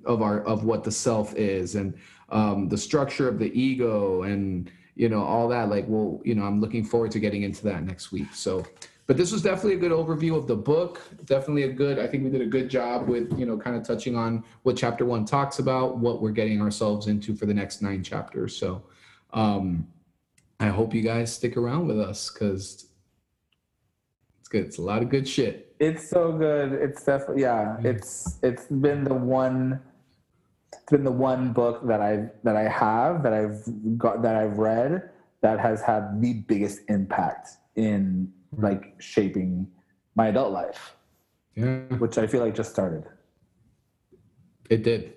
of 0.05 0.21
our 0.21 0.41
of 0.41 0.63
what 0.63 0.83
the 0.83 0.91
self 0.91 1.35
is 1.35 1.75
and 1.75 1.93
um 2.29 2.69
the 2.69 2.77
structure 2.77 3.27
of 3.27 3.37
the 3.37 3.51
ego 3.59 4.23
and 4.23 4.71
you 4.95 5.09
know 5.09 5.23
all 5.23 5.47
that 5.49 5.69
like 5.69 5.85
well 5.87 6.21
you 6.23 6.33
know 6.33 6.43
i'm 6.43 6.59
looking 6.61 6.83
forward 6.83 7.11
to 7.11 7.19
getting 7.19 7.43
into 7.43 7.63
that 7.63 7.83
next 7.83 8.11
week 8.11 8.27
so 8.33 8.65
but 9.07 9.17
this 9.17 9.31
was 9.31 9.41
definitely 9.41 9.73
a 9.73 9.77
good 9.77 9.91
overview 9.91 10.37
of 10.37 10.47
the 10.47 10.55
book 10.55 11.01
definitely 11.25 11.63
a 11.63 11.71
good 11.71 11.97
i 11.97 12.07
think 12.07 12.23
we 12.23 12.29
did 12.29 12.41
a 12.41 12.45
good 12.45 12.69
job 12.69 13.07
with 13.07 13.37
you 13.39 13.45
know 13.45 13.57
kind 13.57 13.75
of 13.75 13.83
touching 13.83 14.15
on 14.15 14.43
what 14.63 14.77
chapter 14.77 15.05
one 15.05 15.25
talks 15.25 15.59
about 15.59 15.97
what 15.97 16.21
we're 16.21 16.31
getting 16.31 16.61
ourselves 16.61 17.07
into 17.07 17.35
for 17.35 17.45
the 17.45 17.53
next 17.53 17.81
nine 17.81 18.03
chapters 18.03 18.55
so 18.55 18.83
um 19.33 19.87
i 20.59 20.67
hope 20.67 20.93
you 20.93 21.01
guys 21.01 21.33
stick 21.33 21.57
around 21.57 21.87
with 21.87 21.99
us 21.99 22.29
because 22.29 22.87
it's 24.39 24.49
good 24.49 24.65
it's 24.65 24.77
a 24.77 24.81
lot 24.81 25.01
of 25.01 25.09
good 25.09 25.27
shit 25.27 25.67
It's 25.79 26.09
so 26.09 26.31
good. 26.31 26.73
It's 26.73 27.03
definitely 27.05 27.43
yeah. 27.43 27.77
It's 27.83 28.39
it's 28.41 28.65
been 28.65 29.03
the 29.03 29.13
one. 29.13 29.79
It's 30.73 30.91
been 30.91 31.03
the 31.03 31.11
one 31.11 31.53
book 31.53 31.85
that 31.87 32.01
I 32.01 32.29
that 32.43 32.55
I 32.55 32.67
have 32.67 33.21
that 33.23 33.33
I've 33.33 33.61
got 33.97 34.21
that 34.23 34.35
I've 34.35 34.57
read 34.57 35.11
that 35.41 35.59
has 35.59 35.81
had 35.81 36.19
the 36.19 36.33
biggest 36.33 36.81
impact 36.89 37.57
in 37.75 38.33
like 38.55 38.95
shaping 38.99 39.67
my 40.15 40.27
adult 40.27 40.51
life, 40.51 40.95
yeah 41.55 41.81
which 41.97 42.17
I 42.17 42.27
feel 42.27 42.41
like 42.41 42.55
just 42.55 42.71
started. 42.71 43.03
It 44.69 44.83
did. 44.83 45.13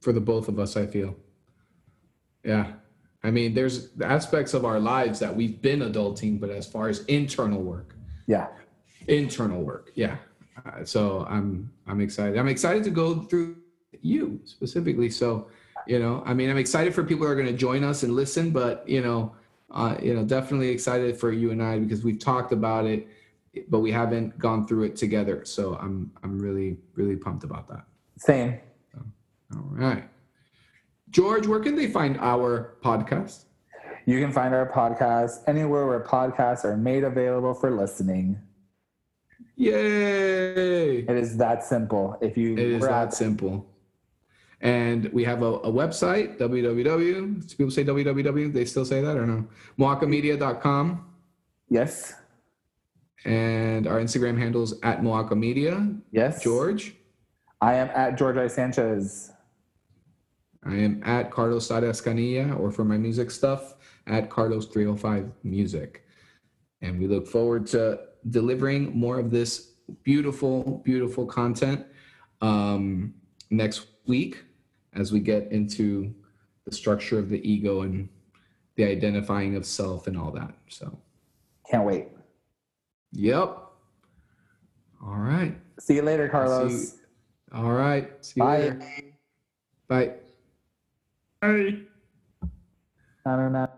For 0.00 0.12
the 0.12 0.20
both 0.20 0.48
of 0.48 0.58
us, 0.58 0.76
I 0.76 0.86
feel. 0.86 1.16
Yeah. 2.44 2.72
I 3.24 3.30
mean, 3.30 3.54
there's 3.54 3.90
aspects 4.02 4.54
of 4.54 4.64
our 4.64 4.78
lives 4.78 5.18
that 5.18 5.34
we've 5.34 5.60
been 5.60 5.80
adulting, 5.80 6.38
but 6.38 6.50
as 6.50 6.66
far 6.66 6.88
as 6.88 7.04
internal 7.06 7.62
work, 7.62 7.94
Yeah, 8.26 8.48
internal 9.08 9.62
work, 9.62 9.90
yeah. 9.94 10.16
Uh, 10.64 10.84
so 10.84 11.26
I'm 11.28 11.70
I'm 11.86 12.00
excited. 12.00 12.38
I'm 12.38 12.48
excited 12.48 12.84
to 12.84 12.90
go 12.90 13.22
through 13.22 13.56
you 14.00 14.40
specifically. 14.44 15.10
So, 15.10 15.48
you 15.86 15.98
know, 15.98 16.22
I 16.24 16.34
mean, 16.34 16.50
I'm 16.50 16.58
excited 16.58 16.94
for 16.94 17.02
people 17.02 17.26
who 17.26 17.32
are 17.32 17.34
going 17.34 17.46
to 17.46 17.52
join 17.68 17.82
us 17.84 18.02
and 18.02 18.14
listen, 18.14 18.50
but 18.50 18.88
you 18.88 19.00
know, 19.00 19.34
uh, 19.70 19.96
you 20.02 20.14
know, 20.14 20.24
definitely 20.24 20.68
excited 20.68 21.16
for 21.18 21.32
you 21.32 21.50
and 21.50 21.62
I 21.62 21.78
because 21.78 22.04
we've 22.04 22.18
talked 22.18 22.52
about 22.52 22.86
it, 22.86 23.08
but 23.68 23.80
we 23.80 23.90
haven't 23.90 24.38
gone 24.38 24.66
through 24.66 24.84
it 24.84 24.96
together. 24.96 25.44
So 25.44 25.74
I'm 25.76 26.10
I'm 26.22 26.38
really 26.38 26.78
really 26.94 27.16
pumped 27.16 27.44
about 27.44 27.68
that. 27.68 27.84
same. 28.18 28.58
All 29.54 29.62
right. 29.70 30.04
George, 31.10 31.46
where 31.46 31.60
can 31.60 31.76
they 31.76 31.86
find 31.86 32.18
our 32.18 32.74
podcast? 32.82 33.44
You 34.06 34.20
can 34.20 34.32
find 34.32 34.54
our 34.54 34.68
podcast 34.70 35.38
anywhere 35.46 35.86
where 35.86 36.00
podcasts 36.00 36.64
are 36.64 36.76
made 36.76 37.04
available 37.04 37.54
for 37.54 37.70
listening. 37.70 38.38
Yay! 39.56 40.98
It 40.98 41.10
is 41.16 41.36
that 41.38 41.64
simple. 41.64 42.18
If 42.20 42.36
you 42.36 42.52
It 42.54 42.58
is 42.58 42.82
that 42.82 43.08
at- 43.08 43.14
simple. 43.14 43.66
And 44.60 45.12
we 45.12 45.22
have 45.24 45.42
a, 45.42 45.46
a 45.46 45.70
website, 45.70 46.38
www. 46.38 47.56
People 47.58 47.70
say 47.70 47.84
www. 47.84 48.52
They 48.52 48.64
still 48.64 48.84
say 48.84 49.02
that 49.02 49.16
or 49.16 49.26
no? 49.26 49.46
MoakaMedia.com. 49.78 51.04
yes, 51.68 52.14
And 53.24 53.86
our 53.86 54.00
Instagram 54.00 54.38
handles 54.38 54.80
at 54.82 55.02
Moaka 55.02 55.36
Media. 55.36 55.94
yes, 56.10 56.42
George. 56.42 56.94
I 57.60 57.74
am 57.74 57.88
at 57.90 58.16
George 58.18 58.36
I. 58.36 58.46
Sanchez. 58.46 59.32
I 60.64 60.74
am 60.74 61.00
at 61.04 61.30
Carlos 61.30 61.68
Escanilla, 61.68 62.58
or 62.58 62.70
for 62.72 62.84
my 62.84 62.98
music 62.98 63.30
stuff, 63.30 63.74
at 64.06 64.28
Carlos305 64.30 65.30
Music. 65.44 66.02
And 66.82 66.98
we 66.98 67.06
look 67.06 67.26
forward 67.26 67.66
to 67.68 68.00
delivering 68.30 68.96
more 68.98 69.18
of 69.18 69.30
this 69.30 69.72
beautiful, 70.02 70.82
beautiful 70.84 71.24
content 71.26 71.86
um, 72.40 73.14
next 73.50 73.86
week 74.06 74.44
as 74.96 75.12
we 75.12 75.20
get 75.20 75.50
into 75.52 76.14
the 76.64 76.72
structure 76.72 77.18
of 77.18 77.28
the 77.28 77.48
ego 77.48 77.82
and 77.82 78.08
the 78.76 78.84
identifying 78.84 79.54
of 79.56 79.64
self 79.64 80.06
and 80.06 80.18
all 80.18 80.30
that. 80.32 80.54
So, 80.68 80.98
Can't 81.70 81.84
wait. 81.84 82.08
yep. 83.12 83.58
All 85.04 85.16
right. 85.16 85.56
See 85.78 85.94
you 85.94 86.02
later, 86.02 86.28
Carlos. 86.28 86.90
See 86.92 86.96
All 87.52 87.72
right. 87.72 88.24
See 88.24 88.40
you 88.40 88.46
Bye. 88.46 88.58
later. 88.58 88.80
Bye. 89.88 90.14
Bye. 91.40 91.78
I 93.26 93.36
don't 93.36 93.52
know. 93.52 93.68